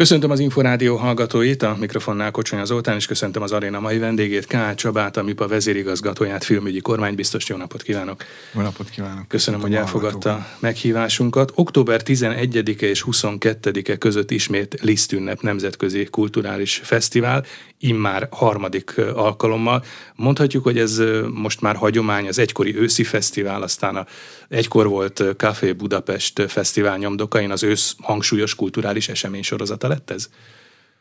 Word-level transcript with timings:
Köszöntöm 0.00 0.30
az 0.30 0.40
Inforádió 0.40 0.96
hallgatóit, 0.96 1.62
a 1.62 1.76
mikrofonnál 1.80 2.30
Kocsonya 2.30 2.64
Zoltán, 2.64 2.96
és 2.96 3.06
köszöntöm 3.06 3.42
az 3.42 3.52
aréna 3.52 3.80
mai 3.80 3.98
vendégét, 3.98 4.46
K. 4.46 4.74
Csabát, 4.74 5.16
a 5.16 5.22
MIPA 5.22 5.46
vezérigazgatóját, 5.46 6.44
filmügyi 6.44 6.80
kormánybiztos. 6.80 7.48
Jó 7.48 7.56
napot 7.56 7.82
kívánok! 7.82 8.24
Jó 8.54 8.60
napot 8.60 8.90
kívánok! 8.90 9.28
Köszönöm, 9.28 9.60
hogy 9.60 9.74
elfogadta 9.74 10.46
meghívásunkat. 10.58 11.52
Október 11.54 12.00
11-e 12.04 12.86
és 12.86 13.04
22-e 13.10 13.96
között 13.96 14.30
ismét 14.30 14.78
Liszt 14.82 15.12
ünnep 15.12 15.40
nemzetközi 15.40 16.04
kulturális 16.04 16.80
fesztivál, 16.84 17.44
immár 17.78 18.28
harmadik 18.30 18.98
alkalommal. 19.14 19.84
Mondhatjuk, 20.14 20.64
hogy 20.64 20.78
ez 20.78 21.02
most 21.34 21.60
már 21.60 21.76
hagyomány, 21.76 22.28
az 22.28 22.38
egykori 22.38 22.76
őszi 22.76 23.04
fesztivál, 23.04 23.62
aztán 23.62 23.96
a 23.96 24.06
egykor 24.48 24.88
volt 24.88 25.24
Café 25.36 25.72
Budapest 25.72 26.42
fesztivál 26.48 26.96
nyomdokain 26.96 27.50
az 27.50 27.62
ősz 27.62 27.94
hangsúlyos 28.00 28.54
kulturális 28.54 29.08
esemény 29.08 29.42
sorozata 29.42 29.88
lett 29.90 30.10
ez? 30.10 30.28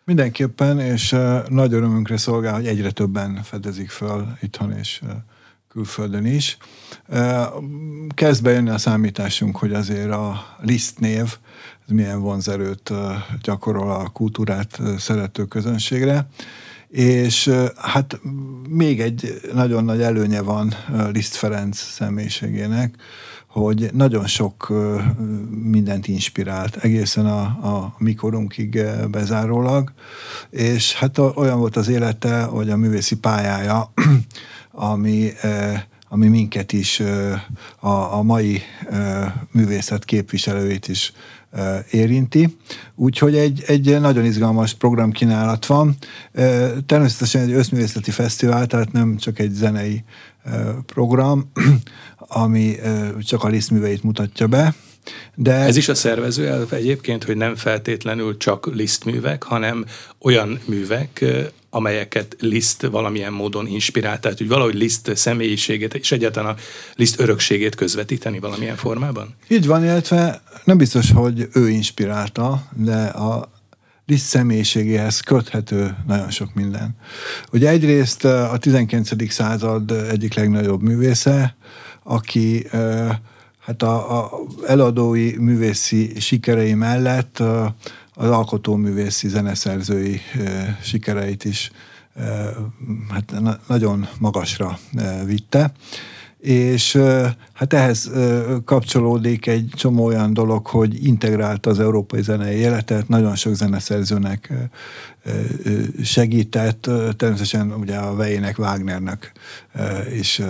Mindenképpen, 0.04 0.80
és 0.80 1.16
nagy 1.50 1.74
örömünkre 1.74 2.18
szolgál, 2.18 2.54
hogy 2.54 2.68
egyre 2.68 2.92
többen 2.92 3.44
fedezik 3.44 3.90
föl 3.90 4.28
itthon 4.42 4.72
és 4.72 5.02
külföldön 5.70 6.26
is. 6.26 6.58
Kezd 8.14 8.44
bejönni 8.44 8.70
a 8.70 8.78
számításunk, 8.78 9.58
hogy 9.58 9.74
azért 9.74 10.12
a 10.12 10.58
Liszt 10.62 11.00
név 11.00 11.38
milyen 11.88 12.22
vonzerőt 12.22 12.92
gyakorol 13.42 13.92
a 13.92 14.10
kultúrát 14.10 14.80
szerető 14.98 15.46
közönségre. 15.46 16.28
És 16.88 17.52
hát 17.76 18.20
még 18.70 19.02
egy 19.02 19.42
nagyon 19.54 19.84
nagy 19.84 20.02
előnye 20.02 20.42
van 20.42 20.74
Liszt 21.12 21.36
Ferenc 21.36 21.78
személyiségének, 21.78 22.96
hogy 23.50 23.90
nagyon 23.94 24.28
sok 24.28 24.74
mindent 25.64 26.08
inspirált, 26.08 26.76
egészen 26.76 27.26
a, 27.26 27.42
a 27.42 27.96
mikorunkig 27.98 28.82
bezárólag, 29.12 29.92
és 30.50 30.94
hát 30.94 31.18
olyan 31.18 31.60
volt 31.60 31.76
az 31.76 31.88
élete, 31.88 32.44
hogy 32.44 32.70
a 32.70 32.78
művészi 32.78 33.16
pályája, 33.16 33.92
ami 34.72 35.32
ami 36.12 36.28
minket 36.28 36.74
is, 36.74 37.02
a, 37.80 38.14
a 38.14 38.22
mai 38.22 38.62
művészet 39.52 40.06
képviselőit 40.06 40.88
is 40.88 41.14
érinti. 41.92 42.58
Úgyhogy 42.96 43.36
egy, 43.36 43.64
egy 43.68 44.00
nagyon 44.00 44.26
izgalmas 44.26 44.74
programkínálat 44.74 45.66
van. 45.66 45.96
Természetesen 46.86 47.42
egy 47.42 47.52
összművészeti 47.52 48.12
fesztivál, 48.12 48.66
tehát 48.66 48.92
nem 48.92 49.18
csak 49.18 49.40
egy 49.40 49.52
zenei 49.52 50.04
program, 50.86 51.52
ami 52.18 52.76
csak 53.20 53.44
a 53.44 53.48
Liszt 53.48 53.72
műveit 53.72 54.04
mutatja 54.04 54.48
be, 54.48 54.76
de... 55.36 55.54
Ez 55.54 55.76
is 55.76 55.90
a 55.90 55.96
szervező 55.96 56.48
elv 56.48 56.74
egyébként, 56.74 57.24
hogy 57.24 57.38
nem 57.38 57.56
feltétlenül 57.56 58.38
csak 58.38 58.66
lisztművek, 58.74 59.44
hanem 59.44 59.86
olyan 60.22 60.60
művek, 60.66 61.26
amelyeket 61.70 62.36
Liszt 62.40 62.82
valamilyen 62.82 63.34
módon 63.34 63.68
inspirált, 63.68 64.22
tehát 64.22 64.38
hogy 64.38 64.48
valahogy 64.48 64.74
Liszt 64.74 65.16
személyiségét 65.16 65.94
és 65.94 66.12
egyáltalán 66.12 66.56
a 66.56 66.60
Liszt 66.96 67.20
örökségét 67.20 67.76
közvetíteni 67.76 68.40
valamilyen 68.40 68.76
formában? 68.76 69.36
Így 69.48 69.68
van, 69.68 69.84
illetve 69.84 70.42
nem 70.64 70.78
biztos, 70.78 71.12
hogy 71.12 71.48
ő 71.54 71.70
inspirálta, 71.70 72.68
de 72.76 73.06
a 73.06 73.50
Liszt 74.10 74.26
személyiségéhez 74.26 75.20
köthető 75.20 75.96
nagyon 76.08 76.30
sok 76.30 76.54
minden. 76.54 76.96
Ugye 77.52 77.70
egyrészt 77.70 78.26
a 78.26 78.58
19. 78.58 79.32
század 79.32 79.92
egyik 79.92 80.34
legnagyobb 80.34 80.82
művésze, 80.82 81.56
aki 82.04 82.68
hát 83.60 83.82
a, 83.84 84.20
a 84.20 84.32
eladói 84.68 85.38
művészi 85.38 86.20
sikerei 86.20 86.74
mellett 86.74 87.40
az 88.14 88.30
alkotóművészi 88.30 89.28
zeneszerzői 89.28 90.22
sikereit 90.82 91.46
is 91.46 91.72
hát 93.10 93.32
na, 93.40 93.60
nagyon 93.68 94.08
magasra 94.20 94.80
vitte 95.26 95.72
és 96.40 96.98
hát 97.54 97.74
ehhez 97.74 98.12
kapcsolódik 98.66 99.48
egy 99.48 99.72
csomó 99.76 100.06
olyan 100.06 100.34
dolog, 100.34 100.66
hogy 100.66 101.06
integrálta 101.06 101.70
az 101.70 101.80
európai 101.80 102.22
zenei 102.22 102.56
életet, 102.56 103.08
nagyon 103.08 103.36
sok 103.36 103.54
zeneszerzőnek 103.54 104.54
segített, 106.04 106.82
természetesen 107.18 107.72
ugye 107.72 107.98
a 107.98 108.16
Vejének, 108.16 108.60
Wagnernek 108.60 109.32
is 110.18 110.42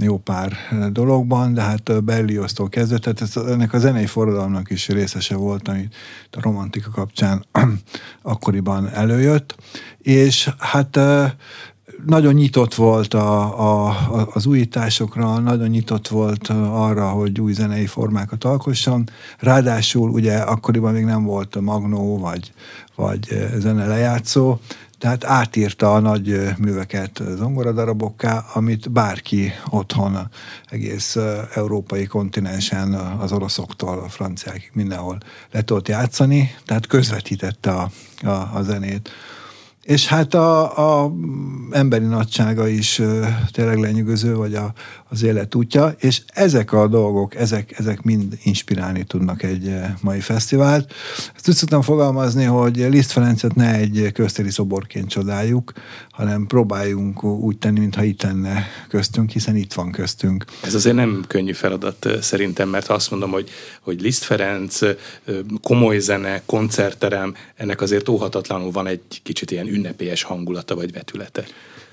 jó 0.00 0.18
pár 0.18 0.52
dologban, 0.90 1.54
de 1.54 1.62
hát 1.62 2.04
Berlioz-tól 2.04 2.68
kezdve, 2.68 2.98
tehát 2.98 3.20
ez, 3.20 3.36
ennek 3.36 3.72
a 3.72 3.78
zenei 3.78 4.06
forradalomnak 4.06 4.70
is 4.70 4.88
részese 4.88 5.36
volt, 5.36 5.68
amit 5.68 5.94
a 6.30 6.40
romantika 6.40 6.90
kapcsán 6.90 7.44
akkoriban 8.22 8.88
előjött, 8.88 9.56
és 9.98 10.50
hát 10.58 10.98
nagyon 12.06 12.34
nyitott 12.34 12.74
volt 12.74 13.14
a, 13.14 13.88
a, 13.88 13.96
az 14.32 14.46
újításokra, 14.46 15.38
nagyon 15.38 15.68
nyitott 15.68 16.08
volt 16.08 16.48
arra, 16.70 17.08
hogy 17.08 17.40
új 17.40 17.52
zenei 17.52 17.86
formákat 17.86 18.44
alkosson. 18.44 19.08
Ráadásul 19.38 20.10
ugye 20.10 20.36
akkoriban 20.36 20.92
még 20.92 21.04
nem 21.04 21.24
volt 21.24 21.60
magnó 21.60 22.18
vagy, 22.18 22.52
vagy 22.94 23.48
zene 23.58 23.86
lejátszó, 23.86 24.58
tehát 25.02 25.24
átírta 25.24 25.94
a 25.94 25.98
nagy 25.98 26.40
műveket 26.58 27.22
zongoradarabokká, 27.36 28.44
amit 28.54 28.90
bárki 28.90 29.52
otthon, 29.70 30.18
egész 30.70 31.16
európai 31.54 32.06
kontinensen, 32.06 32.94
az 32.94 33.32
oroszoktól 33.32 33.98
a 33.98 34.08
franciákig 34.08 34.70
mindenhol 34.72 35.18
le 35.50 35.62
tudott 35.62 35.88
játszani, 35.88 36.54
tehát 36.66 36.86
közvetítette 36.86 37.70
a, 37.70 37.90
a, 38.22 38.50
a 38.54 38.62
zenét. 38.62 39.10
És 39.82 40.06
hát 40.06 40.34
a, 40.34 41.04
a 41.04 41.12
emberi 41.70 42.04
nagysága 42.04 42.68
is 42.68 43.00
tényleg 43.50 43.78
lenyűgöző, 43.78 44.34
vagy 44.34 44.54
a, 44.54 44.72
az 45.08 45.22
élet 45.22 45.54
útja, 45.54 45.94
és 45.98 46.22
ezek 46.26 46.72
a 46.72 46.86
dolgok, 46.88 47.34
ezek, 47.34 47.78
ezek 47.78 48.02
mind 48.02 48.38
inspirálni 48.42 49.04
tudnak 49.04 49.42
egy 49.42 49.74
mai 50.00 50.20
fesztivált. 50.20 50.92
Ezt 51.34 51.48
úgy 51.48 51.54
szoktam 51.54 51.82
fogalmazni, 51.82 52.44
hogy 52.44 52.76
Liszt 52.76 53.12
Ferencet 53.12 53.54
ne 53.54 53.74
egy 53.74 54.10
köztéri 54.12 54.50
szoborként 54.50 55.08
csodáljuk, 55.08 55.72
hanem 56.10 56.46
próbáljunk 56.46 57.24
úgy 57.24 57.58
tenni, 57.58 57.78
mintha 57.78 58.02
itt 58.02 58.22
lenne 58.22 58.66
köztünk, 58.88 59.30
hiszen 59.30 59.56
itt 59.56 59.72
van 59.72 59.90
köztünk. 59.90 60.44
Ez 60.62 60.74
azért 60.74 60.96
nem 60.96 61.24
könnyű 61.26 61.52
feladat 61.52 62.08
szerintem, 62.20 62.68
mert 62.68 62.88
azt 62.88 63.10
mondom, 63.10 63.30
hogy, 63.30 63.50
hogy 63.80 64.00
Liszt 64.00 64.24
Ferenc, 64.24 64.78
komoly 65.62 65.98
zene, 65.98 66.42
koncertterem, 66.46 67.34
ennek 67.56 67.80
azért 67.80 68.08
óhatatlanul 68.08 68.70
van 68.70 68.86
egy 68.86 69.02
kicsit 69.22 69.50
ilyen 69.50 69.66
ünnepélyes 69.72 70.22
hangulata 70.22 70.74
vagy 70.74 70.92
vetülete. 70.92 71.44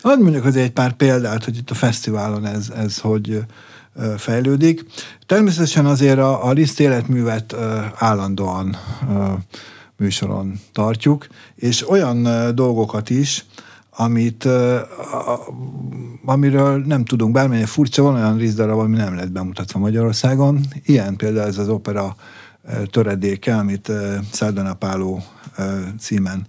Hadd 0.01 0.19
mondjuk 0.19 0.45
azért 0.45 0.65
egy 0.65 0.71
pár 0.71 0.93
példát, 0.93 1.43
hogy 1.43 1.57
itt 1.57 1.69
a 1.69 1.75
fesztiválon 1.75 2.45
ez, 2.45 2.69
ez 2.75 2.97
hogy 2.97 3.43
fejlődik. 4.17 4.85
Természetesen 5.25 5.85
azért 5.85 6.17
a, 6.17 6.45
a 6.45 6.51
Liszt 6.51 6.79
életművet 6.79 7.55
állandóan 7.95 8.77
műsoron 9.97 10.59
tartjuk, 10.73 11.27
és 11.55 11.89
olyan 11.89 12.27
dolgokat 12.55 13.09
is, 13.09 13.45
amit, 13.89 14.47
amiről 16.25 16.83
nem 16.85 17.05
tudunk, 17.05 17.33
bármilyen 17.33 17.65
furcsa, 17.65 18.03
van 18.03 18.15
olyan 18.15 18.37
rizdarab, 18.37 18.79
ami 18.79 18.95
nem 18.95 19.15
lett 19.15 19.31
bemutatva 19.31 19.79
Magyarországon. 19.79 20.59
Ilyen 20.85 21.15
például 21.15 21.47
ez 21.47 21.57
az 21.57 21.69
opera 21.69 22.15
töredéke, 22.85 23.55
amit 23.55 23.91
Szárdana 24.31 24.73
Páló 24.73 25.23
címen 25.99 26.47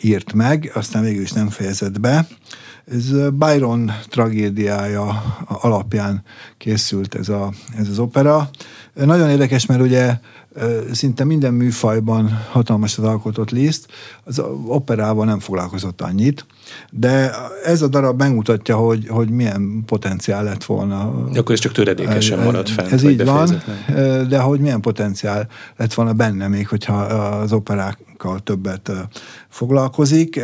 írt 0.00 0.32
meg, 0.32 0.70
aztán 0.74 1.02
végül 1.02 1.22
is 1.22 1.32
nem 1.32 1.48
fejezett 1.48 2.00
be. 2.00 2.26
Ez 2.90 3.30
Byron 3.32 3.92
tragédiája 4.08 5.22
alapján 5.46 6.22
készült 6.58 7.14
ez, 7.14 7.28
a, 7.28 7.52
ez 7.78 7.88
az 7.88 7.98
opera. 7.98 8.50
Nagyon 8.94 9.30
érdekes, 9.30 9.66
mert 9.66 9.80
ugye 9.80 10.18
szinte 10.92 11.24
minden 11.24 11.54
műfajban 11.54 12.40
hatalmasat 12.50 13.04
alkotott 13.04 13.50
Liszt, 13.50 13.86
az 14.24 14.42
operával 14.66 15.24
nem 15.24 15.38
foglalkozott 15.38 16.00
annyit, 16.00 16.46
de 16.90 17.30
ez 17.64 17.82
a 17.82 17.88
darab 17.88 18.18
megmutatja, 18.18 18.76
hogy, 18.76 19.08
hogy 19.08 19.30
milyen 19.30 19.82
potenciál 19.86 20.44
lett 20.44 20.64
volna. 20.64 21.28
De 21.32 21.38
akkor 21.38 21.54
ez 21.54 21.60
csak 21.60 21.72
töredékesen 21.72 22.38
maradt 22.38 22.68
fent. 22.70 22.92
Ez 22.92 23.02
így 23.02 23.24
van, 23.24 23.62
de 24.28 24.38
hogy 24.38 24.60
milyen 24.60 24.80
potenciál 24.80 25.48
lett 25.76 25.94
volna 25.94 26.12
benne 26.12 26.48
még, 26.48 26.68
hogyha 26.68 27.00
az 27.02 27.52
operákkal 27.52 28.40
többet 28.40 28.90
foglalkozik. 29.48 30.40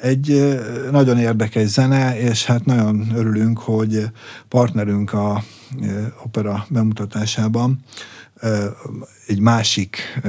Egy 0.00 0.58
nagyon 0.90 1.18
érdekes 1.18 1.68
zene, 1.68 2.20
és 2.20 2.44
hát 2.44 2.64
nagyon 2.64 3.12
örülünk, 3.14 3.58
hogy 3.58 4.04
partnerünk 4.48 5.12
a 5.12 5.42
opera 6.24 6.66
bemutatásában 6.68 7.78
egy 9.26 9.40
másik 9.40 10.20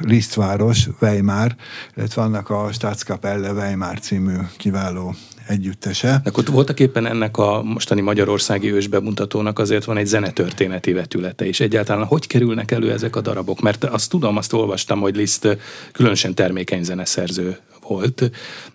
Lisztváros, 0.00 0.88
Weimar, 1.00 1.54
illetve 1.96 2.22
annak 2.22 2.50
a 2.50 2.68
Staatskapelle 2.72 3.52
Weimar 3.52 3.98
című 3.98 4.34
kiváló 4.56 5.14
együttese. 5.46 6.20
Akkor 6.24 6.44
voltak 6.44 6.80
éppen 6.80 7.06
ennek 7.06 7.36
a 7.36 7.62
mostani 7.62 8.00
magyarországi 8.00 8.72
ősbemutatónak 8.72 9.58
azért 9.58 9.84
van 9.84 9.96
egy 9.96 10.06
zenetörténeti 10.06 10.92
vetülete 10.92 11.46
is. 11.46 11.60
Egyáltalán 11.60 12.04
hogy 12.04 12.26
kerülnek 12.26 12.70
elő 12.70 12.92
ezek 12.92 13.16
a 13.16 13.20
darabok? 13.20 13.60
Mert 13.60 13.84
azt 13.84 14.10
tudom, 14.10 14.36
azt 14.36 14.52
olvastam, 14.52 15.00
hogy 15.00 15.16
Liszt 15.16 15.58
különösen 15.92 16.34
termékeny 16.34 16.82
zeneszerző 16.82 17.58
volt, 17.86 18.30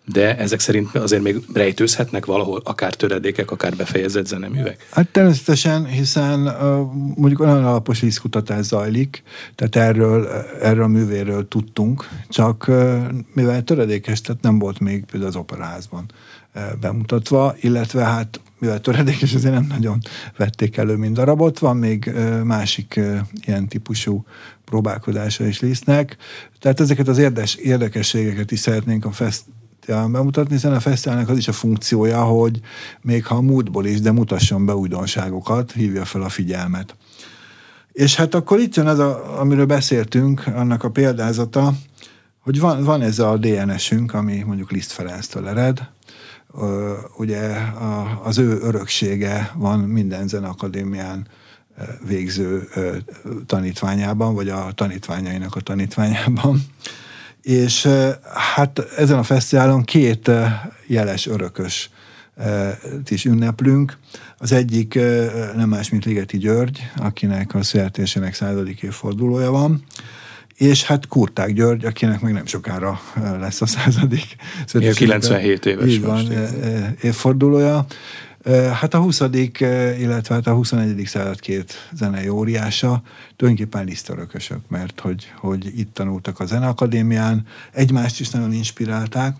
de 0.05 0.37
ezek 0.37 0.59
szerint 0.59 0.95
azért 0.95 1.21
még 1.21 1.43
rejtőzhetnek 1.53 2.25
valahol 2.25 2.61
akár 2.63 2.93
töredékek, 2.93 3.51
akár 3.51 3.75
befejezett 3.75 4.27
zeneművek? 4.27 4.87
Hát 4.91 5.07
természetesen, 5.07 5.85
hiszen 5.85 6.39
mondjuk 7.15 7.39
olyan 7.39 7.65
alapos 7.65 7.99
vízkutatás 7.99 8.65
zajlik, 8.65 9.23
tehát 9.55 9.75
erről, 9.75 10.27
erről 10.61 10.83
a 10.83 10.87
művéről 10.87 11.47
tudtunk, 11.47 12.09
csak 12.29 12.71
mivel 13.33 13.63
töredékes, 13.63 14.21
tehát 14.21 14.41
nem 14.41 14.59
volt 14.59 14.79
még 14.79 15.05
például 15.05 15.31
az 15.31 15.37
operaházban 15.37 16.05
bemutatva, 16.79 17.55
illetve 17.59 18.03
hát 18.03 18.39
mivel 18.59 18.81
töredékes, 18.81 19.33
azért 19.33 19.53
nem 19.53 19.65
nagyon 19.69 19.99
vették 20.37 20.77
elő 20.77 20.95
mind 20.95 21.15
darabot, 21.15 21.59
van 21.59 21.77
még 21.77 22.11
másik 22.43 22.99
ilyen 23.45 23.67
típusú 23.67 24.25
próbálkozása 24.65 25.45
is 25.45 25.59
Lisztnek. 25.59 26.17
Tehát 26.59 26.79
ezeket 26.79 27.07
az 27.07 27.17
érdes, 27.17 27.55
érdekességeket 27.55 28.51
is 28.51 28.59
szeretnénk 28.59 29.05
a 29.05 29.11
fesztiválon 29.11 30.11
bemutatni, 30.11 30.53
hiszen 30.53 30.73
a 30.73 30.79
fesztiválnak 30.79 31.29
az 31.29 31.37
is 31.37 31.47
a 31.47 31.51
funkciója, 31.51 32.23
hogy 32.23 32.59
még 33.01 33.25
ha 33.25 33.35
a 33.35 33.41
múltból 33.41 33.85
is, 33.85 34.01
de 34.01 34.11
mutasson 34.11 34.65
be 34.65 34.75
újdonságokat, 34.75 35.71
hívja 35.71 36.05
fel 36.05 36.21
a 36.21 36.29
figyelmet. 36.29 36.95
És 37.91 38.15
hát 38.15 38.35
akkor 38.35 38.59
itt 38.59 38.75
jön 38.75 38.87
az, 38.87 38.99
a, 38.99 39.39
amiről 39.39 39.65
beszéltünk, 39.65 40.43
annak 40.47 40.83
a 40.83 40.89
példázata, 40.89 41.73
hogy 42.39 42.59
van, 42.59 42.83
van 42.83 43.01
ez 43.01 43.19
a 43.19 43.37
DNS-ünk, 43.37 44.13
ami 44.13 44.43
mondjuk 44.45 44.71
Liszt 44.71 44.91
Ferenctől 44.91 45.47
ered, 45.47 45.89
ugye 47.17 47.55
az 48.23 48.37
ő 48.37 48.59
öröksége 48.61 49.51
van 49.55 49.79
minden 49.79 50.27
zenakadémián 50.27 51.27
végző 52.07 52.67
tanítványában, 53.45 54.33
vagy 54.33 54.49
a 54.49 54.71
tanítványainak 54.75 55.55
a 55.55 55.61
tanítványában. 55.61 56.65
És 57.41 57.87
hát 58.55 58.79
ezen 58.97 59.17
a 59.17 59.23
fesztiválon 59.23 59.83
két 59.83 60.31
jeles 60.87 61.27
örökös 61.27 61.89
is 63.07 63.25
ünneplünk. 63.25 63.97
Az 64.37 64.51
egyik 64.51 64.99
nem 65.55 65.69
más, 65.69 65.89
mint 65.89 66.05
Ligeti 66.05 66.37
György, 66.37 66.91
akinek 66.95 67.55
a 67.55 67.63
születésének 67.63 68.33
századik 68.33 68.81
évfordulója 68.81 69.51
van, 69.51 69.83
és 70.57 70.83
hát 70.83 71.07
Kurták 71.07 71.53
György, 71.53 71.85
akinek 71.85 72.21
meg 72.21 72.33
nem 72.33 72.45
sokára 72.45 72.99
lesz 73.39 73.61
a 73.61 73.65
századik. 73.65 74.35
97 74.93 75.65
éves. 75.65 75.89
Így 75.89 76.01
van, 76.01 76.27
évfordulója. 77.01 77.85
Hát 78.73 78.93
a 78.93 78.99
20 78.99 79.21
illetve 79.99 80.35
hát 80.35 80.47
a 80.47 80.53
21. 80.53 81.05
század 81.05 81.39
két 81.39 81.89
zenei 81.93 82.29
óriása 82.29 83.01
tulajdonképpen 83.35 83.85
lisztörökösök, 83.85 84.59
mert 84.67 84.99
hogy, 84.99 85.31
hogy 85.35 85.79
itt 85.79 85.93
tanultak 85.93 86.39
a 86.39 86.45
Zeneakadémián, 86.45 87.45
egymást 87.71 88.19
is 88.19 88.29
nagyon 88.29 88.53
inspirálták, 88.53 89.35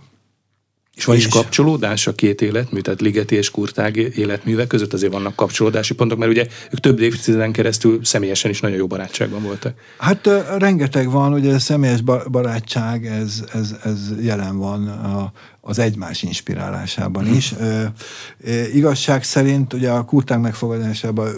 és 0.98 1.06
van 1.06 1.16
is 1.16 1.28
kapcsolódás 1.28 2.08
a 2.08 2.14
két 2.14 2.42
életmű, 2.42 2.80
tehát 2.80 3.02
Ligeti 3.02 3.36
és 3.36 3.52
Kurtág 3.52 3.96
életművek 3.96 4.68
között 4.68 4.94
azért 4.94 5.12
vannak 5.12 5.36
kapcsolódási 5.36 5.94
pontok, 5.94 6.18
mert 6.18 6.32
ugye 6.32 6.48
ők 6.72 6.80
több 6.80 7.00
évtizeden 7.00 7.52
keresztül 7.52 8.00
személyesen 8.04 8.52
is 8.52 8.60
nagyon 8.60 8.78
jó 8.78 8.88
barátságban 8.88 9.44
voltak. 9.44 9.74
Hát 9.98 10.30
rengeteg 10.58 11.10
van, 11.12 11.34
ugye 11.34 11.54
a 11.54 11.60
személyes 11.60 12.02
barátság, 12.32 13.06
ez, 13.06 13.44
ez, 13.54 13.76
ez 13.84 14.00
jelen 14.22 14.58
van 14.58 14.88
a, 14.88 15.32
az 15.62 15.80
egymás 15.80 16.24
inspirálásában 16.24 17.26
hm. 17.26 17.34
is. 17.34 17.52
E, 17.52 17.66
e, 17.66 18.68
igazság 18.74 19.24
szerint 19.24 19.74
ugye 19.74 19.90
a 19.90 20.04
Kurtág 20.04 20.40
megfogadásában 20.40 21.30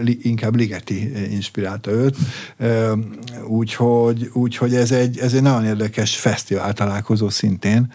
li, 0.00 0.18
inkább 0.22 0.56
Ligeti 0.56 1.12
inspirálta 1.30 1.90
őt, 1.90 2.16
e, 2.58 2.92
úgyhogy, 3.46 4.30
úgyhogy 4.32 4.74
ez, 4.74 4.92
egy, 4.92 5.18
ez 5.18 5.34
egy 5.34 5.42
nagyon 5.42 5.64
érdekes 5.64 6.16
fesztivál 6.16 6.72
találkozó 6.72 7.28
szintén. 7.28 7.92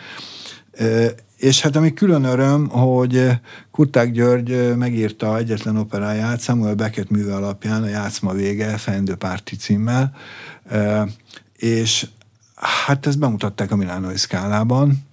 És 1.38 1.62
hát 1.62 1.76
ami 1.76 1.94
külön 1.94 2.24
öröm, 2.24 2.70
hogy 2.70 3.30
Kurták 3.72 4.12
György 4.12 4.76
megírta 4.78 5.38
egyetlen 5.38 5.78
operáját 5.78 6.42
Samuel 6.42 6.76
Beckett 6.76 7.10
műve 7.10 7.36
alapján, 7.36 7.84
a 7.84 7.88
Játszma 7.88 8.34
vége, 8.34 8.78
Fendő 8.78 9.16
Párti 9.16 9.56
címmel, 9.56 10.16
és 11.58 12.08
hát 12.86 13.08
ezt 13.08 13.20
bemutatták 13.20 13.72
a 13.72 13.76
Milánói 13.76 14.18
szkálában, 14.18 15.08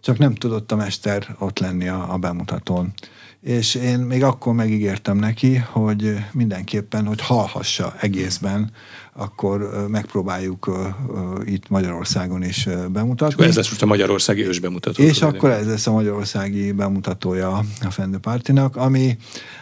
csak 0.00 0.18
nem 0.18 0.34
tudott 0.34 0.72
a 0.72 0.76
mester 0.76 1.36
ott 1.38 1.58
lenni 1.58 1.88
a, 1.88 2.12
a 2.12 2.16
bemutatón. 2.16 2.92
És 3.40 3.74
én 3.74 3.98
még 3.98 4.22
akkor 4.24 4.54
megígértem 4.54 5.16
neki, 5.16 5.56
hogy 5.56 6.16
mindenképpen, 6.32 7.06
hogy 7.06 7.20
hallhassa 7.20 7.94
egészben, 8.00 8.70
akkor 9.12 9.86
megpróbáljuk 9.88 10.70
itt 11.44 11.68
Magyarországon 11.68 12.42
is 12.42 12.68
bemutatni. 12.88 13.42
És 13.42 13.48
ez 13.48 13.56
lesz 13.56 13.68
most 13.68 13.82
a 13.82 13.86
Magyarországi 13.86 14.46
ős 14.46 14.58
bemutató. 14.58 15.02
És 15.02 15.22
akkor 15.22 15.50
ez 15.50 15.66
lesz 15.66 15.86
a 15.86 15.92
Magyarországi 15.92 16.72
bemutatója 16.72 17.64
a 17.82 17.90
Fendő 17.90 18.18
Pártinak, 18.18 18.76
ami 18.76 19.16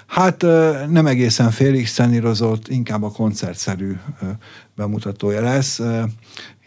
hát 0.07 0.43
nem 0.89 1.07
egészen 1.07 1.51
félig 1.51 1.87
szenírozott, 1.87 2.69
inkább 2.69 3.03
a 3.03 3.11
koncertszerű 3.11 3.97
bemutatója 4.77 5.41
lesz, 5.41 5.81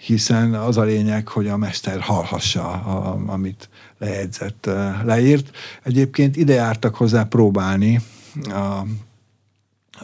hiszen 0.05 0.53
az 0.53 0.77
a 0.77 0.83
lényeg, 0.83 1.27
hogy 1.27 1.47
a 1.47 1.57
mester 1.57 1.99
hallhassa, 1.99 2.71
a, 2.71 3.21
amit 3.27 3.69
lejegyzett, 3.97 4.69
leírt. 5.03 5.49
Egyébként 5.83 6.37
ide 6.37 6.53
jártak 6.53 6.95
hozzá 6.95 7.23
próbálni 7.23 8.01
a, 8.43 8.81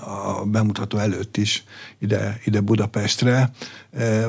a 0.06 0.46
bemutató 0.46 0.98
előtt 0.98 1.38
is 1.38 1.64
ide, 2.00 2.40
ide 2.46 2.60
Budapestre. 2.60 3.52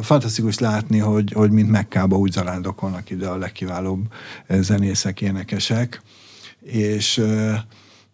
Fantasztikus 0.01 0.59
látni, 0.59 0.99
hogy, 0.99 1.33
hogy 1.33 1.51
mint 1.51 1.71
Mekkába 1.71 2.17
úgy 2.17 2.33
zarándokolnak 2.33 3.11
ide 3.11 3.29
a 3.29 3.37
legkiválóbb 3.37 4.13
zenészek, 4.49 5.21
énekesek, 5.21 6.03
és 6.63 7.23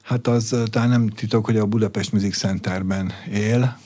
hát 0.02 0.26
az 0.26 0.56
talán 0.70 0.88
nem 0.88 1.08
titok, 1.08 1.44
hogy 1.44 1.56
a 1.56 1.66
Budapest 1.66 2.12
Music 2.12 2.36
Centerben 2.36 3.12
él, 3.32 3.78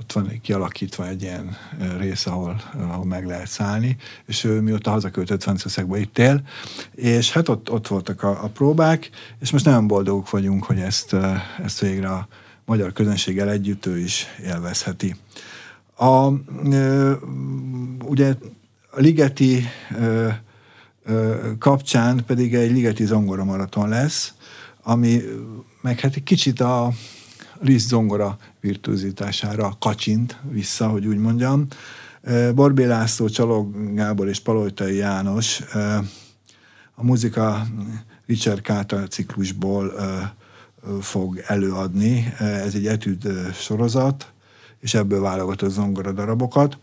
ott 0.00 0.12
van 0.12 0.40
kialakítva 0.42 1.08
egy 1.08 1.22
ilyen 1.22 1.56
rész, 1.98 2.26
ahol, 2.26 2.60
ahol 2.78 3.04
meg 3.04 3.26
lehet 3.26 3.48
szállni, 3.48 3.96
és 4.26 4.44
ő 4.44 4.60
mióta 4.60 4.90
hazaköltött 4.90 5.42
Franciaországba 5.42 5.96
itt 5.96 6.18
él, 6.18 6.42
és 6.94 7.32
hát 7.32 7.48
ott, 7.48 7.70
ott 7.70 7.86
voltak 7.86 8.22
a, 8.22 8.44
a 8.44 8.48
próbák, 8.48 9.10
és 9.40 9.50
most 9.50 9.64
nagyon 9.64 9.86
boldogok 9.86 10.30
vagyunk, 10.30 10.64
hogy 10.64 10.78
ezt, 10.78 11.16
ezt 11.62 11.80
végre 11.80 12.08
a 12.08 12.28
magyar 12.70 12.92
közönséggel 12.92 13.50
együtt 13.50 13.86
ő 13.86 13.98
is 13.98 14.26
élvezheti. 14.44 15.16
A, 15.96 16.28
ugye 18.04 18.34
a 18.90 19.00
Ligeti 19.00 19.64
kapcsán 21.58 22.24
pedig 22.26 22.54
egy 22.54 22.70
Ligeti 22.70 23.04
zongora 23.04 23.44
maraton 23.44 23.88
lesz, 23.88 24.34
ami 24.82 25.22
meg 25.80 26.00
hát 26.00 26.14
egy 26.14 26.22
kicsit 26.22 26.60
a 26.60 26.92
Liszt 27.60 27.88
zongora 27.88 28.38
virtuózítására 28.60 29.76
kacsint 29.78 30.40
vissza, 30.50 30.88
hogy 30.88 31.06
úgy 31.06 31.18
mondjam. 31.18 31.66
Borbé 32.54 32.84
László, 32.84 33.28
Csalog 33.28 33.94
Gábor 33.94 34.28
és 34.28 34.40
Palojtai 34.40 34.96
János 34.96 35.60
a 36.94 37.04
muzika 37.04 37.66
Richard 38.26 38.60
Káta 38.60 39.06
ciklusból 39.06 39.92
fog 41.00 41.42
előadni. 41.46 42.34
Ez 42.38 42.74
egy 42.74 42.86
etűd 42.86 43.28
sorozat, 43.54 44.32
és 44.80 44.94
ebből 44.94 45.20
válogatott 45.20 45.70
zongora 45.70 46.12
darabokat. 46.12 46.78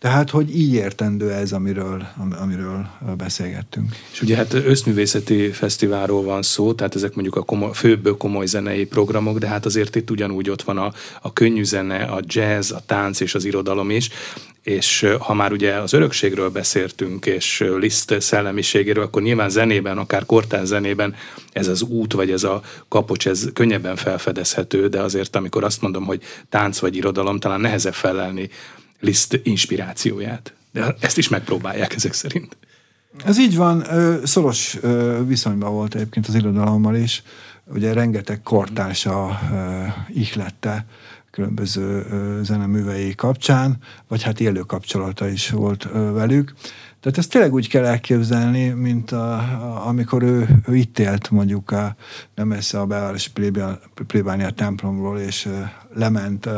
Tehát, 0.00 0.30
hogy 0.30 0.56
így 0.56 0.72
értendő 0.72 1.32
ez, 1.32 1.52
amiről, 1.52 2.06
amiről 2.40 2.88
beszélgettünk. 3.16 3.96
És 4.12 4.22
ugye 4.22 4.36
hát 4.36 4.52
összművészeti 4.52 5.50
fesztiválról 5.50 6.22
van 6.22 6.42
szó, 6.42 6.74
tehát 6.74 6.94
ezek 6.94 7.14
mondjuk 7.14 7.36
a 7.36 7.42
komoly, 7.42 7.70
főbb 7.72 8.16
komoly 8.18 8.46
zenei 8.46 8.86
programok, 8.86 9.38
de 9.38 9.46
hát 9.46 9.66
azért 9.66 9.96
itt 9.96 10.10
ugyanúgy 10.10 10.50
ott 10.50 10.62
van 10.62 10.78
a, 10.78 10.92
a 11.22 11.32
könnyű 11.32 11.64
zene, 11.64 12.02
a 12.02 12.20
jazz, 12.22 12.70
a 12.70 12.80
tánc 12.86 13.20
és 13.20 13.34
az 13.34 13.44
irodalom 13.44 13.90
is, 13.90 14.10
és 14.62 15.14
ha 15.18 15.34
már 15.34 15.52
ugye 15.52 15.74
az 15.74 15.92
örökségről 15.92 16.50
beszéltünk, 16.50 17.26
és 17.26 17.64
Liszt 17.78 18.20
szellemiségéről, 18.20 19.04
akkor 19.04 19.22
nyilván 19.22 19.50
zenében, 19.50 19.98
akár 19.98 20.26
kortán 20.26 20.66
zenében 20.66 21.14
ez 21.52 21.68
az 21.68 21.82
út, 21.82 22.12
vagy 22.12 22.30
ez 22.30 22.42
a 22.42 22.62
kapocs, 22.88 23.28
ez 23.28 23.48
könnyebben 23.52 23.96
felfedezhető, 23.96 24.88
de 24.88 25.00
azért 25.00 25.36
amikor 25.36 25.64
azt 25.64 25.80
mondom, 25.80 26.04
hogy 26.04 26.22
tánc 26.48 26.78
vagy 26.78 26.96
irodalom, 26.96 27.38
talán 27.38 27.60
nehezebb 27.60 27.94
felelni 27.94 28.48
Liszt 29.00 29.40
inspirációját. 29.42 30.54
De 30.72 30.96
ezt 31.00 31.18
is 31.18 31.28
megpróbálják 31.28 31.94
ezek 31.94 32.12
szerint. 32.12 32.56
Ez 33.24 33.38
így 33.38 33.56
van, 33.56 33.84
szoros 34.24 34.78
viszonyban 35.26 35.72
volt 35.72 35.94
egyébként 35.94 36.26
az 36.26 36.34
irodalommal 36.34 36.96
is. 36.96 37.22
Ugye 37.64 37.92
rengeteg 37.92 38.42
kortársa 38.42 39.40
ihlette 40.08 40.86
különböző 41.30 42.06
zeneművei 42.42 43.14
kapcsán, 43.14 43.78
vagy 44.08 44.22
hát 44.22 44.40
élő 44.40 44.60
kapcsolata 44.60 45.28
is 45.28 45.50
volt 45.50 45.88
velük. 45.92 46.54
Tehát 47.00 47.18
ezt 47.18 47.30
tényleg 47.30 47.52
úgy 47.52 47.68
kell 47.68 47.84
elképzelni, 47.84 48.68
mint 48.68 49.10
a, 49.10 49.32
a, 49.32 49.86
amikor 49.86 50.22
ő, 50.22 50.48
ő 50.66 50.76
itt 50.76 50.98
élt 50.98 51.30
mondjuk 51.30 51.70
a, 51.70 51.96
nem 52.34 52.48
messze 52.48 52.80
a 52.80 52.86
belvárosi 52.86 53.30
plébánia 54.06 54.50
templomról, 54.50 55.18
és 55.18 55.48
lement, 55.94 56.48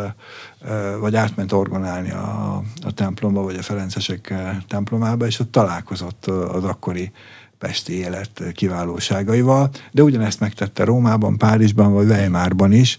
vagy 1.01 1.17
átment 1.17 1.53
orgonálni 1.53 2.11
a, 2.11 2.63
a 2.85 2.93
templomba, 2.93 3.43
vagy 3.43 3.57
a 3.57 3.63
Ferencesek 3.63 4.35
templomába, 4.69 5.27
és 5.27 5.39
ott 5.39 5.53
találkozott 5.53 6.27
az 6.27 6.65
akkori 6.65 7.13
pesti 7.59 7.93
élet 7.93 8.43
kiválóságaival, 8.55 9.71
de 9.93 10.03
ugyanezt 10.03 10.41
megtette 10.41 10.85
Rómában, 10.85 11.39
Párizsban, 11.39 11.93
vagy 11.93 12.07
Weimarban 12.07 12.73
is, 12.73 12.99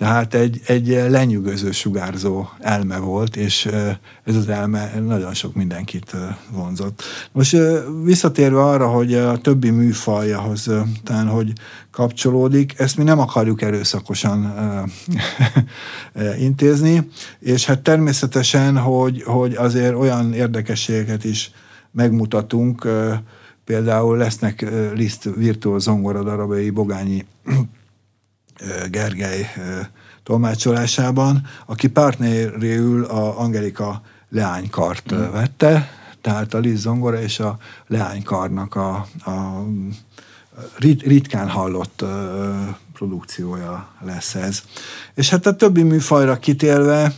tehát 0.00 0.34
egy, 0.34 0.60
egy 0.66 0.86
lenyűgöző 1.08 1.70
sugárzó 1.70 2.48
elme 2.58 2.98
volt, 2.98 3.36
és 3.36 3.66
ez 4.24 4.36
az 4.36 4.48
elme 4.48 4.92
nagyon 5.00 5.34
sok 5.34 5.54
mindenkit 5.54 6.16
vonzott. 6.50 7.02
Most 7.32 7.56
visszatérve 8.04 8.62
arra, 8.62 8.88
hogy 8.88 9.14
a 9.14 9.38
többi 9.38 9.70
műfajahoz 9.70 10.70
talán, 11.04 11.26
hogy 11.26 11.52
kapcsolódik, 11.90 12.78
ezt 12.78 12.96
mi 12.96 13.02
nem 13.02 13.18
akarjuk 13.18 13.62
erőszakosan 13.62 14.54
intézni, 16.48 17.08
és 17.38 17.66
hát 17.66 17.80
természetesen, 17.80 18.78
hogy, 18.78 19.22
hogy 19.22 19.54
azért 19.54 19.94
olyan 19.94 20.32
érdekességeket 20.32 21.24
is 21.24 21.50
megmutatunk, 21.90 22.88
például 23.64 24.16
lesznek 24.16 24.66
Liszt 24.94 25.28
virtuóz 25.36 25.82
zongora 25.82 26.22
darabjai 26.22 26.70
Bogányi 26.70 27.26
Gergely 28.90 29.46
tolmácsolásában, 30.22 31.46
aki 31.66 31.88
partneréül 31.88 33.04
a 33.04 33.38
Angelika 33.38 34.02
leánykart 34.28 35.14
mm. 35.14 35.30
vette, 35.32 35.90
tehát 36.20 36.54
a 36.54 36.58
Liz 36.58 36.80
zongora 36.80 37.20
és 37.20 37.40
a 37.40 37.58
leánykarnak 37.86 38.74
a, 38.74 39.06
a 39.24 39.64
rit, 40.78 41.02
ritkán 41.02 41.48
hallott 41.48 42.04
produkciója 42.92 43.88
lesz 44.04 44.34
ez. 44.34 44.62
És 45.14 45.30
hát 45.30 45.46
a 45.46 45.56
többi 45.56 45.82
műfajra 45.82 46.38
kitélve, 46.38 47.12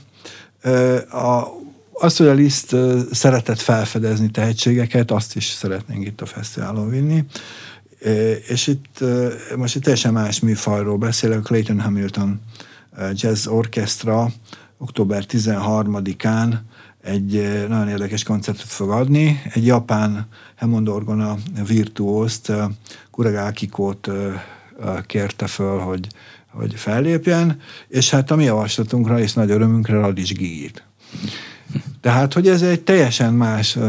a, 1.11 1.45
azt, 1.93 2.19
hogy 2.19 2.27
a 2.27 2.33
Liszt 2.33 2.77
szeretett 3.11 3.61
felfedezni 3.61 4.31
tehetségeket, 4.31 5.11
azt 5.11 5.37
is 5.37 5.45
szeretnénk 5.45 6.07
itt 6.07 6.21
a 6.21 6.27
fesztiválon 6.27 6.89
vinni. 6.89 7.25
És 8.49 8.67
itt 8.67 9.05
most 9.57 9.77
egy 9.77 9.83
teljesen 9.83 10.13
más 10.13 10.41
műfajról 10.41 10.97
beszélek, 10.97 11.43
Clayton 11.43 11.81
Hamilton 11.81 12.41
Jazz 13.13 13.47
Orchestra 13.47 14.31
október 14.79 15.25
13-án 15.29 16.55
egy 17.03 17.65
nagyon 17.69 17.89
érdekes 17.89 18.23
koncertet 18.23 18.67
fog 18.67 18.91
adni. 18.91 19.43
Egy 19.53 19.67
japán 19.67 20.27
Hammond 20.57 20.89
orgona 20.89 21.37
virtuózt, 21.67 22.53
Kurega 23.11 23.45
Akikót 23.45 24.11
kérte 25.07 25.47
föl, 25.47 25.79
hogy, 25.79 26.07
hogy 26.51 26.75
fellépjen, 26.75 27.61
és 27.89 28.11
hát 28.11 28.31
a 28.31 28.37
mi 28.37 28.45
javaslatunkra 28.45 29.21
és 29.21 29.33
nagy 29.33 29.51
örömünkre 29.51 29.95
Radics 29.95 30.33
Gigit. 30.33 30.85
Tehát, 32.00 32.33
hogy 32.33 32.49
ez 32.49 32.62
egy 32.62 32.81
teljesen 32.81 33.33
más 33.35 33.76
uh, 33.76 33.85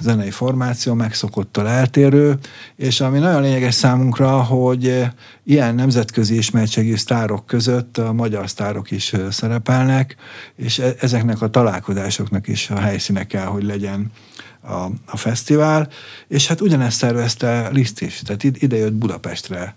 zenei 0.00 0.30
formáció, 0.30 0.94
megszokottal 0.94 1.68
eltérő, 1.68 2.38
és 2.76 3.00
ami 3.00 3.18
nagyon 3.18 3.42
lényeges 3.42 3.74
számunkra, 3.74 4.42
hogy 4.42 5.06
ilyen 5.44 5.74
nemzetközi 5.74 6.36
ismertségű 6.36 6.96
sztárok 6.96 7.46
között 7.46 7.98
a 7.98 8.12
magyar 8.12 8.48
sztárok 8.48 8.90
is 8.90 9.12
szerepelnek, 9.30 10.16
és 10.56 10.78
e- 10.78 10.94
ezeknek 11.00 11.42
a 11.42 11.50
találkozásoknak 11.50 12.48
is 12.48 12.70
a 12.70 12.78
helyszíne 12.78 13.26
kell, 13.26 13.46
hogy 13.46 13.64
legyen 13.64 14.12
a, 14.60 14.84
a 15.06 15.16
fesztivál, 15.16 15.88
és 16.28 16.46
hát 16.46 16.60
ugyanezt 16.60 16.96
szervezte 16.96 17.68
Liszt 17.68 18.00
is, 18.00 18.22
tehát 18.24 18.44
ide 18.44 18.76
jött 18.76 18.92
Budapestre 18.92 19.76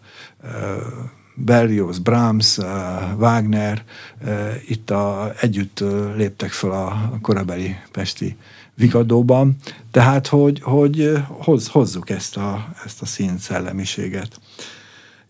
Berlioz, 1.45 1.99
Brahms, 1.99 2.57
eh, 2.57 3.17
Wagner 3.17 3.83
eh, 4.25 4.55
itt 4.67 4.89
a, 4.89 5.33
együtt 5.39 5.79
eh, 5.81 6.15
léptek 6.15 6.51
fel 6.51 6.71
a 6.71 7.17
korabeli 7.21 7.75
pesti 7.91 8.37
vigadóban, 8.75 9.55
tehát 9.91 10.27
hogy, 10.27 10.61
hogy 10.61 11.11
hoz, 11.27 11.67
hozzuk 11.67 12.09
ezt 12.09 12.37
a, 12.37 12.67
ezt 12.85 13.01
a 13.01 13.05
szín 13.05 13.37
szellemiséget. 13.37 14.39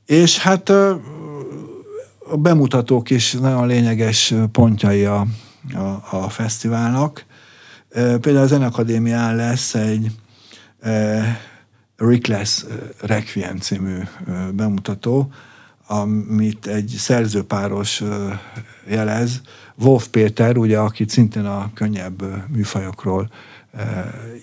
És 0.05 0.37
hát 0.37 0.69
a 0.69 2.37
bemutatók 2.37 3.09
is 3.09 3.31
nagyon 3.31 3.67
lényeges 3.67 4.33
pontjai 4.51 5.05
a, 5.05 5.25
a, 5.73 6.07
a 6.11 6.29
fesztiválnak. 6.29 7.25
Például 7.93 8.37
a 8.37 8.47
Zenakadémián 8.47 9.35
lesz 9.35 9.75
egy 9.75 10.11
Rickless 11.95 12.63
Requiem 13.01 13.57
című 13.57 13.97
bemutató, 14.53 15.31
amit 15.91 16.67
egy 16.67 16.95
szerzőpáros 16.98 18.03
jelez. 18.88 19.41
Wolf 19.75 20.07
Péter, 20.07 20.57
ugye, 20.57 20.77
akit 20.77 21.10
szintén 21.10 21.45
a 21.45 21.71
könnyebb 21.74 22.24
műfajokról 22.48 23.31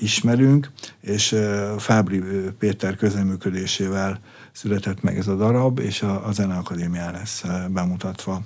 ismerünk, 0.00 0.70
és 1.00 1.36
Fábri 1.78 2.22
Péter 2.58 2.96
közeműködésével 2.96 4.20
született 4.52 5.02
meg 5.02 5.18
ez 5.18 5.26
a 5.26 5.36
darab, 5.36 5.78
és 5.78 6.02
a, 6.02 6.26
a 6.26 6.32
Zeneakadémián 6.32 7.12
lesz 7.12 7.44
bemutatva. 7.68 8.42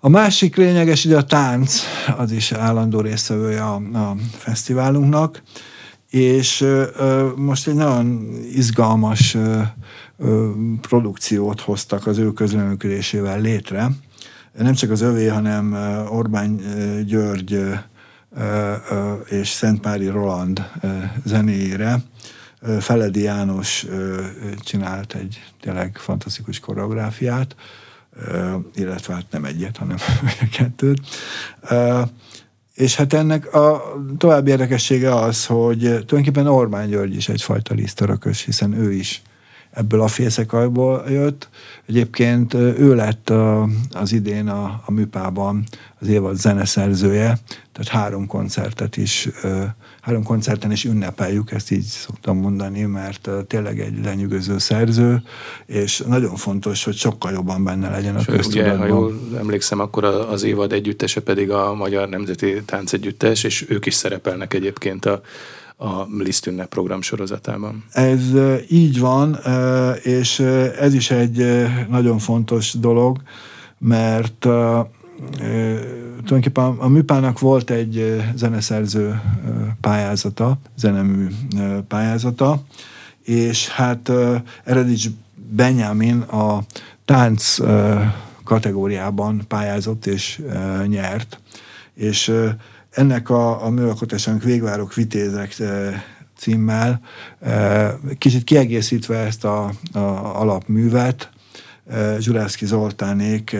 A 0.00 0.08
másik 0.08 0.56
lényeges, 0.56 1.04
ugye 1.04 1.16
a 1.16 1.24
tánc, 1.24 1.82
az 2.16 2.32
is 2.32 2.52
állandó 2.52 3.00
résztvevője 3.00 3.62
a, 3.62 3.74
a 3.74 4.16
fesztiválunknak, 4.38 5.42
és 6.10 6.60
ö, 6.60 7.28
most 7.36 7.66
egy 7.68 7.74
nagyon 7.74 8.30
izgalmas 8.52 9.34
ö, 9.34 9.62
produkciót 10.80 11.60
hoztak 11.60 12.06
az 12.06 12.18
ő 12.18 12.32
közreműködésével 12.32 13.40
létre. 13.40 13.90
Nem 14.58 14.74
csak 14.74 14.90
az 14.90 15.00
övé, 15.00 15.26
hanem 15.26 15.72
Orbán 16.10 16.60
György 17.06 17.62
és 19.28 19.48
Szentpári 19.48 20.06
Roland 20.08 20.70
zenéjére. 21.24 22.02
Feledi 22.80 23.22
János 23.22 23.86
csinált 24.60 25.14
egy 25.14 25.42
tényleg 25.60 25.96
fantasztikus 25.96 26.60
koreográfiát, 26.60 27.56
illetve 28.74 29.14
hát 29.14 29.26
nem 29.30 29.44
egyet, 29.44 29.76
hanem 29.76 29.96
kettőt. 30.56 31.00
És 32.74 32.96
hát 32.96 33.12
ennek 33.12 33.54
a 33.54 33.82
további 34.18 34.50
érdekessége 34.50 35.14
az, 35.14 35.46
hogy 35.46 35.78
tulajdonképpen 35.78 36.46
Orbán 36.46 36.88
György 36.88 37.16
is 37.16 37.28
egyfajta 37.28 37.74
lisztörökös, 37.74 38.44
hiszen 38.44 38.72
ő 38.72 38.92
is 38.92 39.22
ebből 39.76 40.00
a 40.00 40.08
félszekajból 40.08 41.04
jött. 41.08 41.48
Egyébként 41.86 42.54
ő 42.54 42.94
lett 42.94 43.32
az 43.90 44.12
idén 44.12 44.48
a, 44.48 44.82
a 44.84 44.92
műpában 44.92 45.64
az 46.00 46.08
évad 46.08 46.36
zeneszerzője, 46.36 47.38
tehát 47.72 48.02
három 48.02 48.26
koncertet 48.26 48.96
is, 48.96 49.28
három 50.00 50.22
koncerten 50.22 50.72
is 50.72 50.84
ünnepeljük, 50.84 51.50
ezt 51.50 51.70
így 51.70 51.82
szoktam 51.82 52.38
mondani, 52.38 52.82
mert 52.82 53.30
tényleg 53.46 53.80
egy 53.80 54.04
lenyűgöző 54.04 54.58
szerző, 54.58 55.22
és 55.66 56.02
nagyon 56.06 56.36
fontos, 56.36 56.84
hogy 56.84 56.96
sokkal 56.96 57.32
jobban 57.32 57.64
benne 57.64 57.90
legyen 57.90 58.16
a 58.16 58.24
köztudatban. 58.24 58.78
Ugye, 58.78 58.92
ha 58.92 58.98
jól 58.98 59.20
emlékszem, 59.38 59.80
akkor 59.80 60.04
az 60.04 60.42
évad 60.42 60.72
együttese 60.72 61.20
pedig 61.20 61.50
a 61.50 61.74
Magyar 61.74 62.08
Nemzeti 62.08 62.62
Táncegyüttes, 62.64 63.44
és 63.44 63.64
ők 63.68 63.86
is 63.86 63.94
szerepelnek 63.94 64.54
egyébként 64.54 65.04
a 65.04 65.20
a 65.76 66.02
Liszt 66.18 66.46
ünnep 66.46 66.68
program 66.68 67.02
sorozatában. 67.02 67.84
Ez 67.92 68.20
így 68.68 68.98
van, 68.98 69.38
és 70.02 70.38
ez 70.80 70.94
is 70.94 71.10
egy 71.10 71.66
nagyon 71.88 72.18
fontos 72.18 72.72
dolog, 72.72 73.22
mert 73.78 74.46
tulajdonképpen 76.16 76.64
a 76.64 76.88
műpának 76.88 77.38
volt 77.38 77.70
egy 77.70 78.22
zeneszerző 78.34 79.20
pályázata, 79.80 80.58
zenemű 80.76 81.26
pályázata, 81.88 82.62
és 83.22 83.68
hát 83.68 84.12
Eredics 84.64 85.06
Benjamin 85.34 86.20
a 86.20 86.62
tánc 87.04 87.56
kategóriában 88.44 89.42
pályázott 89.48 90.06
és 90.06 90.42
nyert, 90.86 91.40
és 91.94 92.32
ennek 92.96 93.30
a, 93.30 93.64
a 93.64 93.70
műalkotásának 93.70 94.42
Végvárok 94.42 94.94
Vitézek 94.94 95.58
eh, 95.58 96.02
címmel, 96.36 97.00
eh, 97.40 97.92
kicsit 98.18 98.44
kiegészítve 98.44 99.16
ezt 99.16 99.44
a, 99.44 99.64
a 99.92 99.98
alapművet, 100.40 101.30
eh, 101.86 102.16
Zsurászki 102.20 102.66
Zoltánék 102.66 103.56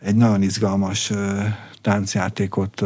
egy 0.00 0.16
nagyon 0.16 0.42
izgalmas 0.42 1.12
táncjátékot 1.82 2.82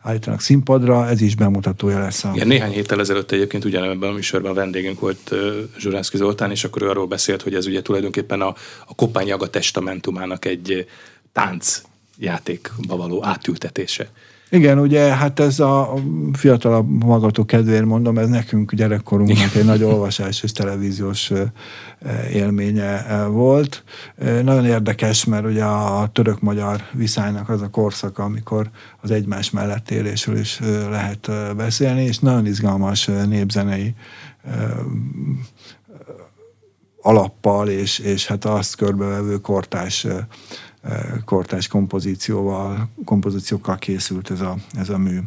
állítanak 0.00 0.40
színpadra, 0.40 1.08
ez 1.08 1.20
is 1.20 1.34
bemutatója 1.34 1.98
lesz. 1.98 2.24
A... 2.24 2.30
Igen, 2.34 2.46
néhány 2.46 2.72
héttel 2.72 3.00
ezelőtt 3.00 3.30
egyébként 3.30 3.64
ugyanebben 3.64 4.10
a 4.10 4.12
műsorban 4.12 4.54
vendégünk 4.54 5.00
volt 5.00 5.34
Zsurászki 5.78 6.16
Zoltán, 6.16 6.50
és 6.50 6.64
akkor 6.64 6.82
ő 6.82 6.88
arról 6.88 7.06
beszélt, 7.06 7.42
hogy 7.42 7.54
ez 7.54 7.66
ugye 7.66 7.82
tulajdonképpen 7.82 8.40
a, 8.40 8.54
a 8.86 8.94
Kopányaga 8.94 9.50
testamentumának 9.50 10.44
egy 10.44 10.86
tánc 11.32 11.82
játékba 12.18 12.96
való 12.96 13.24
átültetése. 13.24 14.10
Igen, 14.52 14.78
ugye, 14.78 15.00
hát 15.00 15.40
ez 15.40 15.60
a 15.60 15.94
fiatalabb 16.32 17.04
magatok 17.04 17.46
kedvéért 17.46 17.84
mondom, 17.84 18.18
ez 18.18 18.28
nekünk 18.28 18.74
gyerekkorunknak 18.74 19.54
egy 19.54 19.64
nagy 19.64 19.82
olvasás 19.82 20.42
és 20.42 20.52
televíziós 20.52 21.32
élménye 22.32 23.24
volt. 23.26 23.84
Nagyon 24.42 24.66
érdekes, 24.66 25.24
mert 25.24 25.44
ugye 25.44 25.64
a 25.64 26.08
török-magyar 26.12 26.82
viszánynak 26.92 27.48
az 27.48 27.62
a 27.62 27.68
korszaka, 27.68 28.22
amikor 28.22 28.70
az 29.00 29.10
egymás 29.10 29.50
mellett 29.50 29.90
élésről 29.90 30.38
is 30.38 30.60
lehet 30.90 31.30
beszélni, 31.56 32.02
és 32.02 32.18
nagyon 32.18 32.46
izgalmas 32.46 33.10
népzenei 33.28 33.94
alappal, 37.02 37.68
és, 37.68 37.98
és 37.98 38.26
hát 38.26 38.44
azt 38.44 38.76
körbevevő 38.76 39.36
kortás 39.36 40.06
kortás 41.24 41.68
kompozícióval, 41.68 42.88
kompozíciókkal 43.04 43.76
készült 43.76 44.30
ez 44.30 44.40
a, 44.40 44.56
ez 44.74 44.88
a 44.88 44.98
mű. 44.98 45.18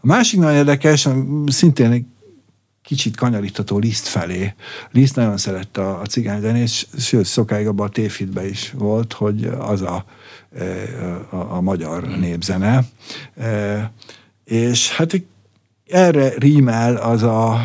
A 0.00 0.06
másik 0.06 0.40
nagyon 0.40 0.56
érdekes, 0.56 1.08
szintén 1.46 1.90
egy 1.90 2.04
kicsit 2.82 3.16
kanyarítató 3.16 3.78
Liszt 3.78 4.06
felé. 4.06 4.54
Liszt 4.90 5.16
nagyon 5.16 5.36
szerette 5.36 5.80
a, 5.80 6.00
a 6.00 6.06
cigányzenét, 6.06 6.70
sőt, 6.98 7.24
szokáig 7.24 7.66
abban 7.66 7.86
a 7.86 7.90
tévhitben 7.90 8.46
is 8.46 8.74
volt, 8.78 9.12
hogy 9.12 9.44
az 9.44 9.82
a, 9.82 10.04
a, 11.30 11.36
a 11.36 11.60
magyar 11.60 12.06
népzene. 12.18 12.84
És 14.44 14.90
hát 14.90 15.22
erre 15.86 16.32
rímel 16.38 16.96
az 16.96 17.22
a 17.22 17.58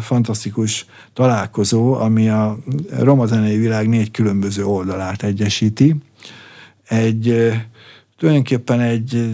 fantasztikus 0.00 0.86
találkozó, 1.12 1.92
ami 1.94 2.28
a 2.28 2.58
roma 2.98 3.26
világ 3.26 3.88
négy 3.88 4.10
különböző 4.10 4.64
oldalát 4.64 5.22
egyesíti 5.22 5.96
egy 6.90 7.52
tulajdonképpen 8.18 8.80
egy 8.80 9.30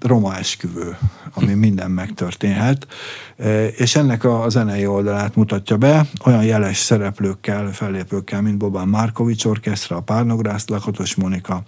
roma 0.00 0.36
esküvő, 0.36 0.96
ami 1.34 1.52
minden 1.52 1.90
megtörténhet, 1.90 2.86
és 3.76 3.96
ennek 3.96 4.24
a 4.24 4.48
zenei 4.48 4.86
oldalát 4.86 5.34
mutatja 5.34 5.76
be, 5.76 6.06
olyan 6.24 6.44
jeles 6.44 6.76
szereplőkkel, 6.76 7.72
fellépőkkel, 7.72 8.42
mint 8.42 8.56
Boban 8.56 8.88
Markovics 8.88 9.44
Orkestra, 9.44 9.96
a 9.96 10.00
Párnogrász, 10.00 10.68
Lakatos 10.68 11.14
Monika, 11.14 11.62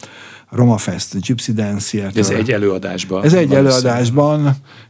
Roma 0.50 0.76
Fest, 0.76 1.20
Gypsy 1.20 1.52
Dance 1.52 1.88
Theater. 1.90 2.20
Ez 2.20 2.30
egy 2.30 2.52
előadásban. 2.52 3.24
Ez 3.24 3.32
egy 3.32 3.54
előadásban. 3.54 4.38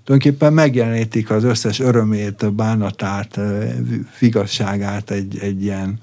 Tulajdonképpen 0.05 0.53
megjelenítik 0.53 1.31
az 1.31 1.45
összes 1.45 1.81
örömét, 1.81 2.55
bánatát, 2.55 3.41
figasságát 4.11 5.11
egy, 5.11 5.39
egy 5.39 5.63
ilyen 5.63 5.99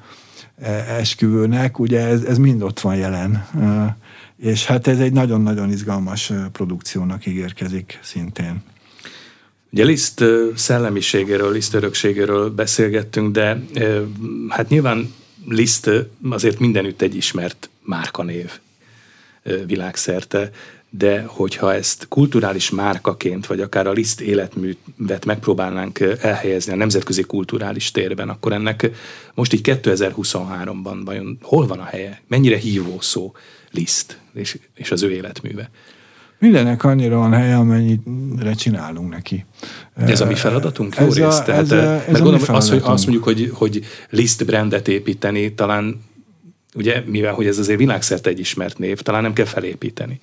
esküvőnek, 0.88 1.80
ugye 1.80 2.00
ez, 2.00 2.22
ez 2.24 2.38
mind 2.38 2.62
ott 2.62 2.80
van 2.80 2.96
jelen. 2.96 3.48
És 4.38 4.66
hát 4.66 4.88
ez 4.88 5.00
egy 5.00 5.14
nagyon-nagyon 5.14 5.72
izgalmas 5.72 6.32
produkciónak 6.52 7.26
ígérkezik 7.26 8.00
szintén. 8.04 8.64
Ugye 9.72 9.84
Liszt 9.84 10.24
szellemiségéről, 10.56 11.52
Liszt 11.52 11.74
örökségéről 11.74 12.50
beszélgettünk, 12.50 13.32
de 13.32 13.64
hát 14.50 14.70
nyilván 14.70 15.14
Liszt 15.48 15.90
azért 16.30 16.60
mindenütt 16.60 17.02
egy 17.02 17.16
ismert 17.16 17.70
márkanév 17.82 18.52
világszerte 19.66 20.52
de 20.98 21.24
hogyha 21.28 21.74
ezt 21.74 22.06
kulturális 22.10 22.70
márkaként, 22.70 23.46
vagy 23.46 23.62
akár 23.62 23.88
a 23.88 23.92
Liszt 23.92 24.22
életművet 24.22 25.26
megpróbálnánk 25.26 26.00
elhelyezni 26.00 26.74
a 26.74 26.76
nemzetközi 26.76 27.22
kulturális 27.22 27.92
térben, 27.92 28.30
akkor 28.30 28.54
ennek 28.54 28.90
most 29.34 29.54
így 29.54 29.62
2023-ban 29.64 31.02
vajon 31.06 31.38
hol 31.42 31.68
van 31.68 31.80
a 31.80 31.84
helye? 31.84 32.22
Mennyire 32.28 32.58
hívó 32.58 33.02
szó 33.02 33.34
Liszt 33.72 34.20
és, 34.34 34.58
és 34.76 34.92
az 34.92 35.04
ő 35.04 35.12
életműve? 35.12 35.70
Mindennek 36.40 36.84
annyira 36.84 37.18
van 37.18 37.34
helye, 37.34 37.56
amennyire 37.56 38.54
csinálunk 38.54 39.10
neki. 39.10 39.46
Ez 39.96 40.22
a 40.22 40.26
mi 40.26 40.36
feladatunk? 40.36 40.96
Jó 40.96 41.06
ez 41.06 41.16
részt. 41.16 41.40
A, 41.40 41.44
Tehát, 41.44 41.62
ez 41.62 41.72
a, 41.72 41.76
ez 41.76 42.06
mert 42.06 42.20
gondolom, 42.20 42.56
az, 42.56 42.70
hogy 42.70 42.82
azt 42.84 43.04
mondjuk, 43.04 43.24
hogy, 43.24 43.50
hogy 43.54 43.86
Liszt 44.10 44.46
brandet 44.46 44.88
építeni, 44.88 45.54
talán 45.54 46.02
ugye, 46.76 47.04
mivel 47.06 47.34
hogy 47.34 47.48
ez 47.48 47.58
azért 47.58 47.80
világszerte 47.80 48.30
egy 48.30 48.40
ismert 48.40 48.78
név, 48.78 49.02
talán 49.02 49.22
nem 49.22 49.34
kell 49.34 49.46
felépíteni. 49.46 50.20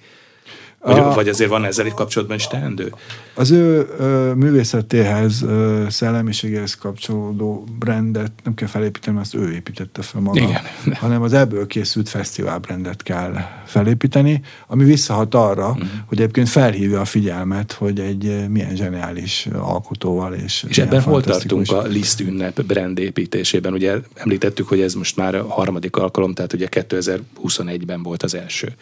Vagy, 0.84 0.98
a, 0.98 1.14
vagy 1.14 1.28
azért 1.28 1.50
van 1.50 1.64
ezzel 1.64 1.86
itt 1.86 1.94
kapcsolatban 1.94 2.36
is 2.36 2.46
teendő? 2.46 2.92
Az 3.34 3.50
ő 3.50 3.88
ö, 3.98 4.32
művészetéhez, 4.34 5.42
ö, 5.42 5.84
szellemiségéhez 5.88 6.74
kapcsolódó 6.74 7.64
brandet 7.78 8.32
nem 8.42 8.54
kell 8.54 8.68
felépíteni, 8.68 9.18
azt 9.18 9.34
ő 9.34 9.52
építette 9.52 10.02
fel 10.02 10.20
maga, 10.20 10.40
Igen. 10.40 10.60
hanem 10.94 11.22
az 11.22 11.32
ebből 11.32 11.66
készült 11.66 12.08
fesztivál 12.08 12.58
brandet 12.58 13.02
kell 13.02 13.34
felépíteni, 13.66 14.40
ami 14.66 14.84
visszahat 14.84 15.34
arra, 15.34 15.68
uh-huh. 15.68 15.86
hogy 16.06 16.20
egyébként 16.20 16.48
felhívja 16.48 17.00
a 17.00 17.04
figyelmet, 17.04 17.72
hogy 17.72 18.00
egy 18.00 18.48
milyen 18.48 18.76
zseniális 18.76 19.48
alkotóval 19.52 20.34
és 20.34 20.64
És 20.68 20.78
ebben 20.78 21.02
hol 21.02 21.22
tartunk 21.22 21.72
a 21.72 21.82
Liszt 21.82 22.20
ünnep 22.20 22.62
brand 22.62 22.98
építésében? 22.98 23.72
Ugye 23.72 23.94
említettük, 24.14 24.68
hogy 24.68 24.80
ez 24.80 24.94
most 24.94 25.16
már 25.16 25.34
a 25.34 25.48
harmadik 25.48 25.96
alkalom, 25.96 26.34
tehát 26.34 26.52
ugye 26.52 26.68
2021-ben 26.70 28.02
volt 28.02 28.22
az 28.22 28.34
első. 28.34 28.74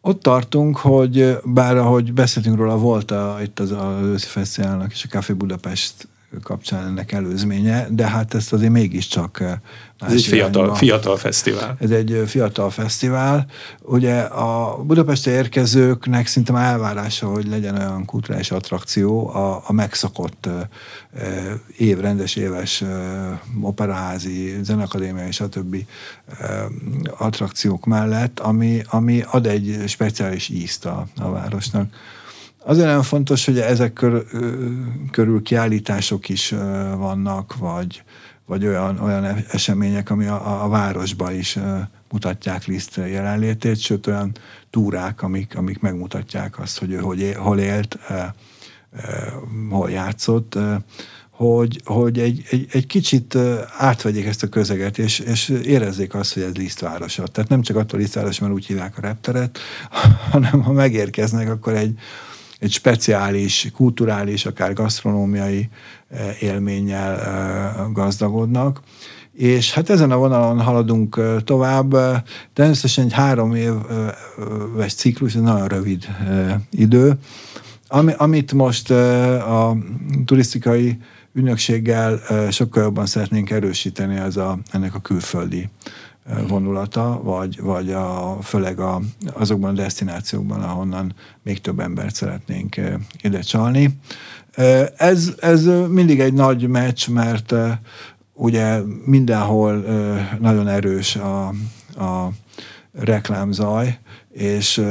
Ott 0.00 0.22
tartunk, 0.22 0.76
hogy 0.76 1.38
bár 1.44 1.76
ahogy 1.76 2.12
beszéltünk 2.12 2.56
róla, 2.56 2.78
volt 2.78 3.10
a, 3.10 3.38
itt 3.42 3.58
az, 3.58 3.70
az 3.70 4.02
őszi 4.02 4.28
és 4.90 5.04
a 5.04 5.08
Café 5.08 5.32
Budapest 5.32 6.08
kapcsán 6.42 6.86
ennek 6.86 7.12
előzménye, 7.12 7.86
de 7.90 8.08
hát 8.08 8.34
ezt 8.34 8.52
azért 8.52 8.72
mégiscsak 8.72 9.40
eh, 9.40 9.52
ez 9.98 10.12
egy 10.12 10.24
fiatal, 10.24 10.74
fiatal 10.74 11.16
fesztivál. 11.16 11.76
Ez 11.80 11.90
egy 11.90 12.12
eh, 12.12 12.26
fiatal 12.26 12.70
fesztivál. 12.70 13.46
Ugye 13.82 14.20
a 14.20 14.82
Budapestre 14.82 15.30
érkezőknek 15.30 16.26
szinte 16.26 16.52
már 16.52 16.72
elvárása, 16.72 17.26
hogy 17.26 17.46
legyen 17.46 17.76
olyan 17.76 18.04
kulturális 18.04 18.50
attrakció 18.50 19.28
a, 19.28 19.62
a 19.66 19.72
megszokott 19.72 20.46
e, 20.46 20.68
év, 21.76 21.98
rendes 21.98 22.36
éves 22.36 22.84
operaházi, 23.60 24.56
zenakadémia 24.62 25.26
és 25.26 25.40
a 25.40 25.48
többi 25.48 25.86
attrakciók 27.18 27.86
mellett, 27.86 28.40
ami, 28.40 28.82
ami 28.86 29.22
ad 29.30 29.46
egy 29.46 29.82
speciális 29.86 30.48
ízt 30.48 30.86
a, 30.86 31.06
a 31.16 31.30
városnak. 31.30 31.92
Azért 32.64 32.86
nagyon 32.86 33.02
fontos, 33.02 33.44
hogy 33.44 33.58
ezek 33.58 33.92
kör, 33.92 34.24
körül 35.10 35.42
kiállítások 35.42 36.28
is 36.28 36.50
vannak, 36.96 37.56
vagy, 37.56 38.02
vagy 38.46 38.66
olyan, 38.66 38.98
olyan 39.00 39.44
események, 39.50 40.10
ami 40.10 40.26
a, 40.26 40.64
a 40.64 40.68
városba 40.68 41.32
is 41.32 41.58
mutatják 42.10 42.66
Liszt 42.66 42.96
jelenlétét, 42.96 43.80
sőt 43.80 44.06
olyan 44.06 44.32
túrák, 44.70 45.22
amik, 45.22 45.56
amik 45.56 45.80
megmutatják 45.80 46.58
azt, 46.58 46.78
hogy 46.78 46.92
ő 46.92 46.96
hogy, 46.96 47.34
hol 47.36 47.58
élt, 47.58 47.98
hol 49.70 49.90
játszott, 49.90 50.58
hogy, 51.30 51.80
hogy 51.84 52.18
egy, 52.18 52.44
egy, 52.50 52.66
egy 52.72 52.86
kicsit 52.86 53.38
átvegyék 53.76 54.26
ezt 54.26 54.42
a 54.42 54.48
közeget, 54.48 54.98
és, 54.98 55.18
és 55.18 55.48
érezzék 55.48 56.14
azt, 56.14 56.34
hogy 56.34 56.42
ez 56.42 56.54
Liszt 56.54 56.80
városa. 56.80 57.26
Tehát 57.26 57.50
nem 57.50 57.62
csak 57.62 57.76
attól 57.76 58.00
Liszt 58.00 58.14
város, 58.14 58.38
mert 58.38 58.52
úgy 58.52 58.66
hívják 58.66 58.98
a 58.98 59.00
repteret, 59.00 59.58
hanem 60.30 60.62
ha 60.62 60.72
megérkeznek, 60.72 61.50
akkor 61.50 61.74
egy, 61.74 61.98
egy 62.58 62.72
speciális, 62.72 63.70
kulturális, 63.74 64.46
akár 64.46 64.72
gasztronómiai 64.72 65.68
eh, 66.08 66.42
élménnyel 66.42 67.20
eh, 67.20 67.92
gazdagodnak. 67.92 68.80
És 69.32 69.72
hát 69.72 69.90
ezen 69.90 70.10
a 70.10 70.16
vonalon 70.16 70.60
haladunk 70.60 71.16
eh, 71.18 71.40
tovább. 71.44 71.96
Természetesen 72.52 73.04
egy 73.04 73.12
három 73.12 73.54
éves 73.54 74.94
ciklus, 74.94 75.34
ez 75.34 75.40
nagyon 75.40 75.68
rövid 75.68 76.08
idő. 76.70 77.18
Ami, 77.88 78.12
amit 78.16 78.52
most 78.52 78.90
a 78.90 79.76
turisztikai 80.24 80.98
ügynökséggel 81.32 82.20
sokkal 82.50 82.82
jobban 82.82 83.06
szeretnénk 83.06 83.50
erősíteni, 83.50 84.18
az 84.18 84.36
a, 84.36 84.58
ennek 84.70 84.94
a 84.94 85.00
külföldi 85.00 85.68
vonulata, 86.48 87.20
vagy, 87.22 87.60
vagy 87.60 87.92
a, 87.92 88.38
főleg 88.42 88.80
a, 88.80 89.00
azokban 89.32 89.70
a 89.70 89.74
destinációkban, 89.74 90.62
ahonnan 90.62 91.14
még 91.42 91.60
több 91.60 91.80
embert 91.80 92.14
szeretnénk 92.14 92.80
ide 93.22 93.40
csalni. 93.40 93.98
Ez, 94.96 95.34
ez 95.40 95.64
mindig 95.88 96.20
egy 96.20 96.32
nagy 96.32 96.68
meccs, 96.68 97.08
mert 97.08 97.54
ugye 98.32 98.80
mindenhol 99.04 99.84
nagyon 100.40 100.68
erős 100.68 101.16
a, 101.16 101.46
a 102.04 102.30
reklámzaj, 102.92 103.98
és 104.32 104.82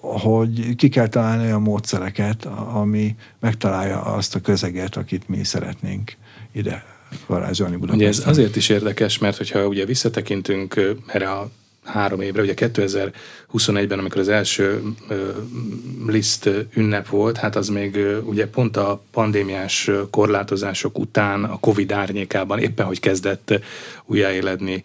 hogy 0.00 0.74
ki 0.76 0.88
kell 0.88 1.06
találni 1.06 1.44
olyan 1.44 1.62
módszereket, 1.62 2.44
ami 2.72 3.16
megtalálja 3.40 4.02
azt 4.02 4.34
a 4.34 4.40
közeget, 4.40 4.96
akit 4.96 5.28
mi 5.28 5.44
szeretnénk 5.44 6.16
ide 6.52 6.87
varázsolni 7.26 7.76
Budapesten. 7.76 8.08
Ugye 8.08 8.18
ez 8.18 8.28
azért 8.28 8.56
is 8.56 8.68
érdekes, 8.68 9.18
mert 9.18 9.36
hogyha 9.36 9.66
ugye 9.66 9.84
visszatekintünk 9.84 10.96
erre 11.06 11.30
a 11.30 11.50
három 11.84 12.20
évre, 12.20 12.42
ugye 12.42 12.54
2021-ben, 12.56 13.98
amikor 13.98 14.20
az 14.20 14.28
első 14.28 14.82
liszt 16.06 16.50
ünnep 16.74 17.08
volt, 17.08 17.36
hát 17.36 17.56
az 17.56 17.68
még 17.68 17.98
ugye 18.24 18.48
pont 18.48 18.76
a 18.76 19.02
pandémiás 19.10 19.90
korlátozások 20.10 20.98
után, 20.98 21.44
a 21.44 21.58
Covid 21.58 21.92
árnyékában 21.92 22.58
éppen, 22.58 22.86
hogy 22.86 23.00
kezdett 23.00 23.60
újjáéledni 24.04 24.84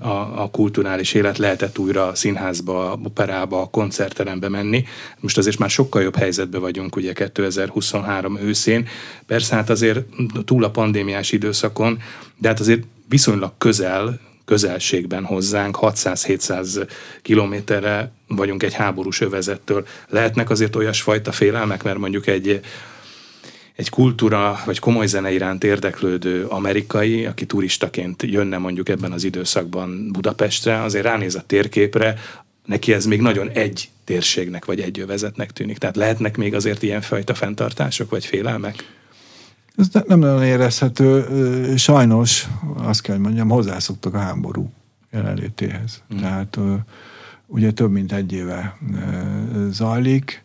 a, 0.00 0.42
a 0.42 0.48
kulturális 0.50 1.14
élet, 1.14 1.38
lehetett 1.38 1.78
újra 1.78 2.06
a 2.06 2.14
színházba, 2.14 2.98
operába, 3.04 3.60
a 3.60 3.70
koncertterembe 3.70 4.48
menni. 4.48 4.84
Most 5.20 5.38
azért 5.38 5.58
már 5.58 5.70
sokkal 5.70 6.02
jobb 6.02 6.16
helyzetben 6.16 6.60
vagyunk 6.60 6.96
ugye 6.96 7.12
2023 7.12 8.38
őszén. 8.38 8.88
Persze 9.26 9.54
hát 9.54 9.70
azért 9.70 10.04
túl 10.44 10.64
a 10.64 10.70
pandémiás 10.70 11.32
időszakon, 11.32 11.98
de 12.38 12.48
hát 12.48 12.60
azért 12.60 12.82
viszonylag 13.08 13.52
közel 13.58 14.20
közelségben 14.44 15.24
hozzánk, 15.24 15.78
600-700 15.80 16.88
kilométerre 17.22 18.12
vagyunk 18.26 18.62
egy 18.62 18.74
háborús 18.74 19.20
övezettől. 19.20 19.86
Lehetnek 20.08 20.50
azért 20.50 20.76
olyasfajta 20.76 21.32
félelmek, 21.32 21.82
mert 21.82 21.98
mondjuk 21.98 22.26
egy 22.26 22.60
egy 23.80 23.88
kultúra 23.88 24.60
vagy 24.64 24.78
komoly 24.78 25.06
zene 25.06 25.32
iránt 25.32 25.64
érdeklődő 25.64 26.44
amerikai, 26.44 27.26
aki 27.26 27.46
turistaként 27.46 28.22
jönne 28.22 28.58
mondjuk 28.58 28.88
ebben 28.88 29.12
az 29.12 29.24
időszakban 29.24 30.08
Budapestre, 30.12 30.82
azért 30.82 31.04
ránéz 31.04 31.34
a 31.34 31.42
térképre, 31.46 32.18
neki 32.66 32.92
ez 32.92 33.04
még 33.04 33.20
nagyon 33.20 33.50
egy 33.50 33.88
térségnek 34.04 34.64
vagy 34.64 34.80
egy 34.80 35.00
övezetnek 35.00 35.50
tűnik. 35.50 35.78
Tehát 35.78 35.96
lehetnek 35.96 36.36
még 36.36 36.54
azért 36.54 36.82
ilyen 36.82 37.00
fajta 37.00 37.34
fenntartások 37.34 38.10
vagy 38.10 38.24
félelmek? 38.24 38.74
Ez 39.76 39.88
nem 40.06 40.18
nagyon 40.18 40.42
érezhető. 40.42 41.26
Sajnos, 41.76 42.46
azt 42.76 43.02
kell, 43.02 43.14
hogy 43.14 43.24
mondjam, 43.24 43.48
hozzászoktak 43.48 44.14
a 44.14 44.18
háború 44.18 44.72
jelenlétéhez. 45.12 46.02
Mm. 46.14 46.18
Tehát 46.18 46.58
ugye 47.46 47.70
több 47.70 47.90
mint 47.90 48.12
egy 48.12 48.32
éve 48.32 48.78
zajlik. 49.70 50.44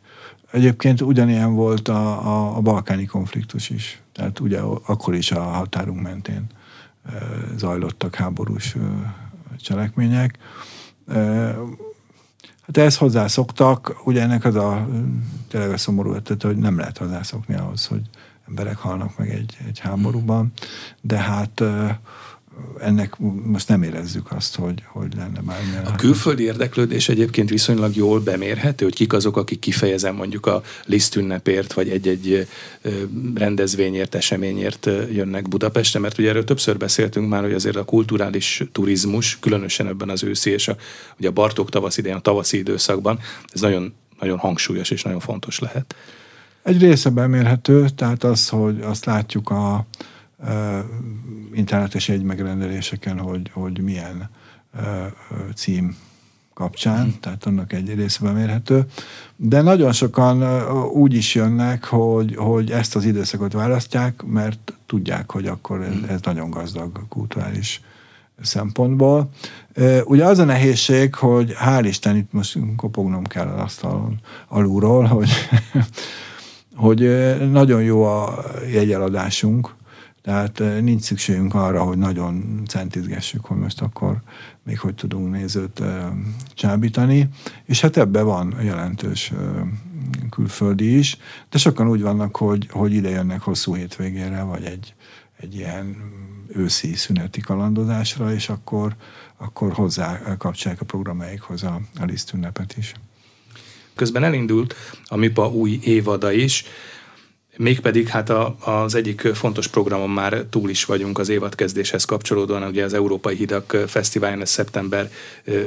Egyébként 0.55 1.01
ugyanilyen 1.01 1.53
volt 1.53 1.87
a, 1.87 2.27
a, 2.27 2.57
a 2.57 2.61
balkáni 2.61 3.05
konfliktus 3.05 3.69
is. 3.69 4.01
Tehát 4.11 4.39
ugye 4.39 4.59
akkor 4.85 5.15
is 5.15 5.31
a 5.31 5.41
határunk 5.41 6.01
mentén 6.01 6.45
zajlottak 7.55 8.15
háborús 8.15 8.75
cselekmények. 9.57 10.37
Hát 12.65 12.77
ehhez 12.77 12.97
hozzászoktak, 12.97 13.95
ugye 14.05 14.21
ennek 14.21 14.45
az 14.45 14.55
a 14.55 14.87
tényleg 15.47 15.71
a 15.71 15.77
szomorú 15.77 16.13
ötlet, 16.13 16.43
hogy 16.43 16.57
nem 16.57 16.77
lehet 16.77 16.97
hozzászokni 16.97 17.55
ahhoz, 17.55 17.85
hogy 17.85 18.01
emberek 18.47 18.77
halnak 18.77 19.17
meg 19.17 19.29
egy, 19.29 19.57
egy 19.67 19.79
háborúban, 19.79 20.51
de 21.01 21.17
hát 21.17 21.63
ennek 22.79 23.15
most 23.43 23.67
nem 23.67 23.83
érezzük 23.83 24.31
azt, 24.31 24.55
hogy, 24.55 24.83
hogy 24.85 25.13
lenne 25.15 25.41
bármilyen. 25.41 25.85
A 25.85 25.95
külföldi 25.95 26.43
érdeklődés 26.43 27.09
egyébként 27.09 27.49
viszonylag 27.49 27.95
jól 27.95 28.19
bemérhető, 28.19 28.85
hogy 28.85 28.93
kik 28.95 29.13
azok, 29.13 29.37
akik 29.37 29.59
kifejezem 29.59 30.15
mondjuk 30.15 30.45
a 30.45 30.61
Liszt 30.85 31.15
ünnepért, 31.15 31.73
vagy 31.73 31.89
egy-egy 31.89 32.47
rendezvényért, 33.35 34.15
eseményért 34.15 34.85
jönnek 35.11 35.47
Budapestre, 35.47 35.99
mert 35.99 36.17
ugye 36.17 36.29
erről 36.29 36.43
többször 36.43 36.77
beszéltünk 36.77 37.29
már, 37.29 37.41
hogy 37.41 37.53
azért 37.53 37.75
a 37.75 37.83
kulturális 37.83 38.63
turizmus, 38.71 39.39
különösen 39.39 39.87
ebben 39.87 40.09
az 40.09 40.23
őszi 40.23 40.49
és 40.49 40.67
a, 40.67 40.75
ugye 41.19 41.27
a 41.27 41.31
Bartók 41.31 41.69
tavasz 41.69 41.97
idején, 41.97 42.17
a 42.17 42.21
tavaszi 42.21 42.57
időszakban, 42.57 43.19
ez 43.53 43.61
nagyon, 43.61 43.93
nagyon 44.19 44.37
hangsúlyos 44.37 44.89
és 44.89 45.03
nagyon 45.03 45.19
fontos 45.19 45.59
lehet. 45.59 45.95
Egy 46.63 46.81
része 46.81 47.09
bemérhető, 47.09 47.89
tehát 47.95 48.23
az, 48.23 48.49
hogy 48.49 48.81
azt 48.81 49.05
látjuk 49.05 49.49
a, 49.49 49.85
internetes 51.53 52.12
megrendeléseken, 52.23 53.19
hogy, 53.19 53.49
hogy 53.53 53.81
milyen 53.81 54.29
cím 55.55 55.97
kapcsán, 56.55 57.05
mm. 57.05 57.10
tehát 57.19 57.45
annak 57.45 57.73
egy 57.73 57.93
része 57.93 58.31
mérhető. 58.31 58.86
De 59.36 59.62
nagyon 59.62 59.91
sokan 59.91 60.63
úgy 60.88 61.13
is 61.13 61.36
jönnek, 61.36 61.86
hogy, 61.86 62.36
hogy 62.36 62.71
ezt 62.71 62.95
az 62.95 63.05
időszakot 63.05 63.53
választják, 63.53 64.23
mert 64.23 64.73
tudják, 64.86 65.31
hogy 65.31 65.47
akkor 65.47 65.81
ez, 65.81 66.10
ez 66.10 66.21
nagyon 66.21 66.49
gazdag 66.49 67.08
kulturális 67.10 67.81
szempontból. 68.41 69.29
Ugye 70.03 70.25
az 70.25 70.39
a 70.39 70.43
nehézség, 70.43 71.15
hogy 71.15 71.55
hál' 71.65 71.84
Isten, 71.84 72.15
itt 72.15 72.34
most 72.34 72.58
kopognom 72.75 73.23
kell 73.23 73.47
az 73.47 73.62
asztalon 73.62 74.19
alulról, 74.47 75.03
hogy, 75.03 75.29
hogy 76.86 76.99
nagyon 77.51 77.84
jó 77.84 78.03
a 78.03 78.43
jegyeladásunk, 78.71 79.75
tehát 80.25 80.59
nincs 80.81 81.01
szükségünk 81.01 81.53
arra, 81.53 81.83
hogy 81.83 81.97
nagyon 81.97 82.61
centizgessük, 82.67 83.45
hogy 83.45 83.57
most 83.57 83.81
akkor 83.81 84.21
még 84.63 84.79
hogy 84.79 84.95
tudunk 84.95 85.31
nézőt 85.31 85.81
csábítani, 86.53 87.29
és 87.65 87.81
hát 87.81 87.97
ebben 87.97 88.25
van 88.25 88.55
jelentős 88.61 89.33
külföldi 90.29 90.97
is, 90.97 91.17
de 91.49 91.57
sokan 91.57 91.89
úgy 91.89 92.01
vannak, 92.01 92.35
hogy, 92.35 92.67
hogy 92.71 92.93
ide 92.93 93.09
jönnek 93.09 93.41
hosszú 93.41 93.75
hétvégére, 93.75 94.41
vagy 94.41 94.63
egy, 94.63 94.93
egy 95.38 95.55
ilyen 95.55 95.95
őszi 96.47 96.95
szüneti 96.95 97.41
kalandozásra, 97.41 98.33
és 98.33 98.49
akkor, 98.49 98.95
akkor 99.38 99.73
hozzá 99.73 100.35
kapcsolják 100.38 100.81
a 100.81 100.85
programjaikhoz 100.85 101.63
a, 101.63 101.81
a 101.99 102.05
lisztünnepet 102.05 102.77
is. 102.77 102.93
Közben 103.95 104.23
elindult 104.23 104.75
a 105.05 105.15
MIPA 105.15 105.49
új 105.49 105.79
évada 105.83 106.31
is, 106.31 106.65
Mégpedig 107.57 108.07
hát 108.07 108.29
a, 108.29 108.55
az 108.59 108.95
egyik 108.95 109.21
fontos 109.21 109.67
programon 109.67 110.09
már 110.09 110.43
túl 110.49 110.69
is 110.69 110.85
vagyunk 110.85 111.19
az 111.19 111.29
évadkezdéshez 111.29 112.05
kapcsolódóan, 112.05 112.63
ugye 112.63 112.83
az 112.83 112.93
Európai 112.93 113.35
Hidak 113.35 113.77
Fesztiválján 113.87 114.41
ez 114.41 114.49
szeptember 114.49 115.11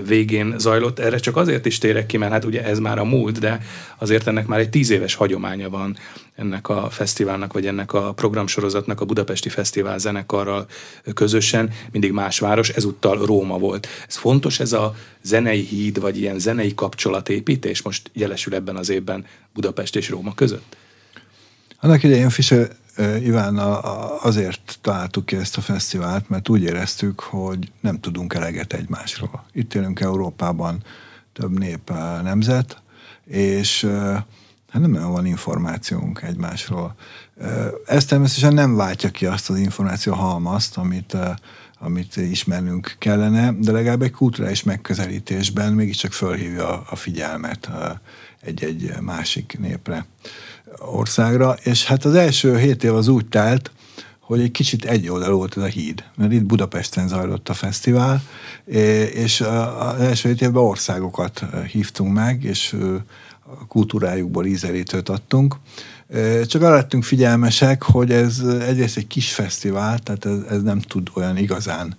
végén 0.06 0.54
zajlott. 0.58 0.98
Erre 0.98 1.18
csak 1.18 1.36
azért 1.36 1.66
is 1.66 1.78
térek 1.78 2.06
ki, 2.06 2.16
mert 2.16 2.32
hát 2.32 2.44
ugye 2.44 2.64
ez 2.64 2.78
már 2.78 2.98
a 2.98 3.04
múlt, 3.04 3.38
de 3.38 3.62
azért 3.98 4.26
ennek 4.26 4.46
már 4.46 4.58
egy 4.58 4.70
tíz 4.70 4.90
éves 4.90 5.14
hagyománya 5.14 5.70
van 5.70 5.96
ennek 6.36 6.68
a 6.68 6.90
fesztiválnak, 6.90 7.52
vagy 7.52 7.66
ennek 7.66 7.92
a 7.92 8.12
programsorozatnak 8.12 9.00
a 9.00 9.04
Budapesti 9.04 9.48
Fesztivál 9.48 9.98
zenekarral 9.98 10.66
közösen, 11.14 11.70
mindig 11.92 12.12
más 12.12 12.38
város, 12.38 12.68
ezúttal 12.68 13.26
Róma 13.26 13.58
volt. 13.58 13.88
Ez 14.08 14.16
fontos, 14.16 14.60
ez 14.60 14.72
a 14.72 14.94
zenei 15.22 15.62
híd, 15.62 16.00
vagy 16.00 16.20
ilyen 16.20 16.38
zenei 16.38 16.74
kapcsolatépítés 16.74 17.82
most 17.82 18.10
jelesül 18.12 18.54
ebben 18.54 18.76
az 18.76 18.88
évben 18.88 19.24
Budapest 19.52 19.96
és 19.96 20.08
Róma 20.08 20.34
között? 20.34 20.76
Annak 21.80 22.02
idején 22.02 22.30
Fischer 22.30 22.68
Iván 23.22 23.58
azért 24.22 24.78
találtuk 24.80 25.26
ki 25.26 25.36
ezt 25.36 25.56
a 25.56 25.60
fesztivált, 25.60 26.28
mert 26.28 26.48
úgy 26.48 26.62
éreztük, 26.62 27.20
hogy 27.20 27.72
nem 27.80 28.00
tudunk 28.00 28.34
eleget 28.34 28.72
egymásról. 28.72 29.44
Itt 29.52 29.74
élünk 29.74 30.00
Európában 30.00 30.84
több 31.32 31.58
nép 31.58 31.92
nemzet, 32.22 32.82
és 33.24 33.84
hát 34.70 34.80
nem 34.80 34.90
nagyon 34.90 35.12
van 35.12 35.26
információnk 35.26 36.22
egymásról. 36.22 36.94
Ez 37.86 38.04
természetesen 38.04 38.54
nem 38.54 38.76
váltja 38.76 39.10
ki 39.10 39.26
azt 39.26 39.50
az 39.50 39.58
információ 39.58 40.14
halmazt, 40.14 40.76
amit, 40.76 41.16
amit 41.78 42.16
ismernünk 42.16 42.96
kellene, 42.98 43.52
de 43.52 43.72
legalább 43.72 44.02
egy 44.02 44.10
kulturális 44.10 44.62
megközelítésben 44.62 45.72
mégiscsak 45.72 46.12
fölhívja 46.12 46.82
a 46.90 46.96
figyelmet 46.96 47.70
egy-egy 48.40 48.92
másik 49.00 49.56
népre 49.58 50.06
országra, 50.78 51.56
és 51.62 51.84
hát 51.84 52.04
az 52.04 52.14
első 52.14 52.58
hét 52.58 52.84
év 52.84 52.94
az 52.94 53.08
úgy 53.08 53.26
telt, 53.26 53.70
hogy 54.20 54.40
egy 54.40 54.50
kicsit 54.50 54.84
egy 54.84 55.08
oldal 55.08 55.32
volt 55.32 55.56
ez 55.56 55.62
a 55.62 55.66
híd, 55.66 56.04
mert 56.16 56.32
itt 56.32 56.44
Budapesten 56.44 57.08
zajlott 57.08 57.48
a 57.48 57.54
fesztivál, 57.54 58.22
és 59.14 59.40
az 59.40 60.00
első 60.00 60.28
hét 60.28 60.42
évben 60.42 60.62
országokat 60.62 61.44
hívtunk 61.72 62.12
meg, 62.12 62.44
és 62.44 62.76
a 63.60 63.66
kultúrájukból 63.66 64.46
ízelítőt 64.46 65.08
adtunk. 65.08 65.56
Csak 66.46 66.62
arra 66.62 66.74
lettünk 66.74 67.04
figyelmesek, 67.04 67.82
hogy 67.82 68.10
ez 68.10 68.38
egyrészt 68.60 68.96
egy 68.96 69.06
kis 69.06 69.32
fesztivál, 69.32 69.98
tehát 69.98 70.24
ez, 70.24 70.38
ez 70.50 70.62
nem 70.62 70.80
tud 70.80 71.10
olyan 71.14 71.36
igazán 71.36 71.96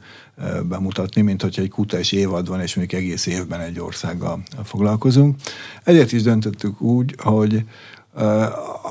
bemutatni, 0.63 1.21
mint 1.21 1.41
hogyha 1.41 1.61
egy 1.61 1.69
kulturális 1.69 2.11
évad 2.11 2.47
van, 2.47 2.61
és 2.61 2.75
mondjuk 2.75 3.01
egész 3.01 3.25
évben 3.25 3.59
egy 3.59 3.79
országgal 3.79 4.41
foglalkozunk. 4.63 5.35
Ezért 5.83 6.11
is 6.11 6.21
döntöttük 6.21 6.81
úgy, 6.81 7.15
hogy 7.17 7.63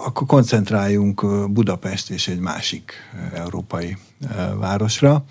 akkor 0.05 0.27
koncentráljunk 0.27 1.51
Budapest 1.51 2.11
és 2.11 2.29
egy 2.29 2.39
másik 2.39 2.93
európai 3.35 3.97
városra. 4.59 5.25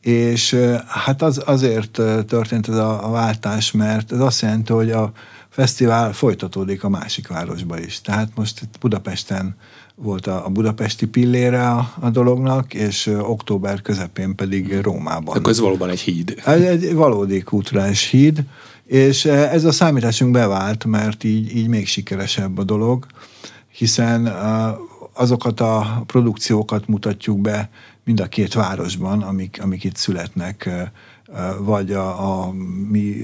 És 0.00 0.56
hát 0.86 1.22
az 1.22 1.42
azért 1.46 1.90
történt 2.26 2.68
ez 2.68 2.76
a, 2.76 3.08
váltás, 3.10 3.72
mert 3.72 4.12
ez 4.12 4.20
azt 4.20 4.40
jelenti, 4.40 4.72
hogy 4.72 4.90
a 4.90 5.12
fesztivál 5.48 6.12
folytatódik 6.12 6.84
a 6.84 6.88
másik 6.88 7.28
városba 7.28 7.80
is. 7.80 8.00
Tehát 8.00 8.28
most 8.34 8.62
itt 8.62 8.78
Budapesten 8.80 9.56
volt 9.94 10.26
a, 10.26 10.46
a 10.46 10.48
budapesti 10.48 11.06
pillére 11.06 11.68
a, 11.68 11.94
a 12.00 12.10
dolognak, 12.10 12.74
és 12.74 13.06
október 13.20 13.82
közepén 13.82 14.34
pedig 14.34 14.80
Rómában. 14.80 15.36
Akkor 15.36 15.50
ez 15.50 15.60
valóban 15.60 15.88
egy 15.88 16.00
híd. 16.00 16.34
Ez 16.44 16.60
egy 16.60 16.94
valódi 16.94 17.42
kulturális 17.42 18.08
híd, 18.08 18.44
és 18.86 19.24
eh, 19.24 19.52
ez 19.52 19.64
a 19.64 19.72
számításunk 19.72 20.32
bevált, 20.32 20.84
mert 20.84 21.24
így, 21.24 21.56
így 21.56 21.68
még 21.68 21.86
sikeresebb 21.86 22.58
a 22.58 22.64
dolog, 22.64 23.06
hiszen 23.68 24.26
eh, 24.26 24.72
azokat 25.14 25.60
a 25.60 26.02
produkciókat 26.06 26.86
mutatjuk 26.86 27.40
be 27.40 27.70
mind 28.04 28.20
a 28.20 28.26
két 28.26 28.54
városban, 28.54 29.22
amik, 29.22 29.58
amik 29.62 29.84
itt 29.84 29.96
születnek, 29.96 30.66
eh, 30.66 30.88
vagy 31.58 31.92
a, 31.92 32.40
a 32.40 32.52
mi 32.90 33.16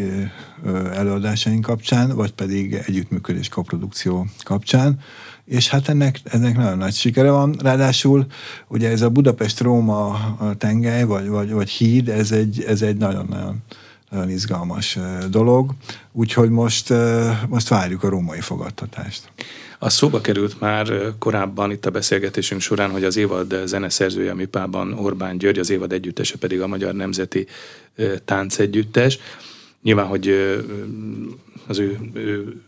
előadásaink 0.92 1.64
kapcsán, 1.64 2.16
vagy 2.16 2.33
pedig 2.33 2.75
együttműködés 2.87 3.49
koprodukció 3.49 4.27
kapcsán, 4.44 4.99
és 5.44 5.68
hát 5.68 5.88
ennek, 5.88 6.21
ennek 6.25 6.57
nagyon 6.57 6.79
nagy 6.79 6.94
sikere 6.94 7.31
van. 7.31 7.57
Ráadásul 7.62 8.27
ugye 8.68 8.90
ez 8.90 9.03
a 9.03 9.11
Budapest-Róma 9.11 10.18
tengely, 10.59 11.05
vagy, 11.05 11.29
vagy, 11.29 11.53
vagy 11.53 11.71
híd, 11.71 12.09
ez 12.09 12.33
egy, 12.33 12.64
ez 12.66 12.83
egy 12.83 12.97
nagyon-nagyon 12.97 13.62
nagyon 14.11 14.31
izgalmas 14.31 14.99
dolog, 15.31 15.71
úgyhogy 16.12 16.51
most, 16.51 16.92
most 17.49 17.68
várjuk 17.68 18.03
a 18.03 18.09
római 18.09 18.40
fogadtatást. 18.40 19.31
A 19.79 19.88
szóba 19.88 20.21
került 20.21 20.61
már 20.61 21.12
korábban 21.18 21.71
itt 21.71 21.87
a 21.87 21.90
beszélgetésünk 21.90 22.61
során, 22.61 22.90
hogy 22.90 23.05
az 23.05 23.16
évad 23.16 23.62
zeneszerzője 23.64 24.31
a 24.31 24.35
MIPában 24.35 24.92
Orbán 24.92 25.38
György, 25.38 25.59
az 25.59 25.71
évad 25.71 25.92
együttese 25.92 26.38
pedig 26.38 26.61
a 26.61 26.66
Magyar 26.66 26.94
Nemzeti 26.94 27.47
Táncegyüttes. 28.25 29.18
Nyilván, 29.83 30.07
hogy 30.07 30.29
az 31.66 31.79
ő, 31.79 31.99
ő, 32.12 32.62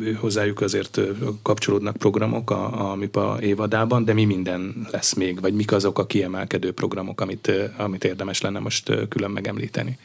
ő 0.00 0.12
hozzájuk 0.12 0.60
azért 0.60 1.00
kapcsolódnak 1.42 1.96
programok 1.96 2.50
a, 2.50 2.90
a 2.90 2.94
MIPA 2.94 3.38
évadában, 3.40 4.04
de 4.04 4.12
mi 4.12 4.24
minden 4.24 4.86
lesz 4.90 5.14
még, 5.14 5.40
vagy 5.40 5.54
mik 5.54 5.72
azok 5.72 5.98
a 5.98 6.06
kiemelkedő 6.06 6.72
programok, 6.72 7.20
amit, 7.20 7.52
amit 7.76 8.04
érdemes 8.04 8.40
lenne 8.40 8.58
most 8.58 9.08
külön 9.08 9.30
megemlíteni? 9.30 9.98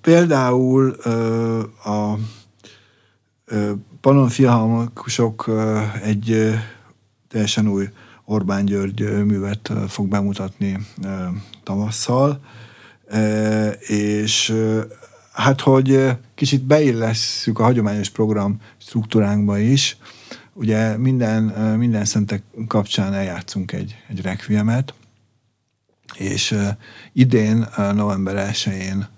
Például 0.00 0.90
a 1.84 2.14
Panon 4.00 4.28
Filharmonikusok 4.28 5.50
egy 6.02 6.54
teljesen 7.28 7.68
új 7.68 7.88
Orbán 8.24 8.64
György 8.64 9.24
művet 9.24 9.72
fog 9.88 10.08
bemutatni 10.08 10.78
tavasszal, 11.62 12.40
és 13.88 14.54
hát, 15.32 15.60
hogy 15.60 16.16
kicsit 16.34 16.62
beillesszük 16.62 17.58
a 17.58 17.62
hagyományos 17.62 18.10
program 18.10 18.60
struktúránkba 18.78 19.58
is, 19.58 19.96
ugye 20.52 20.96
minden, 20.96 21.42
minden 21.78 22.04
szentek 22.04 22.42
kapcsán 22.66 23.14
eljátszunk 23.14 23.72
egy, 23.72 23.96
egy 24.08 24.20
requiemet, 24.20 24.94
és 26.14 26.58
idén, 27.12 27.68
november 27.76 28.50
1-én 28.52 29.08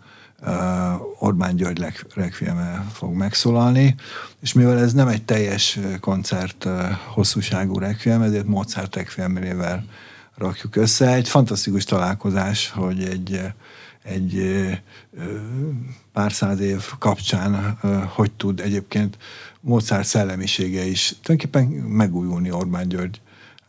Orbán 1.19 1.57
György 1.57 1.85
requiem 2.15 2.89
fog 2.93 3.13
megszólalni, 3.13 3.95
és 4.41 4.53
mivel 4.53 4.79
ez 4.79 4.93
nem 4.93 5.09
egy 5.09 5.25
teljes 5.25 5.79
koncert 6.01 6.69
hosszúságú 7.15 7.79
requiem, 7.79 8.23
ezért 8.23 8.47
Mozart 8.47 8.95
requiemével 8.95 9.85
rakjuk 10.37 10.77
össze. 10.77 11.13
Egy 11.15 11.29
fantasztikus 11.29 11.85
találkozás, 11.85 12.71
hogy 12.71 13.03
egy, 13.03 13.41
egy 14.03 14.61
pár 16.13 16.33
száz 16.33 16.61
év 16.61 16.83
kapcsán 16.99 17.79
hogy 18.15 18.33
tud 18.33 18.61
egyébként 18.61 19.19
Mozart 19.61 20.07
szellemisége 20.07 20.85
is 20.85 21.15
tulajdonképpen 21.23 21.67
megújulni 21.89 22.51
Orbán 22.51 22.89
György 22.89 23.21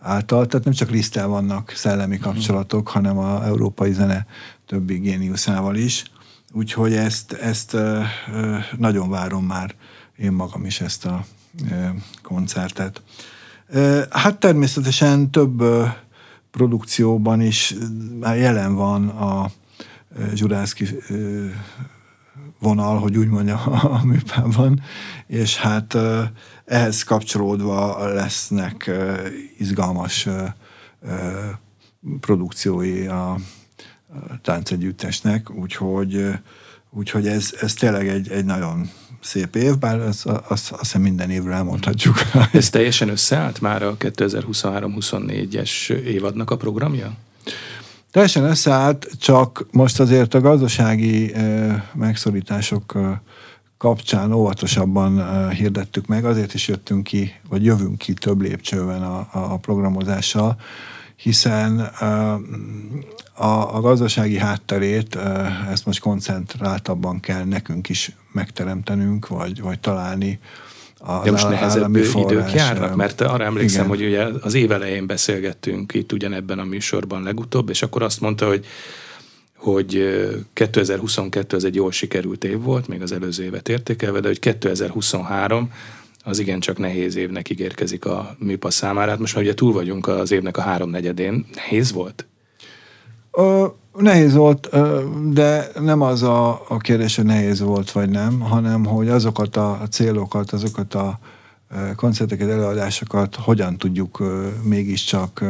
által. 0.05 0.45
Tehát 0.45 0.65
nem 0.65 0.73
csak 0.73 0.89
Lisztel 0.89 1.27
vannak 1.27 1.73
szellemi 1.75 2.17
kapcsolatok, 2.17 2.87
hanem 2.87 3.17
a 3.17 3.45
európai 3.45 3.91
zene 3.91 4.25
többi 4.65 4.97
géniuszával 4.97 5.75
is. 5.75 6.03
Úgyhogy 6.53 6.93
ezt, 6.93 7.33
ezt 7.33 7.77
nagyon 8.77 9.09
várom 9.09 9.45
már 9.45 9.75
én 10.17 10.31
magam 10.31 10.65
is 10.65 10.81
ezt 10.81 11.05
a 11.05 11.25
koncertet. 12.21 13.01
Hát 14.09 14.37
természetesen 14.39 15.31
több 15.31 15.63
produkcióban 16.51 17.41
is 17.41 17.75
már 18.19 18.37
jelen 18.37 18.75
van 18.75 19.07
a 19.07 19.51
Zsurászki 20.33 20.85
vonal, 22.59 22.99
hogy 22.99 23.17
úgy 23.17 23.27
mondjam, 23.27 23.59
a 23.97 24.01
műpában, 24.03 24.81
és 25.27 25.57
hát 25.57 25.97
ehhez 26.65 27.03
kapcsolódva 27.03 28.07
lesznek 28.13 28.91
izgalmas 29.57 30.27
produkciói 32.19 33.05
a 33.05 33.37
táncegyüttesnek, 34.41 35.49
úgyhogy, 35.49 36.27
úgyhogy 36.89 37.27
ez, 37.27 37.53
ez 37.59 37.73
tényleg 37.73 38.07
egy, 38.07 38.31
egy 38.31 38.45
nagyon 38.45 38.89
szép 39.21 39.55
év, 39.55 39.77
bár 39.77 39.99
azt, 39.99 40.25
azt, 40.25 40.47
azt 40.47 40.79
hiszem 40.79 41.01
minden 41.01 41.29
évre 41.29 41.53
elmondhatjuk. 41.53 42.15
Ez 42.51 42.69
teljesen 42.69 43.09
összeállt 43.09 43.61
már 43.61 43.83
a 43.83 43.97
2023-24-es 43.97 45.89
évadnak 45.89 46.51
a 46.51 46.57
programja? 46.57 47.13
Teljesen 48.11 48.43
összeállt, 48.43 49.09
csak 49.19 49.65
most 49.71 49.99
azért 49.99 50.33
a 50.33 50.41
gazdasági 50.41 51.33
megszorítások 51.93 52.97
kapcsán 53.85 54.31
óvatosabban 54.33 55.49
hirdettük 55.49 56.07
meg, 56.07 56.25
azért 56.25 56.53
is 56.53 56.67
jöttünk 56.67 57.03
ki, 57.03 57.33
vagy 57.49 57.65
jövünk 57.65 57.97
ki 57.97 58.13
több 58.13 58.41
lépcsőben 58.41 59.03
a, 59.03 59.27
a 59.31 59.57
programozással, 59.57 60.57
hiszen 61.15 61.79
a, 63.33 63.75
a 63.75 63.81
gazdasági 63.81 64.37
hátterét, 64.37 65.17
ezt 65.71 65.85
most 65.85 65.99
koncentráltabban 65.99 67.19
kell 67.19 67.43
nekünk 67.43 67.89
is 67.89 68.11
megteremtenünk, 68.31 69.27
vagy, 69.27 69.61
vagy 69.61 69.79
találni. 69.79 70.39
De 71.23 71.31
most 71.31 71.49
nehezebb 71.49 71.95
idők 71.95 72.53
járnak, 72.53 72.95
mert 72.95 73.21
arra 73.21 73.43
emlékszem, 73.43 73.85
igen. 73.85 73.97
hogy 73.97 74.07
ugye 74.07 74.25
az 74.41 74.53
év 74.53 74.71
elején 74.71 75.07
beszélgettünk 75.07 75.93
itt 75.93 76.11
ugyanebben 76.11 76.59
a 76.59 76.63
műsorban 76.63 77.23
legutóbb, 77.23 77.69
és 77.69 77.81
akkor 77.81 78.03
azt 78.03 78.21
mondta, 78.21 78.47
hogy 78.47 78.65
hogy 79.55 80.19
2022 80.53 81.55
az 81.55 81.63
egy 81.63 81.75
jól 81.75 81.91
sikerült 81.91 82.43
év 82.43 82.61
volt, 82.61 82.87
még 82.87 83.01
az 83.01 83.11
előző 83.11 83.43
évet 83.43 83.69
értékelve, 83.69 84.19
de 84.19 84.27
hogy 84.27 84.39
2023 84.39 85.71
az 86.23 86.39
igencsak 86.39 86.77
nehéz 86.77 87.15
évnek 87.15 87.49
ígérkezik 87.49 88.05
a 88.05 88.35
műpa 88.39 88.69
számára. 88.69 89.09
Hát 89.09 89.19
most 89.19 89.35
már 89.35 89.43
ugye 89.43 89.53
túl 89.53 89.73
vagyunk 89.73 90.07
az 90.07 90.31
évnek 90.31 90.57
a 90.57 90.61
háromnegyedén. 90.61 91.45
Nehéz 91.55 91.91
volt? 91.91 92.25
Ö, 93.31 93.65
nehéz 93.97 94.33
volt, 94.33 94.69
de 95.33 95.67
nem 95.79 96.01
az 96.01 96.23
a, 96.23 96.61
a 96.67 96.77
kérdés, 96.77 97.15
hogy 97.15 97.25
nehéz 97.25 97.59
volt 97.59 97.91
vagy 97.91 98.09
nem, 98.09 98.39
hanem 98.39 98.85
hogy 98.85 99.09
azokat 99.09 99.55
a 99.55 99.81
célokat, 99.91 100.51
azokat 100.51 100.93
a 100.93 101.19
koncerteket, 101.95 102.49
előadásokat 102.49 103.35
hogyan 103.35 103.77
tudjuk 103.77 104.23
mégiscsak 104.63 105.43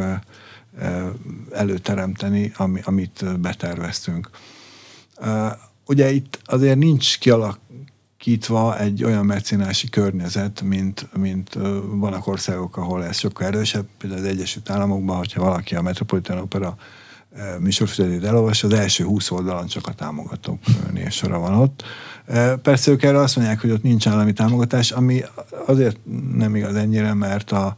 előteremteni, 1.52 2.52
ami, 2.56 2.80
amit 2.84 3.40
beterveztünk. 3.40 4.30
Ugye 5.86 6.10
itt 6.10 6.40
azért 6.44 6.78
nincs 6.78 7.18
kialak, 7.18 7.58
kialakítva 8.26 8.78
egy 8.78 9.04
olyan 9.04 9.26
mecénási 9.26 9.88
környezet, 9.88 10.62
mint, 10.62 11.08
mint 11.16 11.58
vannak 11.90 12.26
országok, 12.26 12.76
ahol 12.76 13.04
ez 13.04 13.18
sokkal 13.18 13.46
erősebb, 13.46 13.86
például 13.98 14.20
az 14.22 14.28
Egyesült 14.28 14.70
Államokban, 14.70 15.16
hogyha 15.16 15.42
valaki 15.42 15.74
a 15.74 15.82
Metropolitan 15.82 16.38
Opera 16.38 16.76
műsorfizetét 17.58 18.24
elolvas, 18.24 18.64
az 18.64 18.72
első 18.72 19.04
20 19.04 19.30
oldalon 19.30 19.66
csak 19.66 19.86
a 19.86 19.92
támogatók 19.92 20.58
névsora 20.92 21.38
van 21.38 21.54
ott. 21.54 21.84
Persze 22.62 22.90
ők 22.90 23.02
erre 23.02 23.18
azt 23.18 23.36
mondják, 23.36 23.60
hogy 23.60 23.70
ott 23.70 23.82
nincs 23.82 24.06
állami 24.08 24.32
támogatás, 24.32 24.90
ami 24.90 25.22
azért 25.66 25.98
nem 26.32 26.56
igaz 26.56 26.74
ennyire, 26.74 27.14
mert 27.14 27.52
a, 27.52 27.76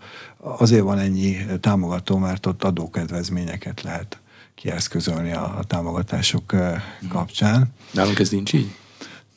azért 0.59 0.83
van 0.83 0.99
ennyi 0.99 1.37
támogató, 1.61 2.17
mert 2.17 2.47
ott 2.47 2.65
adókedvezményeket 2.65 3.83
lehet 3.83 4.19
kieszközölni 4.55 5.33
a, 5.33 5.55
a 5.59 5.65
támogatások 5.65 6.55
kapcsán. 7.09 7.73
Nálunk 7.93 8.19
ez 8.19 8.31
nincs 8.31 8.53
így? 8.53 8.75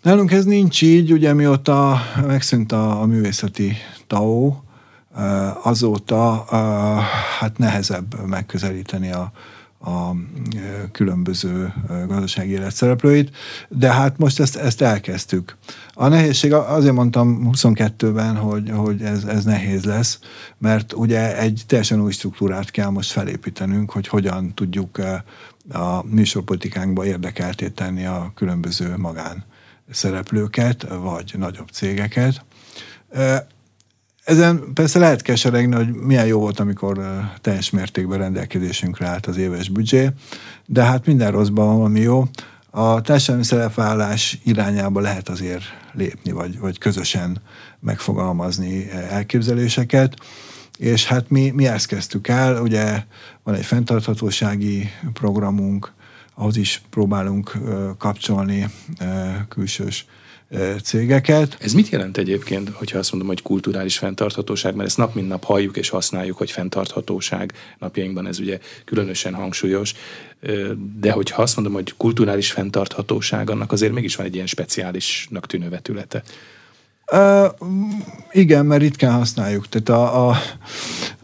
Nálunk 0.02 0.32
ez 0.32 0.46
nincs 0.46 0.82
így, 0.82 1.12
ugye 1.12 1.34
mióta 1.34 2.02
megszűnt 2.28 2.72
a, 2.72 3.02
a 3.02 3.06
művészeti 3.06 3.78
TAO, 4.08 4.56
azóta 5.64 6.46
hát 7.40 7.58
nehezebb 7.58 8.26
megközelíteni 8.26 9.12
a, 9.12 9.32
a 9.84 10.16
különböző 10.92 11.74
gazdasági 12.08 12.52
életszereplőit, 12.52 13.36
de 13.70 13.94
hát 13.94 14.18
most 14.18 14.40
ezt, 14.40 14.56
ezt 14.56 14.82
elkezdtük. 14.82 15.58
A 15.94 16.08
nehézség, 16.08 16.54
azért 16.54 16.94
mondtam 16.94 17.50
22-ben, 17.52 18.36
hogy, 18.36 18.70
hogy 18.70 19.02
ez, 19.02 19.24
ez 19.24 19.44
nehéz 19.44 19.84
lesz, 19.84 20.20
mert 20.58 20.94
ugye 20.94 21.38
egy 21.38 21.64
teljesen 21.68 22.02
új 22.02 22.12
struktúrát 22.12 22.72
kell 22.72 22.90
most 22.90 23.12
felépítenünk, 23.12 23.92
hogy 23.92 24.08
hogyan 24.08 24.54
tudjuk 24.54 24.98
a 25.72 26.06
műsorpolitikánkba 26.06 27.06
érdekelté 27.06 27.70
tenni 27.70 28.06
a 28.06 28.32
különböző 28.36 28.98
magán 28.98 29.46
szereplőket, 29.92 30.88
vagy 31.02 31.34
nagyobb 31.38 31.68
cégeket. 31.68 32.46
Ezen 34.32 34.74
persze 34.74 35.00
lehet 35.00 35.22
keseregni, 35.22 35.76
hogy 35.76 35.94
milyen 35.94 36.26
jó 36.26 36.40
volt, 36.40 36.60
amikor 36.60 37.00
teljes 37.42 37.70
mértékben 37.70 38.18
rendelkezésünkre 38.18 39.08
állt 39.08 39.26
az 39.26 39.38
éves 39.38 39.70
büdzsé, 39.70 40.10
de 40.66 40.84
hát 40.84 41.06
minden 41.06 41.32
rosszban 41.32 41.66
van 41.66 41.76
valami 41.76 42.00
jó. 42.00 42.28
A 42.70 43.02
társadalmi 43.02 43.44
szerepvállás 43.44 44.40
irányába 44.44 45.00
lehet 45.00 45.30
azért 45.30 45.64
lépni, 45.94 46.32
vagy, 46.32 46.60
vagy 46.60 46.78
közösen 46.78 47.42
megfogalmazni 47.80 48.92
elképzeléseket, 48.92 50.16
és 50.78 51.06
hát 51.06 51.30
mi, 51.30 51.50
mi 51.50 51.68
ezt 51.68 51.88
kezdtük 51.88 52.28
el, 52.28 52.62
ugye 52.62 53.04
van 53.44 53.56
egy 53.56 53.66
fenntarthatósági 53.66 54.90
programunk, 55.14 55.94
ahhoz 56.36 56.58
is 56.58 56.82
próbálunk 56.90 57.58
kapcsolni 57.98 58.68
külsős 59.50 60.06
cégeket. 60.84 61.58
Ez 61.60 61.74
mit 61.74 61.90
jelent 61.90 62.18
egyébként, 62.18 62.70
hogyha 62.70 62.98
azt 62.98 63.12
mondom, 63.12 63.30
hogy 63.30 63.42
kulturális 63.42 63.98
fenntarthatóság, 63.98 64.76
mert 64.76 64.88
ezt 64.88 64.98
nap 64.98 65.16
mint 65.16 65.28
nap 65.28 65.44
halljuk 65.44 65.78
és 65.78 65.90
használjuk, 65.90 66.38
hogy 66.38 66.52
fenntarthatóság 66.52 67.54
napjainkban 67.80 68.28
ez 68.28 68.40
ugye 68.40 68.60
különösen 68.86 69.34
hangsúlyos, 69.34 69.94
de 71.00 71.12
hogyha 71.12 71.42
azt 71.42 71.56
mondom, 71.56 71.74
hogy 71.74 71.94
kulturális 71.98 72.52
fenntarthatóság, 72.52 73.50
annak 73.50 73.72
azért 73.72 73.94
mégis 73.94 74.16
van 74.16 74.26
egy 74.26 74.36
ilyen 74.36 74.48
speciálisnak 74.48 75.48
tűnő 75.48 75.70
vetülete. 75.70 76.24
Uh, 77.12 77.46
igen, 78.32 78.66
mert 78.66 78.82
ritkán 78.82 79.14
használjuk. 79.14 79.70
Tehát 79.70 79.90
a, 79.90 80.30
a, 80.30 80.38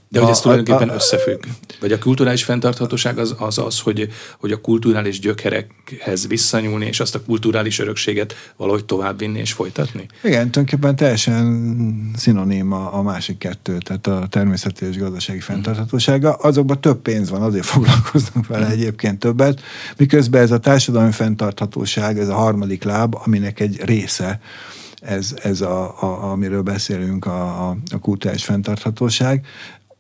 de 0.10 0.20
hogy 0.20 0.30
ez 0.30 0.40
tulajdonképpen 0.40 0.90
a, 0.90 0.92
a, 0.92 0.96
összefügg. 0.96 1.44
Vagy 1.80 1.92
a 1.92 1.98
kulturális 1.98 2.44
fenntarthatóság 2.44 3.18
az 3.18 3.36
az, 3.38 3.58
az 3.58 3.80
hogy, 3.80 4.08
hogy 4.40 4.52
a 4.52 4.62
kulturális 4.62 5.20
gyökerekhez 5.20 6.28
visszanyúlni, 6.28 6.86
és 6.86 7.00
azt 7.00 7.16
a 7.16 7.22
kulturális 7.22 7.80
örökséget 7.80 8.36
valahogy 8.58 8.86
továbbvinni 8.86 9.40
és 9.40 9.52
folytatni? 9.52 10.06
Igen, 10.24 10.52
tulajdonképpen 10.52 10.96
teljesen 10.96 12.12
szinoním 12.16 12.72
a, 12.72 12.98
a 12.98 13.02
másik 13.02 13.38
kettő, 13.38 13.78
tehát 13.78 14.08
a 14.08 14.28
természeti 14.30 14.86
és 14.86 14.98
gazdasági 14.98 15.40
fenntarthatósága. 15.40 16.34
Azokban 16.34 16.82
több 16.82 17.02
pénz 17.02 17.30
van, 17.30 17.42
azért 17.42 17.66
foglalkoznak 17.66 18.48
vele 18.48 18.68
egyébként 18.68 19.20
többet, 19.20 19.62
miközben 19.98 20.42
ez 20.42 20.52
a 20.52 20.58
társadalmi 20.58 21.12
fenntarthatóság, 21.12 22.20
ez 22.20 22.28
a 22.28 22.36
harmadik 22.36 22.84
láb, 22.84 23.16
aminek 23.26 23.60
egy 23.60 23.82
része 23.86 24.40
ez, 25.02 25.34
ez 25.44 25.62
a, 25.62 26.02
a, 26.02 26.32
amiről 26.32 26.62
beszélünk, 26.62 27.26
a, 27.26 27.70
a, 27.70 27.78
a 27.94 28.00
kulturális 28.00 28.44
fenntarthatóság 28.44 29.46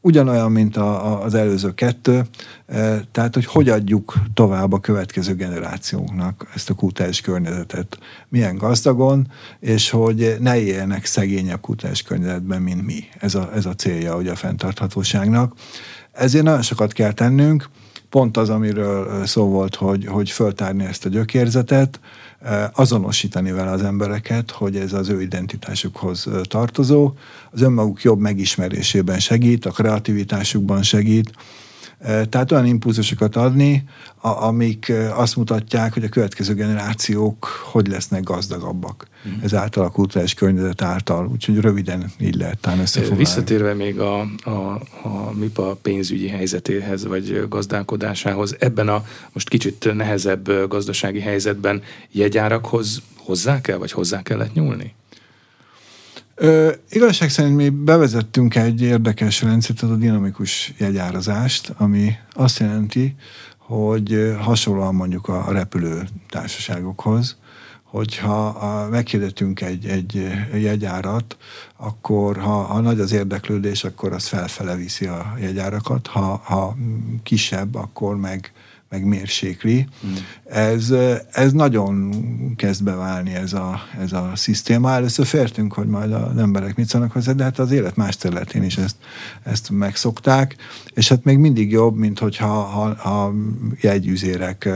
ugyanolyan, 0.01 0.51
mint 0.51 0.77
a, 0.77 1.05
a, 1.05 1.23
az 1.23 1.33
előző 1.33 1.73
kettő, 1.73 2.25
e, 2.65 3.03
tehát 3.11 3.33
hogy 3.33 3.45
hogy 3.45 3.69
adjuk 3.69 4.13
tovább 4.33 4.73
a 4.73 4.79
következő 4.79 5.35
generációknak 5.35 6.49
ezt 6.53 6.69
a 6.69 6.73
kultúrás 6.73 7.21
környezetet, 7.21 7.97
milyen 8.29 8.57
gazdagon, 8.57 9.31
és 9.59 9.89
hogy 9.89 10.35
ne 10.39 10.59
éljenek 10.59 11.05
szegényebb 11.05 11.61
kultúrás 11.61 12.01
környezetben, 12.01 12.61
mint 12.61 12.85
mi. 12.85 13.03
Ez 13.19 13.35
a, 13.35 13.49
ez 13.53 13.65
a 13.65 13.75
célja 13.75 14.17
ugye 14.17 14.31
a 14.31 14.35
fenntarthatóságnak. 14.35 15.53
Ezért 16.11 16.43
nagyon 16.43 16.61
sokat 16.61 16.93
kell 16.93 17.11
tennünk, 17.11 17.69
pont 18.09 18.37
az, 18.37 18.49
amiről 18.49 19.25
szó 19.25 19.45
volt, 19.45 19.75
hogy, 19.75 20.05
hogy 20.05 20.29
föltárni 20.29 20.85
ezt 20.85 21.05
a 21.05 21.09
gyökérzetet, 21.09 21.99
azonosítani 22.73 23.51
vele 23.51 23.71
az 23.71 23.83
embereket, 23.83 24.51
hogy 24.51 24.75
ez 24.75 24.93
az 24.93 25.09
ő 25.09 25.21
identitásukhoz 25.21 26.27
tartozó, 26.43 27.13
az 27.51 27.61
önmaguk 27.61 28.01
jobb 28.01 28.19
megismerésében 28.19 29.19
segít, 29.19 29.65
a 29.65 29.71
kreativitásukban 29.71 30.83
segít, 30.83 31.31
tehát 31.99 32.51
olyan 32.51 32.65
impulzusokat 32.65 33.35
adni, 33.35 33.83
amik 34.21 34.93
azt 35.15 35.35
mutatják, 35.35 35.93
hogy 35.93 36.03
a 36.03 36.09
következő 36.09 36.53
generációk 36.53 37.45
hogy 37.45 37.87
lesznek 37.87 38.23
gazdagabbak. 38.23 39.07
Mm. 39.27 39.31
Ezáltal 39.43 39.85
a 39.85 39.89
kulturális 39.89 40.33
környezet 40.33 40.81
által, 40.81 41.27
úgyhogy 41.27 41.59
röviden 41.59 42.11
így 42.19 42.35
lehet 42.35 42.57
talán 42.57 42.79
összefoglalni. 42.79 43.23
Visszatérve 43.23 43.73
még 43.73 43.99
a, 43.99 44.19
a, 44.43 44.49
a 45.03 45.31
MIPA 45.33 45.77
pénzügyi 45.81 46.27
helyzetéhez, 46.27 47.05
vagy 47.05 47.45
gazdálkodásához, 47.49 48.55
ebben 48.59 48.87
a 48.89 49.03
most 49.33 49.49
kicsit 49.49 49.93
nehezebb 49.93 50.67
gazdasági 50.67 51.19
helyzetben 51.19 51.81
jegyárakhoz 52.11 53.01
hozzá 53.15 53.61
kell, 53.61 53.77
vagy 53.77 53.91
hozzá 53.91 54.21
kellett 54.21 54.53
nyúlni? 54.53 54.93
Ö, 56.39 56.71
igazság 56.89 57.29
szerint 57.29 57.55
mi 57.55 57.69
bevezettünk 57.69 58.55
egy 58.55 58.81
érdekes 58.81 59.41
rendszert, 59.41 59.81
az 59.81 59.89
a 59.89 59.95
dinamikus 59.95 60.73
jegyárazást, 60.77 61.73
ami 61.77 62.15
azt 62.33 62.59
jelenti, 62.59 63.15
hogy 63.57 64.35
hasonlóan 64.39 64.95
mondjuk 64.95 65.27
a 65.27 65.51
repülő 65.51 66.07
társaságokhoz, 66.29 67.37
hogyha 67.83 68.45
a, 68.47 68.89
meghirdetünk 68.89 69.61
egy, 69.61 69.85
egy 69.85 70.27
jegyárat, 70.53 71.37
akkor 71.77 72.37
ha, 72.37 72.61
ha 72.61 72.79
nagy 72.79 72.99
az 72.99 73.11
érdeklődés, 73.11 73.83
akkor 73.83 74.13
az 74.13 74.27
felfele 74.27 74.75
viszi 74.75 75.05
a 75.05 75.33
jegyárakat, 75.39 76.07
ha, 76.07 76.41
ha 76.43 76.75
kisebb, 77.23 77.75
akkor 77.75 78.17
meg 78.17 78.51
meg 78.89 79.05
mérsékli. 79.05 79.87
Hmm. 80.01 80.13
Ez, 80.45 80.93
ez 81.31 81.51
nagyon 81.51 82.13
kezd 82.55 82.83
beválni 82.83 83.33
ez 83.33 83.53
a, 83.53 83.79
ez 84.01 84.11
a 84.11 84.31
szisztéma. 84.35 84.91
Először 84.91 85.25
fértünk, 85.25 85.73
hogy 85.73 85.87
majd 85.87 86.11
az 86.13 86.37
emberek 86.37 86.75
mit 86.75 86.87
szólnak 86.87 87.11
hozzá, 87.11 87.31
de 87.31 87.43
hát 87.43 87.59
az 87.59 87.71
élet 87.71 87.95
más 87.95 88.17
területén 88.17 88.63
is 88.63 88.77
ezt, 88.77 88.95
ezt 89.43 89.69
megszokták, 89.69 90.55
és 90.93 91.07
hát 91.09 91.23
még 91.23 91.37
mindig 91.37 91.71
jobb, 91.71 91.95
mint 91.95 92.19
hogyha 92.19 92.47
ha, 92.47 92.95
ha 92.95 93.33
jegyüzérek 93.81 94.69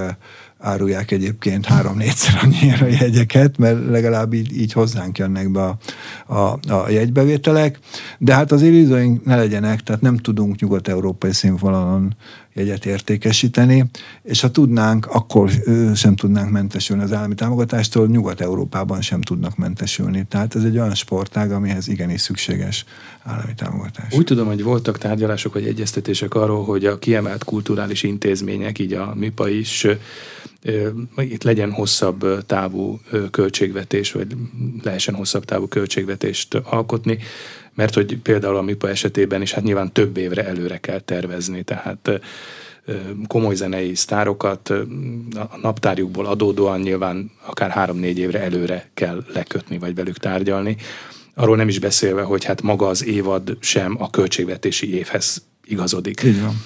árulják 0.61 1.11
egyébként 1.11 1.65
három-négyszer 1.65 2.39
annyira 2.43 2.87
jegyeket, 2.87 3.57
mert 3.57 3.89
legalább 3.89 4.33
így, 4.33 4.57
így 4.57 4.73
hozzánk 4.73 5.17
jönnek 5.17 5.51
be 5.51 5.61
a, 5.61 5.77
a, 6.35 6.59
a 6.67 6.89
jegybevételek. 6.89 7.79
De 8.17 8.33
hát 8.33 8.51
az 8.51 8.61
illúzióink 8.61 9.25
ne 9.25 9.35
legyenek, 9.35 9.81
tehát 9.81 10.01
nem 10.01 10.17
tudunk 10.17 10.59
nyugat-európai 10.59 11.31
színvonalon 11.31 12.15
jegyet 12.53 12.85
értékesíteni, 12.85 13.85
és 14.23 14.41
ha 14.41 14.51
tudnánk, 14.51 15.05
akkor 15.05 15.51
sem 15.95 16.15
tudnánk 16.15 16.51
mentesülni 16.51 17.03
az 17.03 17.13
állami 17.13 17.35
támogatástól, 17.35 18.07
Nyugat-Európában 18.07 19.01
sem 19.01 19.21
tudnak 19.21 19.57
mentesülni. 19.57 20.25
Tehát 20.29 20.55
ez 20.55 20.63
egy 20.63 20.77
olyan 20.77 20.95
sportág, 20.95 21.51
amihez 21.51 21.87
igenis 21.87 22.21
szükséges 22.21 22.85
állami 23.23 23.53
támogatás. 23.55 24.13
Úgy 24.13 24.23
tudom, 24.23 24.47
hogy 24.47 24.63
voltak 24.63 24.97
tárgyalások 24.97 25.53
vagy 25.53 25.65
egyeztetések 25.65 26.33
arról, 26.33 26.63
hogy 26.63 26.85
a 26.85 26.99
kiemelt 26.99 27.43
kulturális 27.43 28.03
intézmények, 28.03 28.79
így 28.79 28.93
a 28.93 29.13
MIPA 29.15 29.49
is, 29.49 29.87
itt 31.17 31.43
legyen 31.43 31.71
hosszabb 31.71 32.45
távú 32.45 32.99
költségvetés, 33.31 34.11
vagy 34.11 34.35
lehessen 34.83 35.15
hosszabb 35.15 35.45
távú 35.45 35.67
költségvetést 35.67 36.53
alkotni, 36.55 37.17
mert 37.75 37.93
hogy 37.93 38.17
például 38.17 38.55
a 38.57 38.61
MIPA 38.61 38.89
esetében 38.89 39.41
is 39.41 39.51
hát 39.51 39.63
nyilván 39.63 39.91
több 39.91 40.17
évre 40.17 40.45
előre 40.45 40.77
kell 40.77 40.99
tervezni, 40.99 41.63
tehát 41.63 42.21
komoly 43.27 43.55
zenei 43.55 43.95
sztárokat 43.95 44.69
a 45.35 45.57
naptárjukból 45.61 46.25
adódóan 46.25 46.79
nyilván 46.79 47.31
akár 47.45 47.69
három-négy 47.69 48.17
évre 48.17 48.41
előre 48.41 48.89
kell 48.93 49.23
lekötni, 49.33 49.77
vagy 49.77 49.95
velük 49.95 50.17
tárgyalni. 50.17 50.77
Arról 51.35 51.55
nem 51.55 51.67
is 51.67 51.79
beszélve, 51.79 52.21
hogy 52.21 52.43
hát 52.43 52.61
maga 52.61 52.87
az 52.87 53.05
évad 53.05 53.57
sem 53.59 53.95
a 53.99 54.09
költségvetési 54.09 54.93
évhez 54.93 55.50
igazodik. 55.71 56.23
Így 56.23 56.41
van. 56.41 56.63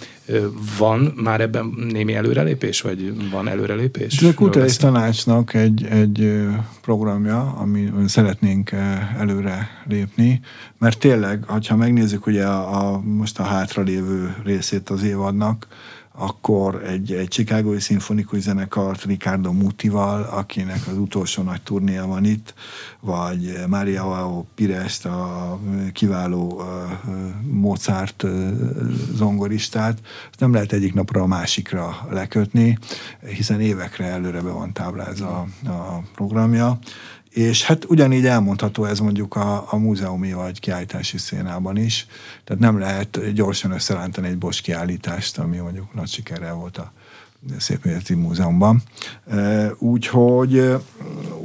Van 0.77 1.13
már 1.15 1.41
ebben 1.41 1.73
némi 1.91 2.13
előrelépés, 2.13 2.81
vagy 2.81 3.29
van 3.31 3.47
előrelépés? 3.47 4.21
A 4.21 4.33
Kulturális 4.33 4.77
Tanácsnak 4.77 5.53
egy, 5.53 5.85
egy 5.89 6.45
programja, 6.81 7.53
ami 7.57 7.91
szeretnénk 8.07 8.71
előre 9.17 9.69
lépni, 9.87 10.39
mert 10.77 10.99
tényleg, 10.99 11.43
ha 11.67 11.75
megnézzük 11.75 12.25
ugye 12.25 12.45
a, 12.45 12.93
a 12.93 12.99
most 12.99 13.39
a 13.39 13.43
hátralévő 13.43 14.35
részét 14.43 14.89
az 14.89 15.03
évadnak, 15.03 15.67
akkor 16.17 16.83
egy, 16.83 17.11
egy 17.11 17.27
Chicagói 17.27 17.79
szimfonikus 17.79 18.39
zenekart 18.39 19.03
Ricardo 19.03 19.51
Mutival, 19.51 20.23
akinek 20.23 20.87
az 20.87 20.97
utolsó 20.97 21.43
nagy 21.43 21.61
turnéja 21.61 22.05
van 22.05 22.25
itt, 22.25 22.53
vagy 22.99 23.53
Maria 23.67 24.03
Joao 24.05 24.45
Pires, 24.55 25.05
a 25.05 25.59
kiváló 25.93 26.63
Mozart 27.51 28.25
zongoristát, 29.13 29.99
nem 30.37 30.53
lehet 30.53 30.71
egyik 30.71 30.93
napra 30.93 31.21
a 31.21 31.27
másikra 31.27 32.07
lekötni, 32.09 32.77
hiszen 33.35 33.61
évekre 33.61 34.05
előre 34.05 34.41
be 34.41 34.51
van 34.51 34.73
táblázva 34.73 35.47
a 35.65 35.99
programja. 36.13 36.79
És 37.35 37.63
hát 37.63 37.85
ugyanígy 37.85 38.25
elmondható 38.25 38.85
ez 38.85 38.99
mondjuk 38.99 39.35
a, 39.35 39.71
a 39.71 39.77
múzeumi 39.77 40.33
vagy 40.33 40.59
kiállítási 40.59 41.17
szénában 41.17 41.77
is. 41.77 42.07
Tehát 42.43 42.61
nem 42.61 42.79
lehet 42.79 43.33
gyorsan 43.33 43.71
összerántani 43.71 44.27
egy 44.27 44.37
Bosch 44.37 44.61
kiállítást, 44.63 45.37
ami 45.37 45.57
mondjuk 45.57 45.93
nagy 45.93 46.07
sikerrel 46.07 46.53
volt 46.53 46.77
a 46.77 46.91
Szépművészeti 47.57 48.13
Múzeumban. 48.13 48.83
Úgyhogy, 49.77 50.75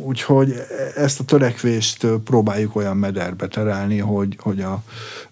úgyhogy 0.04 0.54
ezt 0.96 1.20
a 1.20 1.24
törekvést 1.24 2.06
próbáljuk 2.06 2.76
olyan 2.76 2.96
mederbe 2.96 3.48
terelni, 3.48 3.98
hogy, 3.98 4.36
hogy 4.40 4.60
a, 4.60 4.82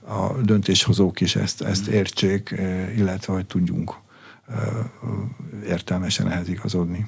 a 0.07 0.33
döntéshozók 0.43 1.21
is 1.21 1.37
ezt, 1.37 1.63
ezt 1.63 1.87
értsék, 1.87 2.55
illetve 2.97 3.33
hogy 3.33 3.47
tudjunk 3.47 3.95
értelmesen 5.67 6.31
ehhez 6.31 6.49
igazodni. 6.49 7.07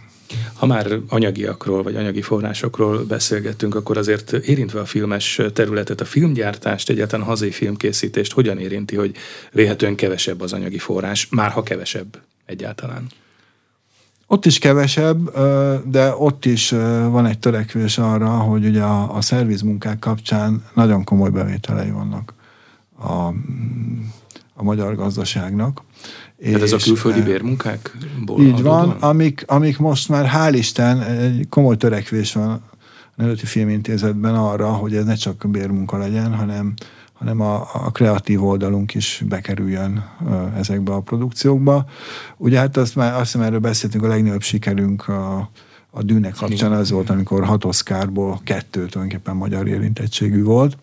Ha 0.54 0.66
már 0.66 0.98
anyagiakról 1.08 1.82
vagy 1.82 1.96
anyagi 1.96 2.22
forrásokról 2.22 3.04
beszélgettünk, 3.04 3.74
akkor 3.74 3.96
azért 3.96 4.32
érintve 4.32 4.80
a 4.80 4.84
filmes 4.84 5.40
területet, 5.52 6.00
a 6.00 6.04
filmgyártást, 6.04 6.90
egyáltalán 6.90 7.26
hazai 7.26 7.50
filmkészítést 7.50 8.32
hogyan 8.32 8.58
érinti, 8.58 8.96
hogy 8.96 9.14
véhetően 9.52 9.94
kevesebb 9.94 10.40
az 10.40 10.52
anyagi 10.52 10.78
forrás, 10.78 11.28
már 11.30 11.50
ha 11.50 11.62
kevesebb 11.62 12.18
egyáltalán? 12.46 13.06
Ott 14.26 14.46
is 14.46 14.58
kevesebb, 14.58 15.38
de 15.88 16.14
ott 16.14 16.44
is 16.44 16.70
van 17.10 17.26
egy 17.26 17.38
törekvés 17.38 17.98
arra, 17.98 18.28
hogy 18.28 18.66
ugye 18.66 18.82
a, 18.82 19.16
a 19.16 19.20
szervizmunkák 19.20 19.98
kapcsán 19.98 20.64
nagyon 20.74 21.04
komoly 21.04 21.30
bevételei 21.30 21.90
vannak 21.90 22.34
a, 22.98 23.12
a 24.54 24.62
magyar 24.62 24.94
gazdaságnak. 24.94 25.82
Tehát 26.42 26.62
ez 26.62 26.72
a 26.72 26.76
külföldi 26.76 27.22
bérmunkákból 27.22 28.40
Így 28.40 28.62
van, 28.62 28.90
amik, 28.90 29.44
amik 29.46 29.78
most 29.78 30.08
már 30.08 30.30
hál' 30.34 30.54
Isten 30.56 31.02
egy 31.02 31.46
komoly 31.48 31.76
törekvés 31.76 32.32
van 32.32 32.62
Nemzeti 33.14 33.46
Filmintézetben 33.46 34.34
arra, 34.34 34.72
hogy 34.72 34.94
ez 34.94 35.04
ne 35.04 35.14
csak 35.14 35.44
bérmunka 35.48 35.98
legyen, 35.98 36.34
hanem, 36.34 36.74
hanem 37.12 37.40
a, 37.40 37.68
a 37.72 37.90
kreatív 37.90 38.44
oldalunk 38.44 38.94
is 38.94 39.22
bekerüljön 39.28 40.04
ezekbe 40.56 40.92
a 40.92 41.00
produkciókba. 41.00 41.84
Ugye 42.36 42.58
hát 42.58 42.76
azt 42.76 42.96
már, 42.96 43.12
azt 43.12 43.32
hiszem 43.32 43.46
erről 43.46 43.58
beszéltünk, 43.58 44.04
a 44.04 44.08
legnagyobb 44.08 44.42
sikerünk 44.42 45.08
a, 45.08 45.50
a 45.90 46.02
dűnek 46.02 46.34
kapcsán 46.34 46.72
az 46.72 46.90
volt, 46.90 47.10
amikor 47.10 47.44
hat 47.44 47.64
Oscarból 47.64 48.40
kettő 48.44 48.86
tulajdonképpen 48.86 49.36
magyar 49.36 49.66
érintettségű 49.66 50.42
volt, 50.42 50.76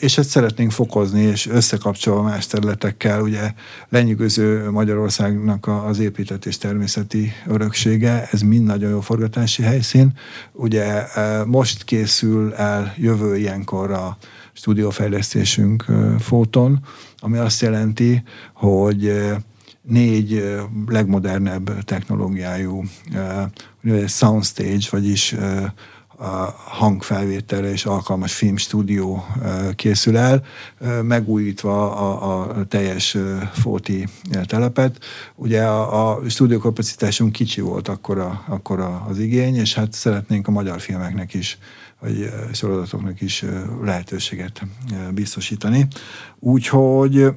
és 0.00 0.18
ezt 0.18 0.28
szeretnénk 0.28 0.70
fokozni, 0.70 1.20
és 1.20 1.46
összekapcsolva 1.46 2.22
más 2.22 2.46
területekkel, 2.46 3.22
ugye 3.22 3.52
lenyűgöző 3.88 4.70
Magyarországnak 4.70 5.66
az 5.66 5.98
építetés 5.98 6.58
természeti 6.58 7.32
öröksége, 7.46 8.28
ez 8.30 8.40
mind 8.40 8.64
nagyon 8.64 8.90
jó 8.90 9.00
forgatási 9.00 9.62
helyszín. 9.62 10.12
Ugye 10.52 11.06
most 11.46 11.84
készül 11.84 12.54
el 12.54 12.94
jövő 12.96 13.36
ilyenkor 13.36 13.90
a 13.90 14.16
stúdiófejlesztésünk 14.52 15.84
Fóton, 16.18 16.86
ami 17.18 17.38
azt 17.38 17.60
jelenti, 17.60 18.22
hogy 18.54 19.12
négy 19.82 20.60
legmodernebb 20.86 21.84
technológiájú 21.84 22.84
soundstage, 24.06 24.86
vagyis 24.90 25.34
a 26.16 26.54
hangfelvételre 26.56 27.70
és 27.70 27.86
alkalmas 27.86 28.34
filmstúdió 28.34 29.24
készül 29.74 30.16
el, 30.16 30.44
megújítva 31.02 31.96
a, 31.96 32.40
a 32.40 32.64
teljes 32.64 33.16
fóti 33.52 34.08
telepet. 34.46 35.04
Ugye 35.34 35.62
a, 35.62 36.10
a 36.10 36.28
stúdiókapacitásunk 36.28 37.32
kicsi 37.32 37.60
volt 37.60 37.88
akkor, 37.88 38.18
a, 38.80 39.06
az 39.08 39.18
igény, 39.18 39.56
és 39.56 39.74
hát 39.74 39.92
szeretnénk 39.92 40.48
a 40.48 40.50
magyar 40.50 40.80
filmeknek 40.80 41.34
is 41.34 41.58
vagy 42.00 42.30
sorozatoknak 42.52 43.20
is 43.20 43.44
lehetőséget 43.82 44.62
biztosítani. 45.14 45.86
Úgyhogy 46.38 47.34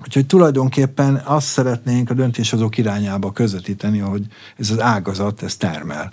Úgyhogy 0.00 0.26
tulajdonképpen 0.26 1.22
azt 1.24 1.46
szeretnénk 1.46 2.10
a 2.10 2.14
döntéshozók 2.14 2.78
irányába 2.78 3.32
közvetíteni, 3.32 3.98
hogy 3.98 4.26
ez 4.56 4.70
az 4.70 4.80
ágazat, 4.80 5.42
ez 5.42 5.56
termel. 5.56 6.12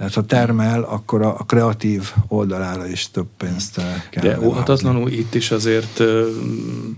Tehát 0.00 0.14
ha 0.14 0.24
termel, 0.24 0.82
akkor 0.82 1.22
a, 1.22 1.38
a 1.38 1.44
kreatív 1.44 2.10
oldalára 2.28 2.86
is 2.86 3.10
több 3.10 3.26
pénzt 3.36 3.78
eh, 3.78 4.02
kell. 4.10 4.22
De 4.22 4.40
óhatatlanul 4.40 5.10
itt 5.10 5.34
is 5.34 5.50
azért 5.50 5.98
uh, 5.98 6.26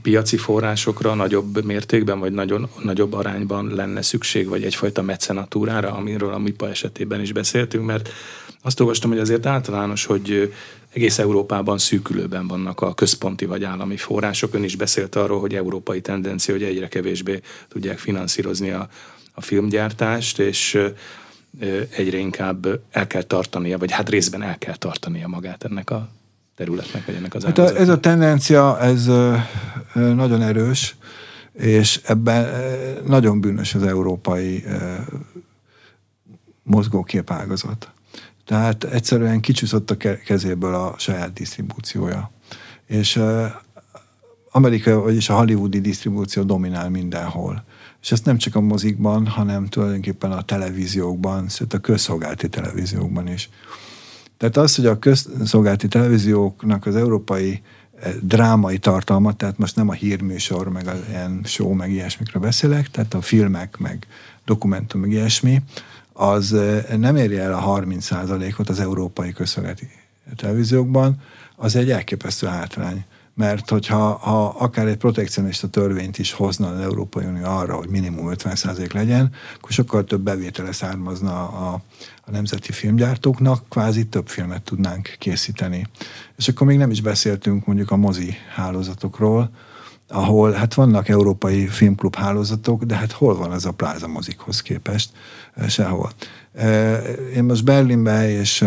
piaci 0.02 0.36
forrásokra 0.36 1.14
nagyobb 1.14 1.64
mértékben, 1.64 2.18
vagy 2.18 2.32
nagyon, 2.32 2.68
nagyobb 2.82 3.12
arányban 3.12 3.74
lenne 3.74 4.02
szükség, 4.02 4.48
vagy 4.48 4.64
egyfajta 4.64 5.02
mecenatúrára, 5.02 5.92
amiről 5.92 6.32
a 6.32 6.38
MIPA 6.38 6.68
esetében 6.68 7.20
is 7.20 7.32
beszéltünk, 7.32 7.86
mert 7.86 8.08
azt 8.62 8.80
olvastam, 8.80 9.10
hogy 9.10 9.18
azért 9.18 9.46
általános, 9.46 10.04
hogy 10.04 10.52
egész 10.92 11.18
Európában 11.18 11.78
szűkülőben 11.78 12.46
vannak 12.46 12.80
a 12.80 12.94
központi 12.94 13.44
vagy 13.44 13.64
állami 13.64 13.96
források. 13.96 14.54
Ön 14.54 14.64
is 14.64 14.76
beszélt 14.76 15.16
arról, 15.16 15.40
hogy 15.40 15.54
európai 15.54 16.00
tendencia, 16.00 16.54
hogy 16.54 16.62
egyre 16.62 16.88
kevésbé 16.88 17.40
tudják 17.68 17.98
finanszírozni 17.98 18.70
a, 18.70 18.88
a 19.32 19.40
filmgyártást, 19.40 20.38
és 20.38 20.78
egyre 21.96 22.18
inkább 22.18 22.66
el 22.90 23.06
kell 23.06 23.22
tartania, 23.22 23.78
vagy 23.78 23.90
hát 23.90 24.08
részben 24.08 24.42
el 24.42 24.58
kell 24.58 24.76
tartania 24.76 25.28
magát 25.28 25.64
ennek 25.64 25.90
a 25.90 26.08
területnek, 26.56 27.06
vagy 27.06 27.14
ennek 27.14 27.34
az 27.34 27.44
hát 27.44 27.58
a, 27.58 27.76
Ez 27.76 27.88
a 27.88 28.00
tendencia, 28.00 28.80
ez 28.80 29.06
nagyon 29.94 30.42
erős, 30.42 30.96
és 31.52 32.00
ebben 32.04 32.48
nagyon 33.06 33.40
bűnös 33.40 33.74
az 33.74 33.82
európai 33.82 34.64
mozgókép 36.62 37.30
ágazat. 37.30 37.90
Tehát 38.44 38.84
egyszerűen 38.84 39.40
kicsúszott 39.40 39.90
a 39.90 39.96
kezéből 40.24 40.74
a 40.74 40.94
saját 40.98 41.32
disztribúciója. 41.32 42.30
És 42.86 43.22
Amerika, 44.50 45.00
vagyis 45.00 45.28
a 45.28 45.34
hollywoodi 45.34 45.80
disztribúció 45.80 46.42
dominál 46.42 46.90
mindenhol. 46.90 47.64
És 48.02 48.12
ezt 48.12 48.24
nem 48.24 48.36
csak 48.36 48.54
a 48.54 48.60
mozikban, 48.60 49.26
hanem 49.26 49.66
tulajdonképpen 49.66 50.32
a 50.32 50.42
televíziókban, 50.42 51.48
sőt 51.48 51.72
a 51.72 51.78
közszolgálati 51.78 52.48
televíziókban 52.48 53.28
is. 53.28 53.50
Tehát 54.36 54.56
az, 54.56 54.74
hogy 54.76 54.86
a 54.86 54.98
közszolgálati 54.98 55.88
televízióknak 55.88 56.86
az 56.86 56.96
európai 56.96 57.62
eh, 58.00 58.12
drámai 58.22 58.78
tartalmat, 58.78 59.36
tehát 59.36 59.58
most 59.58 59.76
nem 59.76 59.88
a 59.88 59.92
hírműsor, 59.92 60.68
meg 60.68 60.86
a 60.86 60.94
ilyen 61.08 61.40
show, 61.44 61.72
meg 61.72 61.90
ilyesmikre 61.90 62.38
beszélek, 62.38 62.90
tehát 62.90 63.14
a 63.14 63.20
filmek, 63.20 63.78
meg 63.78 64.06
dokumentum, 64.44 65.00
meg 65.00 65.10
ilyesmi, 65.10 65.62
az 66.30 66.56
nem 66.96 67.16
éri 67.16 67.38
el 67.38 67.54
a 67.54 67.80
30%-ot 67.80 68.68
az 68.68 68.80
európai 68.80 69.32
közszolgálati 69.32 69.88
televíziókban, 70.36 71.20
az 71.56 71.76
egy 71.76 71.90
elképesztő 71.90 72.46
hátrány 72.46 73.04
mert 73.34 73.70
hogyha 73.70 74.12
ha 74.12 74.46
akár 74.46 74.86
egy 74.86 74.96
protekcionista 74.96 75.68
törvényt 75.68 76.18
is 76.18 76.32
hozna 76.32 76.68
az 76.68 76.80
Európai 76.80 77.24
Unió 77.24 77.44
arra, 77.44 77.74
hogy 77.76 77.88
minimum 77.88 78.28
50% 78.30 78.92
legyen, 78.92 79.32
akkor 79.56 79.70
sokkal 79.70 80.04
több 80.04 80.20
bevétele 80.20 80.72
származna 80.72 81.48
a, 81.48 81.82
a 82.24 82.30
nemzeti 82.30 82.72
filmgyártóknak, 82.72 83.68
kvázi 83.68 84.06
több 84.06 84.28
filmet 84.28 84.62
tudnánk 84.62 85.16
készíteni. 85.18 85.86
És 86.36 86.48
akkor 86.48 86.66
még 86.66 86.78
nem 86.78 86.90
is 86.90 87.00
beszéltünk 87.00 87.66
mondjuk 87.66 87.90
a 87.90 87.96
mozi 87.96 88.34
hálózatokról, 88.54 89.50
ahol 90.12 90.52
hát 90.52 90.74
vannak 90.74 91.08
európai 91.08 91.66
filmklub 91.66 92.14
hálózatok, 92.14 92.82
de 92.82 92.96
hát 92.96 93.12
hol 93.12 93.36
van 93.36 93.52
ez 93.52 93.64
a 93.64 93.72
pláza 93.72 94.08
mozikhoz 94.08 94.62
képest? 94.62 95.10
Sehol. 95.68 96.10
Én 97.34 97.44
most 97.44 97.64
Berlinbe 97.64 98.30
és 98.30 98.64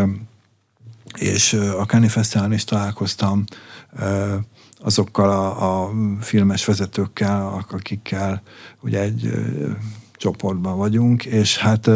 és 1.17 1.53
a 1.53 1.85
Cannes 1.85 2.11
Fesztiválon 2.11 2.53
is 2.53 2.63
találkoztam 2.63 3.43
azokkal 4.77 5.29
a, 5.29 5.83
a 5.83 5.91
filmes 6.19 6.65
vezetőkkel, 6.65 7.65
akikkel 7.69 8.41
ugye 8.81 8.99
egy 8.99 9.31
csoportban 10.17 10.77
vagyunk, 10.77 11.25
és 11.25 11.57
hát 11.57 11.89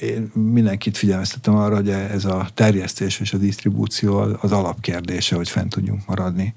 én 0.00 0.30
mindenkit 0.34 0.96
figyelmeztetem 0.96 1.54
arra, 1.54 1.74
hogy 1.74 1.88
ez 1.88 2.24
a 2.24 2.48
terjesztés 2.54 3.20
és 3.20 3.32
a 3.32 3.38
disztribúció 3.38 4.18
az 4.40 4.52
alapkérdése, 4.52 5.36
hogy 5.36 5.48
fent 5.48 5.70
tudjunk 5.70 6.06
maradni 6.06 6.54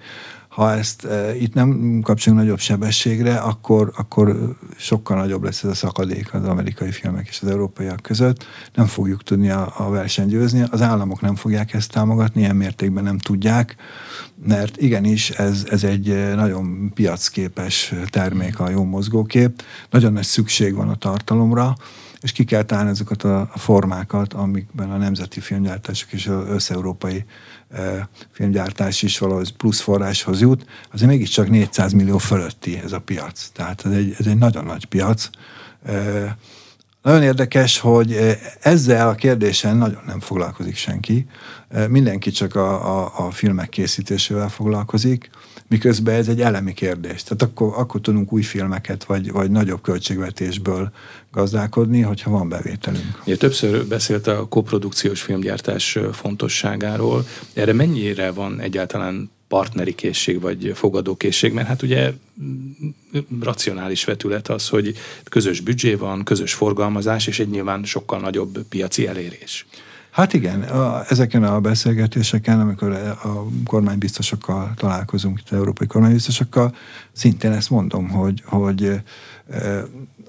ha 0.55 0.73
ezt 0.73 1.05
e, 1.05 1.35
itt 1.35 1.53
nem 1.53 1.99
kapcsolunk 2.03 2.41
nagyobb 2.41 2.59
sebességre, 2.59 3.35
akkor, 3.35 3.91
akkor 3.95 4.55
sokkal 4.77 5.17
nagyobb 5.17 5.43
lesz 5.43 5.63
ez 5.63 5.69
a 5.69 5.73
szakadék 5.73 6.33
az 6.33 6.43
amerikai 6.43 6.91
filmek 6.91 7.27
és 7.27 7.39
az 7.41 7.47
európaiak 7.47 8.01
között. 8.01 8.45
Nem 8.73 8.85
fogjuk 8.85 9.23
tudni 9.23 9.49
a, 9.49 9.73
a 9.77 9.89
versenyt 9.89 10.29
győzni. 10.29 10.63
Az 10.71 10.81
államok 10.81 11.21
nem 11.21 11.35
fogják 11.35 11.73
ezt 11.73 11.91
támogatni, 11.91 12.41
ilyen 12.41 12.55
mértékben 12.55 13.03
nem 13.03 13.17
tudják, 13.17 13.75
mert 14.47 14.77
igenis 14.77 15.29
ez, 15.29 15.65
ez 15.69 15.83
egy 15.83 16.35
nagyon 16.35 16.91
piacképes 16.93 17.93
termék 18.09 18.59
a 18.59 18.69
jó 18.69 18.83
mozgókép. 18.83 19.63
Nagyon 19.89 20.13
nagy 20.13 20.23
szükség 20.23 20.75
van 20.75 20.89
a 20.89 20.95
tartalomra, 20.95 21.75
és 22.21 22.31
ki 22.31 22.43
kell 22.43 22.63
találni 22.63 22.89
ezeket 22.89 23.23
a 23.23 23.51
formákat, 23.55 24.33
amikben 24.33 24.91
a 24.91 24.97
nemzeti 24.97 25.39
filmgyártások 25.39 26.11
és 26.11 26.27
az 26.27 26.47
összeurópai 26.47 27.25
filmgyártás 28.31 29.01
is 29.01 29.17
valahogy 29.17 29.55
plusz 29.55 29.81
forráshoz 29.81 30.41
jut, 30.41 30.65
azért 30.93 31.09
mégiscsak 31.09 31.49
400 31.49 31.93
millió 31.93 32.17
fölötti 32.17 32.77
ez 32.83 32.91
a 32.91 32.99
piac. 32.99 33.49
Tehát 33.53 33.85
ez 33.85 33.91
egy, 33.91 34.15
ez 34.19 34.27
egy 34.27 34.37
nagyon 34.37 34.65
nagy 34.65 34.85
piac. 34.85 35.29
Nagyon 37.05 37.23
érdekes, 37.23 37.79
hogy 37.79 38.37
ezzel 38.59 39.09
a 39.09 39.15
kérdésen 39.15 39.77
nagyon 39.77 40.01
nem 40.05 40.19
foglalkozik 40.19 40.75
senki. 40.75 41.25
Mindenki 41.89 42.31
csak 42.31 42.55
a, 42.55 42.99
a, 42.99 43.25
a 43.25 43.31
filmek 43.31 43.69
készítésével 43.69 44.49
foglalkozik 44.49 45.29
miközben 45.67 46.15
ez 46.15 46.27
egy 46.27 46.41
elemi 46.41 46.73
kérdés. 46.73 47.23
Tehát 47.23 47.41
akkor, 47.41 47.73
akkor 47.77 48.01
tudunk 48.01 48.33
új 48.33 48.41
filmeket, 48.41 49.03
vagy, 49.03 49.31
vagy 49.31 49.51
nagyobb 49.51 49.81
költségvetésből 49.81 50.91
gazdálkodni, 51.31 52.01
hogyha 52.01 52.31
van 52.31 52.49
bevételünk. 52.49 53.21
Ja, 53.25 53.37
többször 53.37 53.85
beszélt 53.85 54.27
a 54.27 54.47
koprodukciós 54.47 55.21
filmgyártás 55.21 55.99
fontosságáról. 56.11 57.25
Erre 57.53 57.73
mennyire 57.73 58.31
van 58.31 58.59
egyáltalán 58.59 59.31
partneri 59.55 59.95
készség 59.95 60.41
vagy 60.41 60.71
fogadókészség, 60.75 61.53
mert 61.53 61.67
hát 61.67 61.81
ugye 61.81 62.11
racionális 63.41 64.03
vetület 64.05 64.47
az, 64.47 64.69
hogy 64.69 64.93
közös 65.23 65.59
büdzsé 65.59 65.93
van, 65.93 66.23
közös 66.23 66.53
forgalmazás, 66.53 67.27
és 67.27 67.39
egy 67.39 67.49
nyilván 67.49 67.83
sokkal 67.83 68.19
nagyobb 68.19 68.63
piaci 68.69 69.07
elérés. 69.07 69.65
Hát 70.11 70.33
igen, 70.33 70.61
a, 70.61 71.03
ezeken 71.09 71.43
a 71.43 71.59
beszélgetéseken, 71.59 72.59
amikor 72.59 72.91
a 73.23 73.45
kormánybiztosokkal 73.65 74.73
találkozunk, 74.77 75.39
itt 75.39 75.51
európai 75.51 75.87
kormánybiztosokkal, 75.87 76.75
szintén 77.11 77.51
ezt 77.51 77.69
mondom, 77.69 78.09
hogy, 78.09 78.41
hogy 78.45 78.91
e, 79.49 79.83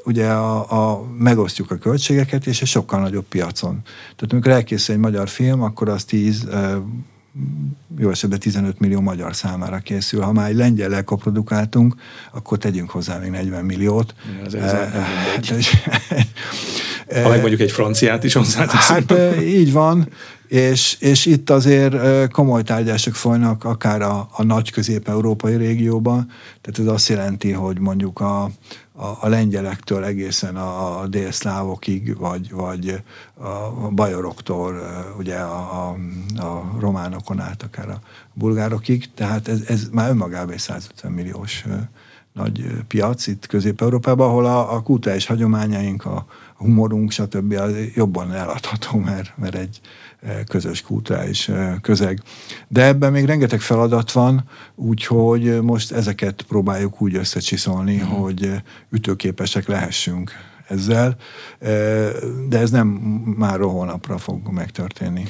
ugye 0.05 0.27
a, 0.27 0.91
a, 0.91 1.07
megosztjuk 1.18 1.70
a 1.70 1.77
költségeket, 1.77 2.47
és 2.47 2.62
egy 2.62 2.68
sokkal 2.68 3.01
nagyobb 3.01 3.24
piacon. 3.24 3.81
Tehát 4.16 4.33
amikor 4.33 4.53
elkészül 4.53 4.95
egy 4.95 5.01
magyar 5.01 5.29
film, 5.29 5.62
akkor 5.62 5.89
az 5.89 6.05
10 6.05 6.45
e, 6.45 6.81
jó 7.99 8.11
esetben 8.11 8.39
15 8.39 8.79
millió 8.79 9.01
magyar 9.01 9.35
számára 9.37 9.79
készül. 9.79 10.21
Ha 10.21 10.33
már 10.33 10.49
egy 10.49 10.57
lengyel 10.57 11.05
koprodukáltunk, 11.05 11.95
akkor 12.33 12.59
tegyünk 12.59 12.91
hozzá 12.91 13.19
még 13.19 13.31
40 13.31 13.65
milliót. 13.65 14.15
Ja, 14.39 14.45
ez, 14.45 14.55
ez 14.55 14.73
e, 14.73 14.89
nem 14.89 15.09
Ha 17.13 17.29
meg 17.29 17.39
mondjuk 17.41 17.61
egy 17.61 17.71
franciát 17.71 18.25
is 18.25 18.33
hozzá 18.33 18.67
Hát 18.69 19.15
így 19.43 19.73
van, 19.73 20.09
És, 20.49 20.97
és 21.01 21.27
itt 21.27 21.51
azért 21.51 21.97
komoly 22.31 22.63
tárgyások 22.63 23.15
folynak, 23.15 23.65
akár 23.65 24.03
a, 24.03 24.29
a 24.33 24.43
nagy 24.43 24.71
közép-európai 24.71 25.57
régióban, 25.57 26.31
tehát 26.61 26.79
ez 26.79 26.95
azt 26.95 27.09
jelenti, 27.09 27.51
hogy 27.51 27.79
mondjuk 27.79 28.21
a, 28.21 28.43
a, 28.93 29.07
a 29.21 29.29
lengyelektől 29.29 30.05
egészen 30.05 30.57
a, 30.57 31.01
a 31.01 31.07
délszlávokig, 31.07 32.17
vagy, 32.19 32.51
vagy 32.51 33.03
a 33.85 33.91
bajoroktól, 33.91 34.81
ugye 35.19 35.37
a, 35.37 35.59
a, 35.59 35.97
a 36.43 36.77
románokon 36.81 37.41
át, 37.41 37.63
akár 37.63 37.89
a 37.89 38.01
bulgárokig, 38.33 39.15
tehát 39.15 39.49
ez, 39.49 39.61
ez 39.69 39.89
már 39.93 40.11
önmagában 40.11 40.53
egy 40.53 40.59
150 40.59 41.13
milliós 41.13 41.65
nagy 42.33 42.67
piac 42.89 43.27
itt 43.27 43.47
Közép-Európában, 43.47 44.29
ahol 44.29 44.47
a, 44.47 44.75
a 44.75 44.83
kulturális 44.83 45.27
hagyományaink, 45.27 46.05
a 46.05 46.27
humorunk, 46.57 47.11
stb. 47.11 47.53
Az 47.53 47.73
jobban 47.95 48.33
eladható, 48.33 48.99
mert, 48.99 49.33
mert 49.37 49.55
egy 49.55 49.81
közös 50.49 50.83
kulturális 50.83 51.51
közeg. 51.81 52.23
De 52.69 52.85
ebben 52.85 53.13
még 53.13 53.25
rengeteg 53.25 53.61
feladat 53.61 54.13
van, 54.13 54.45
úgyhogy 54.75 55.63
most 55.63 55.93
ezeket 55.93 56.43
próbáljuk 56.49 57.03
úgy 57.03 57.17
összecsiszolni, 57.17 57.97
mm. 57.97 58.07
hogy 58.07 58.51
ütőképesek 58.91 59.67
lehessünk 59.67 60.33
ezzel, 60.69 61.17
de 62.49 62.59
ez 62.59 62.71
nem 62.71 62.87
már 63.37 63.61
holnapra 63.61 64.19
fog 64.19 64.49
megtörténni. 64.51 65.27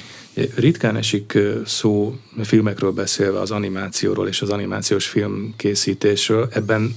Ritkán 0.57 0.97
esik 0.97 1.39
szó 1.67 2.17
filmekről 2.43 2.93
beszélve 2.93 3.41
az 3.41 3.51
animációról 3.51 4.29
és 4.29 4.43
az 4.43 4.51
animációs 4.51 5.07
film 5.07 5.55
készítésről. 5.57 6.49
Ebben 6.53 6.95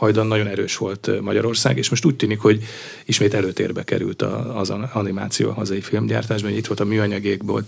hajdan 0.00 0.26
nagyon 0.26 0.46
erős 0.46 0.76
volt 0.76 1.20
Magyarország, 1.20 1.76
és 1.76 1.88
most 1.88 2.04
úgy 2.04 2.16
tűnik, 2.16 2.40
hogy 2.40 2.64
ismét 3.04 3.34
előtérbe 3.34 3.82
került 3.82 4.22
az 4.54 4.70
animáció 4.92 5.48
a 5.48 5.52
hazai 5.52 5.80
filmgyártásban. 5.80 6.50
Itt 6.50 6.66
volt 6.66 6.80
a 6.80 6.84
műanyagékból, 6.84 7.62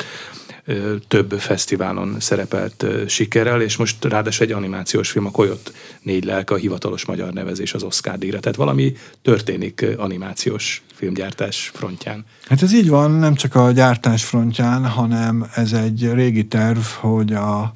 több 1.09 1.33
fesztiválon 1.39 2.17
szerepelt 2.21 2.87
sikerrel, 3.07 3.63
és 3.63 3.77
most 3.77 4.05
ráadásul 4.05 4.47
egy 4.47 4.53
animációs 4.53 5.11
film, 5.11 5.27
a 5.27 5.31
Koyot 5.31 5.73
négy 6.03 6.25
lelke, 6.25 6.55
a 6.55 6.57
hivatalos 6.57 7.05
magyar 7.05 7.33
nevezés 7.33 7.75
az 7.75 7.83
Oscar 7.83 8.19
díjra. 8.19 8.41
Tehát 8.41 8.59
valami 8.59 8.93
történik 9.23 9.87
animációs 9.97 10.83
filmgyártás 10.95 11.71
frontján. 11.75 12.25
Hát 12.45 12.63
ez 12.63 12.75
így 12.75 12.89
van, 12.89 13.11
nem 13.11 13.35
csak 13.35 13.55
a 13.55 13.71
gyártás 13.71 14.25
frontján, 14.25 14.87
hanem 14.87 15.51
ez 15.55 15.73
egy 15.73 16.13
régi 16.13 16.47
terv, 16.47 16.85
hogy 17.01 17.33
a 17.33 17.75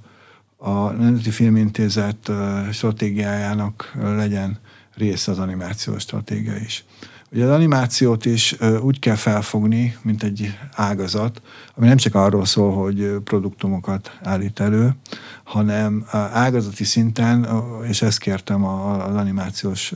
a 0.56 0.90
Nemzeti 0.90 1.30
Filmintézet 1.30 2.30
stratégiájának 2.72 3.92
legyen 4.02 4.58
része 4.94 5.30
az 5.30 5.38
animációs 5.38 6.02
stratégia 6.02 6.56
is. 6.56 6.84
Ugye 7.32 7.44
az 7.44 7.50
animációt 7.50 8.24
is 8.24 8.56
úgy 8.80 8.98
kell 8.98 9.14
felfogni, 9.14 9.96
mint 10.02 10.22
egy 10.22 10.58
ágazat, 10.72 11.42
ami 11.74 11.86
nem 11.86 11.96
csak 11.96 12.14
arról 12.14 12.44
szól, 12.44 12.74
hogy 12.74 13.16
produktumokat 13.24 14.18
állít 14.22 14.60
elő, 14.60 14.94
hanem 15.44 16.06
ágazati 16.32 16.84
szinten, 16.84 17.46
és 17.88 18.02
ezt 18.02 18.18
kértem 18.18 18.64
az 18.64 19.14
animációs 19.14 19.92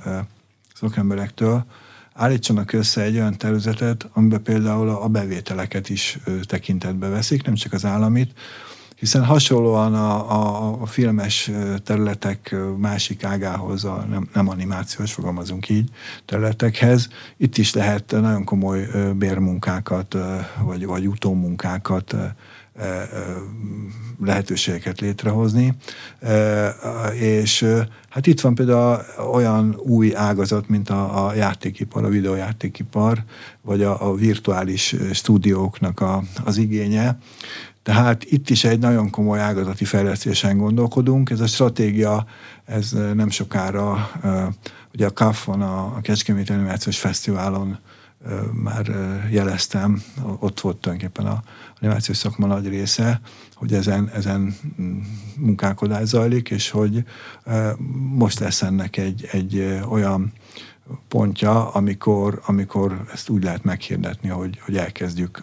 szakemberektől, 0.74 1.64
állítsanak 2.14 2.72
össze 2.72 3.02
egy 3.02 3.14
olyan 3.14 3.36
területet, 3.36 4.08
amiben 4.12 4.42
például 4.42 4.88
a 4.88 5.08
bevételeket 5.08 5.88
is 5.88 6.18
tekintetbe 6.42 7.08
veszik, 7.08 7.42
nem 7.42 7.54
csak 7.54 7.72
az 7.72 7.84
államit, 7.84 8.32
hiszen 9.01 9.24
hasonlóan 9.24 9.94
a, 9.94 10.30
a, 10.30 10.72
a 10.80 10.86
filmes 10.86 11.51
területek 11.84 12.57
másik 12.76 13.24
ágához, 13.24 13.84
a 13.84 14.07
nem, 14.11 14.28
nem 14.34 14.48
animációs, 14.48 15.12
fogalmazunk 15.12 15.68
így, 15.68 15.90
területekhez, 16.24 17.09
itt 17.36 17.57
is 17.57 17.74
lehet 17.74 18.11
nagyon 18.11 18.44
komoly 18.44 18.88
bérmunkákat, 19.16 20.16
vagy, 20.62 20.86
vagy 20.86 21.07
utómunkákat 21.07 22.16
lehetőségeket 24.24 25.01
létrehozni. 25.01 25.74
És 27.14 27.66
hát 28.09 28.26
itt 28.26 28.40
van 28.40 28.55
például 28.55 29.03
olyan 29.32 29.76
új 29.76 30.16
ágazat, 30.16 30.68
mint 30.68 30.90
a, 30.90 31.26
a 31.26 31.34
játékipar, 31.34 32.05
a 32.05 32.09
videójátékipar, 32.09 33.24
vagy 33.62 33.82
a, 33.82 34.09
a 34.09 34.14
virtuális 34.14 34.96
stúdióknak 35.12 36.01
a, 36.01 36.22
az 36.44 36.57
igénye, 36.57 37.18
tehát 37.91 38.24
itt 38.24 38.51
is 38.51 38.64
egy 38.64 38.78
nagyon 38.78 39.11
komoly 39.11 39.41
ágazati 39.41 39.84
fejlesztésen 39.84 40.59
gondolkodunk. 40.59 41.30
Ez 41.30 41.41
a 41.41 41.47
stratégia, 41.47 42.26
ez 42.64 42.97
nem 43.14 43.30
sokára, 43.30 44.11
ugye 44.95 45.07
a 45.07 45.12
CAF-on, 45.12 45.62
a 45.62 46.01
Kecskemét 46.01 46.51
Animációs 46.51 46.99
Fesztiválon 46.99 47.78
már 48.53 48.86
jeleztem, 49.30 50.03
ott 50.38 50.61
volt 50.61 50.76
tulajdonképpen 50.76 51.26
a 51.26 51.43
animációs 51.80 52.16
szakma 52.16 52.47
nagy 52.47 52.68
része, 52.68 53.20
hogy 53.55 53.72
ezen, 53.72 54.11
ezen 54.14 54.57
munkálkodás 55.36 56.07
zajlik, 56.07 56.51
és 56.51 56.70
hogy 56.70 57.05
most 58.14 58.38
lesz 58.38 58.62
ennek 58.62 58.97
egy, 58.97 59.28
egy 59.32 59.80
olyan 59.88 60.32
pontja, 61.09 61.70
amikor, 61.70 62.41
amikor 62.47 63.05
ezt 63.12 63.28
úgy 63.28 63.43
lehet 63.43 63.64
meghirdetni, 63.64 64.28
hogy, 64.28 64.59
hogy 64.64 64.76
elkezdjük 64.76 65.43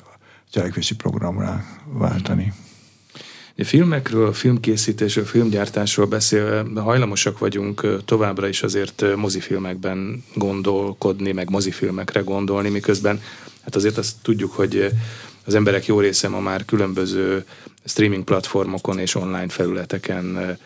cselekvési 0.52 0.95
programra 0.95 1.64
váltani. 1.86 2.54
A 3.60 3.64
filmekről, 3.64 4.34
filmkészítésről, 4.34 5.26
filmgyártásról 5.26 6.06
beszélve 6.06 6.82
hajlamosak 6.82 7.39
vagyunk 7.39 8.04
továbbra 8.06 8.48
is 8.48 8.64
azért 8.64 9.04
mozifilmekben 9.16 10.24
gondolkodni, 10.36 11.32
meg 11.32 11.50
mozifilmekre 11.50 12.20
gondolni, 12.20 12.70
miközben 12.70 13.22
hát 13.62 13.76
azért 13.76 13.98
azt 13.98 14.16
tudjuk, 14.22 14.52
hogy 14.52 14.91
az 15.45 15.56
emberek 15.56 15.86
jó 15.86 16.00
része 16.00 16.28
ma 16.28 16.39
már 16.39 16.66
különböző 16.66 17.45
streaming 17.86 18.24
platformokon 18.24 19.00
és 19.00 19.16
online 19.16 19.50
felületeken 19.50 20.58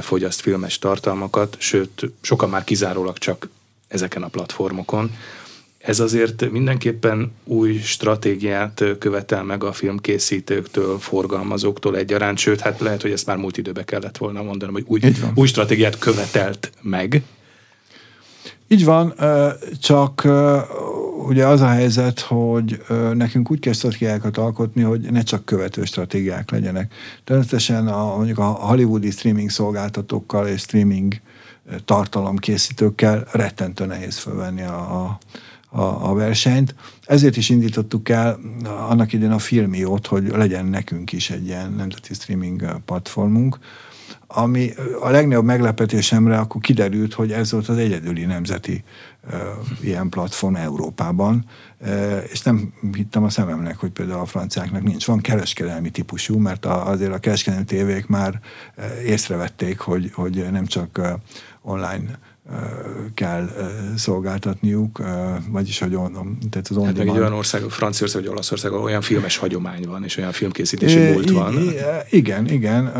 fogyaszt 0.00 0.40
filmes 0.40 0.78
tartalmakat, 0.78 1.56
sőt, 1.58 2.10
sokan 2.20 2.48
már 2.48 2.64
kizárólag 2.64 3.18
csak 3.18 3.48
ezeken 3.88 4.22
a 4.22 4.28
platformokon. 4.28 5.10
Ez 5.86 6.00
azért 6.00 6.50
mindenképpen 6.50 7.32
új 7.44 7.76
stratégiát 7.76 8.84
követel 8.98 9.42
meg 9.42 9.64
a 9.64 9.72
filmkészítőktől, 9.72 10.98
forgalmazóktól 10.98 11.96
egyaránt, 11.96 12.38
sőt, 12.38 12.60
hát 12.60 12.80
lehet, 12.80 13.02
hogy 13.02 13.10
ezt 13.10 13.26
már 13.26 13.36
múlt 13.36 13.56
időbe 13.56 13.84
kellett 13.84 14.16
volna 14.16 14.42
mondanom, 14.42 14.74
hogy 14.74 14.84
új, 14.86 15.00
új 15.34 15.46
stratégiát 15.46 15.98
követelt 15.98 16.72
meg. 16.82 17.22
Így 18.68 18.84
van, 18.84 19.14
csak 19.80 20.28
ugye 21.28 21.46
az 21.46 21.60
a 21.60 21.68
helyzet, 21.68 22.20
hogy 22.20 22.82
nekünk 23.14 23.50
úgy 23.50 23.60
kell 23.60 23.72
stratégiákat 23.72 24.38
alkotni, 24.38 24.82
hogy 24.82 25.00
ne 25.00 25.22
csak 25.22 25.44
követő 25.44 25.84
stratégiák 25.84 26.50
legyenek. 26.50 26.94
Természetesen 27.24 27.88
a, 27.88 28.16
mondjuk 28.16 28.38
a 28.38 28.44
hollywoodi 28.44 29.10
streaming 29.10 29.50
szolgáltatókkal 29.50 30.48
és 30.48 30.60
streaming 30.60 31.14
tartalomkészítőkkel 31.84 33.26
rettentő 33.32 33.84
nehéz 33.84 34.18
fölvenni 34.18 34.62
a, 34.62 35.04
a 35.04 35.18
a, 35.68 35.80
a 35.80 36.14
versenyt. 36.14 36.74
Ezért 37.04 37.36
is 37.36 37.48
indítottuk 37.48 38.08
el 38.08 38.38
annak 38.88 39.12
idén 39.12 39.30
a 39.30 39.38
Filmiót, 39.38 40.06
hogy 40.06 40.28
legyen 40.28 40.66
nekünk 40.66 41.12
is 41.12 41.30
egy 41.30 41.46
ilyen 41.46 41.72
nemzeti 41.72 42.14
streaming 42.14 42.80
platformunk, 42.84 43.58
ami 44.26 44.70
a 45.00 45.10
legnagyobb 45.10 45.44
meglepetésemre 45.44 46.38
akkor 46.38 46.60
kiderült, 46.60 47.14
hogy 47.14 47.32
ez 47.32 47.52
volt 47.52 47.68
az 47.68 47.76
egyedüli 47.76 48.24
nemzeti 48.24 48.84
uh, 49.26 49.32
ilyen 49.80 50.08
platform 50.08 50.54
Európában, 50.54 51.44
uh, 51.80 52.22
és 52.30 52.42
nem 52.42 52.72
hittem 52.92 53.24
a 53.24 53.28
szememnek, 53.28 53.76
hogy 53.76 53.90
például 53.90 54.20
a 54.20 54.26
franciáknak 54.26 54.82
nincs. 54.82 55.06
Van 55.06 55.20
kereskedelmi 55.20 55.90
típusú, 55.90 56.38
mert 56.38 56.64
a, 56.64 56.88
azért 56.88 57.12
a 57.12 57.18
kereskedelmi 57.18 57.64
tévék 57.64 58.06
már 58.06 58.40
észrevették, 59.04 59.78
hogy, 59.78 60.10
hogy 60.14 60.46
nem 60.50 60.66
csak 60.66 61.00
online 61.62 62.18
kell 63.14 63.48
szolgáltatniuk, 63.96 65.02
vagyis 65.48 65.78
hogy 65.78 65.94
on, 65.94 66.38
tehát 66.50 66.68
az 66.68 66.76
hát 66.84 66.96
meg 66.96 67.08
egy 67.08 67.18
olyan 67.18 67.32
ország, 67.32 67.62
Franciaország 67.62 68.22
vagy 68.22 68.30
Olaszország, 68.30 68.72
olyan 68.72 69.00
filmes 69.00 69.36
hagyomány 69.36 69.84
van, 69.86 70.04
és 70.04 70.16
olyan 70.16 70.32
filmkészítési 70.32 70.98
múlt 70.98 71.30
van. 71.30 71.54
Igen, 72.10 72.48
igen. 72.48 72.92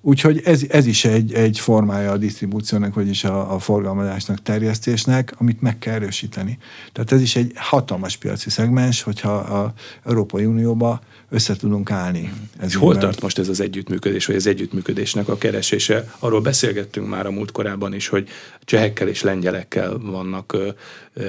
Úgyhogy 0.00 0.40
ez, 0.44 0.62
ez 0.68 0.86
is 0.86 1.04
egy, 1.04 1.32
egy 1.32 1.58
formája 1.58 2.10
a 2.10 2.16
disztribúciónak, 2.16 2.94
vagyis 2.94 3.24
a, 3.24 3.54
a 3.54 3.58
forgalmazásnak, 3.58 4.42
terjesztésnek, 4.42 5.34
amit 5.38 5.60
meg 5.60 5.78
kell 5.78 5.94
erősíteni. 5.94 6.58
Tehát 6.92 7.12
ez 7.12 7.20
is 7.20 7.36
egy 7.36 7.52
hatalmas 7.54 8.16
piaci 8.16 8.50
szegmens, 8.50 9.02
hogyha 9.02 9.32
a 9.32 9.72
Európai 10.04 10.44
Unióba 10.44 11.00
össze 11.30 11.56
tudunk 11.56 11.90
állni. 11.90 12.32
Ez 12.58 12.68
És 12.68 12.74
hol 12.74 12.98
tart 12.98 13.20
most 13.20 13.38
ez 13.38 13.48
az 13.48 13.60
együttműködés, 13.60 14.26
vagy 14.26 14.36
az 14.36 14.46
együttműködésnek 14.46 15.28
a 15.28 15.38
keresése? 15.38 16.12
Arról 16.18 16.40
beszélgettünk 16.40 17.08
már 17.08 17.26
a 17.26 17.30
múltkorában 17.30 17.94
is, 17.94 18.08
hogy 18.08 18.28
csehekkel 18.64 19.08
és 19.08 19.22
lengyelekkel 19.22 19.98
vannak 19.98 20.56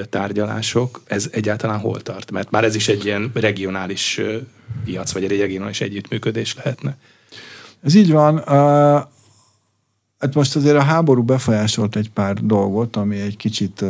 tárgyalások. 0.10 1.02
Ez 1.06 1.30
egyáltalán 1.32 1.80
hol 1.80 2.02
tart? 2.02 2.32
Mert 2.32 2.52
már 2.52 2.64
ez 2.64 2.76
is 2.76 2.88
egy 2.88 3.06
ilyen 3.06 3.32
regionális 3.34 4.22
piac, 4.84 5.12
vagy 5.12 5.24
egy 5.24 5.40
regionális 5.40 5.82
együttműködés 5.82 6.56
lehetne. 6.56 6.98
Ez 7.84 7.96
így 7.96 8.12
van. 8.12 8.38
Uh, 8.38 9.12
Hát 10.24 10.34
most 10.34 10.56
azért 10.56 10.76
a 10.76 10.82
háború 10.82 11.24
befolyásolt 11.24 11.96
egy 11.96 12.10
pár 12.10 12.34
dolgot, 12.34 12.96
ami 12.96 13.20
egy 13.20 13.38
kicsit, 13.38 13.86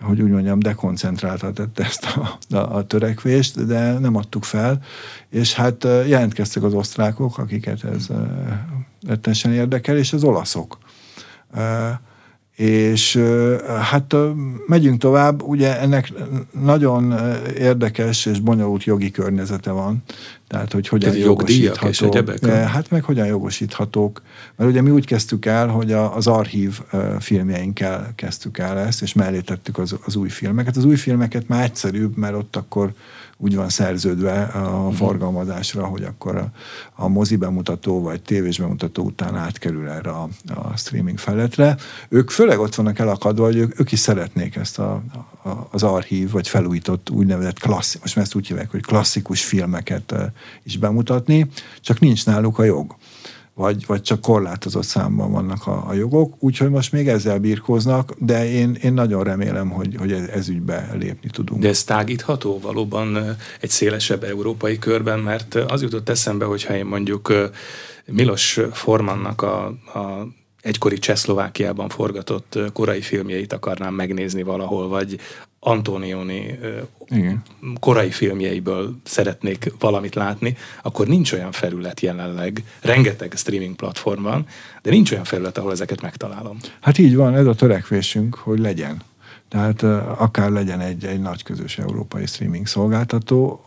hogy 0.00 0.20
úgy 0.20 0.30
mondjam, 0.30 0.58
dekoncentrálta 0.58 1.52
tette 1.52 1.84
ezt 1.84 2.04
a, 2.04 2.38
a, 2.56 2.76
a 2.76 2.86
törekvést, 2.86 3.66
de 3.66 3.98
nem 3.98 4.16
adtuk 4.16 4.44
fel, 4.44 4.82
és 5.30 5.54
hát 5.54 5.84
jelentkeztek 5.84 6.62
az 6.62 6.74
osztrákok, 6.74 7.38
akiket 7.38 7.84
ez 7.84 8.06
rettesen 9.06 9.52
érdekel, 9.52 9.96
és 9.96 10.12
az 10.12 10.24
olaszok. 10.24 10.78
És 12.58 13.16
hát 13.80 14.14
megyünk 14.66 15.00
tovább, 15.00 15.42
ugye 15.42 15.80
ennek 15.80 16.12
nagyon 16.60 17.14
érdekes 17.56 18.26
és 18.26 18.40
bonyolult 18.40 18.84
jogi 18.84 19.10
környezete 19.10 19.70
van. 19.70 20.02
Tehát, 20.48 20.72
hogy 20.72 20.88
hogyan 20.88 21.10
Tehát 21.10 21.24
jogosíthatók. 21.24 22.46
Hát 22.46 22.90
meg 22.90 23.04
hogyan 23.04 23.26
jogosíthatók. 23.26 24.22
Mert 24.56 24.70
ugye 24.70 24.80
mi 24.82 24.90
úgy 24.90 25.06
kezdtük 25.06 25.46
el, 25.46 25.68
hogy 25.68 25.92
a, 25.92 26.16
az 26.16 26.26
archív 26.26 26.80
filmjeinkkel 27.20 28.12
kezdtük 28.14 28.58
el 28.58 28.78
ezt, 28.78 29.02
és 29.02 29.12
mellé 29.12 29.40
tettük 29.40 29.78
az, 29.78 29.96
az 30.04 30.16
új 30.16 30.28
filmeket. 30.28 30.76
Az 30.76 30.84
új 30.84 30.96
filmeket 30.96 31.48
már 31.48 31.64
egyszerűbb, 31.64 32.16
mert 32.16 32.34
ott 32.34 32.56
akkor 32.56 32.92
úgy 33.40 33.56
van 33.56 33.68
szerződve 33.68 34.42
a 34.42 34.82
mhm. 34.82 34.94
forgalmazásra, 34.94 35.86
hogy 35.86 36.02
akkor 36.02 36.36
a, 36.36 36.50
a 36.94 37.08
mozi 37.08 37.36
bemutató 37.36 38.02
vagy 38.02 38.22
tévés 38.22 38.58
bemutató 38.58 39.02
után 39.04 39.36
átkerül 39.36 39.88
erre 39.88 40.10
a, 40.10 40.28
a 40.54 40.76
streaming 40.76 41.18
feletre. 41.18 41.76
Ők 42.08 42.30
főleg 42.30 42.58
ott 42.58 42.74
vannak 42.74 42.98
elakadva, 42.98 43.44
hogy 43.44 43.56
ők, 43.56 43.80
ők 43.80 43.92
is 43.92 43.98
szeretnék 43.98 44.56
ezt 44.56 44.78
a, 44.78 45.02
a, 45.42 45.68
az 45.70 45.82
archív, 45.82 46.30
vagy 46.30 46.48
felújított 46.48 47.10
úgynevezett 47.10 47.58
klasszikus, 47.58 48.14
most 48.14 48.26
ezt 48.26 48.34
úgy 48.34 48.46
hívják, 48.46 48.70
hogy 48.70 48.82
klasszikus 48.82 49.44
filmeket 49.44 50.14
is 50.62 50.78
bemutatni, 50.78 51.46
csak 51.80 52.00
nincs 52.00 52.26
náluk 52.26 52.58
a 52.58 52.64
jog 52.64 52.96
vagy, 53.58 53.86
vagy 53.86 54.02
csak 54.02 54.20
korlátozott 54.20 54.84
számban 54.84 55.32
vannak 55.32 55.66
a, 55.66 55.84
a 55.88 55.92
jogok, 55.92 56.34
úgyhogy 56.38 56.70
most 56.70 56.92
még 56.92 57.08
ezzel 57.08 57.38
birkóznak, 57.38 58.14
de 58.18 58.50
én, 58.50 58.78
én 58.82 58.92
nagyon 58.92 59.24
remélem, 59.24 59.70
hogy, 59.70 59.94
hogy 59.98 60.12
ez, 60.12 60.28
ez 60.28 60.48
ügybe 60.48 60.90
lépni 60.98 61.30
tudunk. 61.30 61.62
De 61.62 61.68
ez 61.68 61.84
tágítható 61.84 62.58
valóban 62.60 63.36
egy 63.60 63.70
szélesebb 63.70 64.24
európai 64.24 64.78
körben, 64.78 65.18
mert 65.18 65.54
az 65.54 65.82
jutott 65.82 66.08
eszembe, 66.08 66.44
hogyha 66.44 66.76
én 66.76 66.86
mondjuk 66.86 67.32
Milos 68.06 68.60
Formannak 68.72 69.42
a, 69.42 69.66
a 69.94 70.26
egykori 70.60 70.98
Csehszlovákiában 70.98 71.88
forgatott 71.88 72.58
korai 72.72 73.00
filmjeit 73.00 73.52
akarnám 73.52 73.94
megnézni 73.94 74.42
valahol, 74.42 74.88
vagy 74.88 75.18
Antonioni 75.60 76.58
Igen. 77.08 77.42
korai 77.80 78.10
filmjeiből 78.10 78.96
szeretnék 79.04 79.72
valamit 79.78 80.14
látni, 80.14 80.56
akkor 80.82 81.06
nincs 81.06 81.32
olyan 81.32 81.52
felület 81.52 82.00
jelenleg, 82.00 82.64
rengeteg 82.80 83.32
streaming 83.36 83.76
platform 83.76 84.22
van, 84.22 84.46
de 84.82 84.90
nincs 84.90 85.12
olyan 85.12 85.24
felület, 85.24 85.58
ahol 85.58 85.72
ezeket 85.72 86.00
megtalálom. 86.00 86.56
Hát 86.80 86.98
így 86.98 87.16
van, 87.16 87.34
ez 87.34 87.46
a 87.46 87.54
törekvésünk, 87.54 88.34
hogy 88.34 88.58
legyen. 88.58 89.02
Tehát 89.48 89.82
akár 90.18 90.50
legyen 90.50 90.80
egy, 90.80 91.04
egy 91.04 91.20
nagy 91.20 91.42
közös 91.42 91.78
európai 91.78 92.26
streaming 92.26 92.66
szolgáltató, 92.66 93.62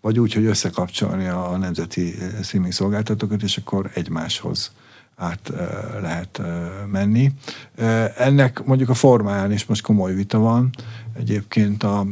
vagy 0.00 0.18
úgy, 0.18 0.32
hogy 0.32 0.44
összekapcsolni 0.44 1.26
a 1.26 1.56
nemzeti 1.56 2.14
streaming 2.42 2.72
szolgáltatókat, 2.72 3.42
és 3.42 3.56
akkor 3.56 3.90
egymáshoz 3.94 4.72
át 5.16 5.52
lehet 6.00 6.42
menni. 6.90 7.32
Ennek 8.16 8.64
mondjuk 8.64 8.88
a 8.88 8.94
formáján 8.94 9.52
is 9.52 9.66
most 9.66 9.82
komoly 9.82 10.14
vita 10.14 10.38
van. 10.38 10.70
Egyébként 11.18 11.82
a, 11.82 12.06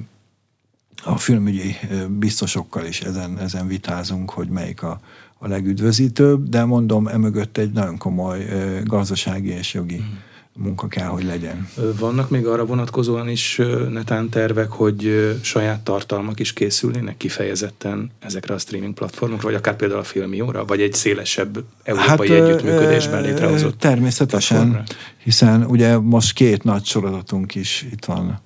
a 1.04 1.18
filmügyi 1.18 1.76
biztosokkal 2.08 2.84
is 2.84 3.00
ezen, 3.00 3.38
ezen 3.38 3.66
vitázunk, 3.66 4.30
hogy 4.30 4.48
melyik 4.48 4.82
a, 4.82 5.00
a 5.38 5.48
legüdvözítőbb, 5.48 6.48
de 6.48 6.64
mondom, 6.64 7.08
emögött 7.08 7.56
egy 7.56 7.72
nagyon 7.72 7.98
komoly 7.98 8.46
gazdasági 8.84 9.50
és 9.50 9.74
jogi 9.74 9.96
mm 9.96 10.30
munka 10.54 10.88
kell, 10.88 11.06
hogy 11.06 11.24
legyen. 11.24 11.68
Vannak 11.98 12.30
még 12.30 12.46
arra 12.46 12.64
vonatkozóan 12.64 13.28
is 13.28 13.60
netán 13.90 14.28
tervek, 14.28 14.70
hogy 14.70 15.32
saját 15.42 15.80
tartalmak 15.80 16.40
is 16.40 16.52
készülnének 16.52 17.16
kifejezetten 17.16 18.10
ezekre 18.18 18.54
a 18.54 18.58
streaming 18.58 18.94
platformokra, 18.94 19.46
vagy 19.46 19.56
akár 19.56 19.76
például 19.76 20.00
a 20.00 20.04
Filmióra, 20.04 20.64
vagy 20.64 20.80
egy 20.80 20.92
szélesebb 20.92 21.64
európai 21.82 22.28
hát, 22.28 22.40
együttműködésben 22.40 23.22
létrehozott 23.22 23.78
Természetesen, 23.78 24.56
platformra? 24.56 24.84
hiszen 25.22 25.64
ugye 25.64 25.98
most 25.98 26.32
két 26.32 26.64
nagy 26.64 26.84
sorozatunk 26.84 27.54
is 27.54 27.86
itt 27.92 28.04
van 28.04 28.40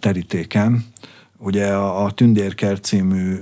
terítéken. 0.00 0.86
Ugye 1.36 1.66
a, 1.66 2.04
a 2.04 2.10
Tündérkert 2.10 2.84
című 2.84 3.36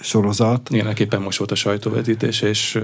sorozat. 0.00 0.70
Ilyeneképpen 0.70 1.22
most 1.22 1.38
volt 1.38 1.50
a 1.50 1.54
sajtóvetítés, 1.54 2.40
és 2.40 2.80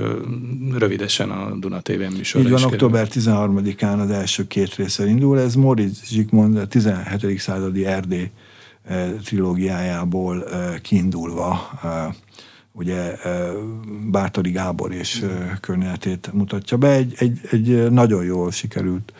rövidesen 0.78 1.30
a 1.30 1.56
Duna 1.56 1.80
TV 1.80 2.14
műsor. 2.16 2.40
Így 2.40 2.50
van, 2.50 2.64
október 2.64 3.08
13-án 3.10 4.00
az 4.00 4.10
első 4.10 4.46
két 4.46 4.74
részre 4.74 5.06
indul. 5.06 5.40
Ez 5.40 5.54
Moritz 5.54 6.06
Zsigmond 6.06 6.56
a 6.56 6.66
17. 6.66 7.38
századi 7.38 7.86
Erdély 7.86 8.30
trilógiájából 9.24 10.44
kiindulva 10.82 11.70
ugye 12.72 13.16
Bátori 14.10 14.50
Gábor 14.50 14.92
és 14.92 15.24
környezetét 15.60 16.30
mutatja 16.32 16.76
be. 16.76 16.88
Egy, 16.88 17.14
egy, 17.16 17.40
egy 17.50 17.90
nagyon 17.90 18.24
jól 18.24 18.50
sikerült 18.50 19.12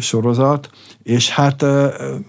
sorozat, 0.00 0.70
és 1.02 1.30
hát 1.30 1.64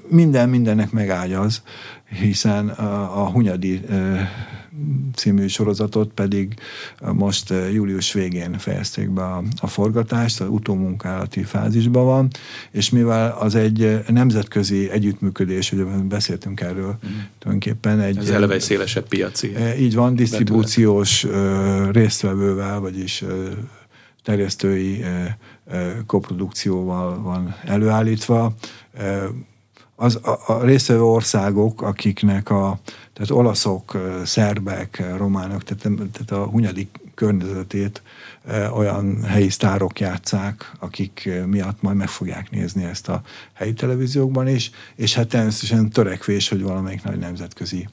minden 0.08 0.50
mindennek 0.50 0.92
megágyaz, 0.92 1.64
hiszen 2.10 2.70
a, 2.70 3.30
Hunyadi 3.30 3.82
című 5.16 5.48
sorozatot 5.48 6.12
pedig 6.14 6.54
most 7.14 7.54
július 7.74 8.14
végén 8.14 8.58
fejezték 8.58 9.10
be 9.10 9.24
a, 9.24 9.44
a 9.62 9.68
forgatást, 9.68 10.42
az 10.42 10.48
utómunkálati 10.50 11.44
fázisban 11.44 12.06
van, 12.06 12.28
és 12.72 12.90
mivel 12.90 13.38
az 13.40 13.56
egy 13.56 14.00
nemzetközi 14.08 14.90
együttműködés, 14.92 15.72
ugye 15.72 15.84
beszéltünk 15.84 16.62
erről 16.62 16.98
mm. 17.08 17.10
tulajdonképpen 17.40 18.00
egy... 18.00 18.18
Ez 18.18 18.30
eleve 18.30 18.54
egy 18.54 18.62
szélesebb 18.62 19.08
piaci. 19.08 19.56
Így 19.80 19.96
van, 19.96 20.16
disztribúciós 20.16 21.28
résztvevővel, 21.92 22.80
vagyis 22.80 23.24
terjesztői 24.24 25.04
koprodukcióval 26.06 27.22
van 27.22 27.56
előállítva. 27.66 28.56
Az, 30.02 30.16
a, 30.16 30.40
a 30.48 30.64
részvevő 30.64 31.04
országok, 31.04 31.82
akiknek 31.82 32.50
a, 32.50 32.80
tehát 33.14 33.32
olaszok, 33.32 33.98
szerbek, 34.26 35.04
románok, 35.18 35.64
tehát, 35.64 35.84
tehát 35.84 36.32
a 36.32 36.50
hunyadik 36.50 37.00
környezetét 37.16 38.02
olyan 38.74 39.24
helyi 39.24 39.50
sztárok 39.50 40.00
játszák, 40.00 40.72
akik 40.80 41.30
miatt 41.46 41.82
majd 41.82 41.96
meg 41.96 42.08
fogják 42.08 42.50
nézni 42.50 42.84
ezt 42.84 43.08
a 43.08 43.22
helyi 43.54 43.74
televíziókban 43.74 44.48
is, 44.48 44.72
és 44.96 45.14
hát 45.14 45.28
természetesen 45.28 45.90
törekvés, 45.90 46.50
hogy 46.50 46.62
valamelyik 46.62 47.04
nagy 47.04 47.18
nemzetközi 47.18 47.88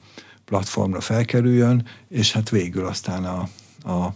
platformra 0.45 1.01
felkerüljön, 1.01 1.85
és 2.09 2.31
hát 2.31 2.49
végül 2.49 2.85
aztán 2.85 3.25
a, 3.25 3.47
a 3.91 4.13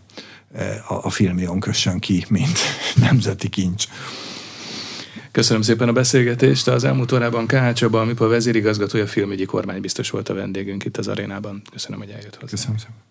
a, 0.87 0.93
a 0.93 1.09
filmjon 1.09 1.59
kössön 1.59 1.99
ki, 1.99 2.25
mint 2.29 2.59
nemzeti 3.07 3.49
kincs. 3.49 3.87
Köszönöm 5.31 5.61
szépen 5.61 5.87
a 5.87 5.91
beszélgetést. 5.91 6.67
Az 6.67 6.83
elmúlt 6.83 7.11
órában 7.11 7.47
K. 7.47 7.73
Csaba, 7.73 8.01
a 8.01 8.05
MIPA 8.05 8.27
vezérigazgatója, 8.27 9.07
filmügyi 9.07 9.45
kormánybiztos 9.45 10.09
volt 10.09 10.29
a 10.29 10.33
vendégünk 10.33 10.85
itt 10.85 10.97
az 10.97 11.07
arénában. 11.07 11.61
Köszönöm, 11.71 11.99
hogy 11.99 12.09
eljött 12.09 12.35
hozzá. 12.35 12.49
Köszönöm 12.49 12.77
szépen. 12.77 13.10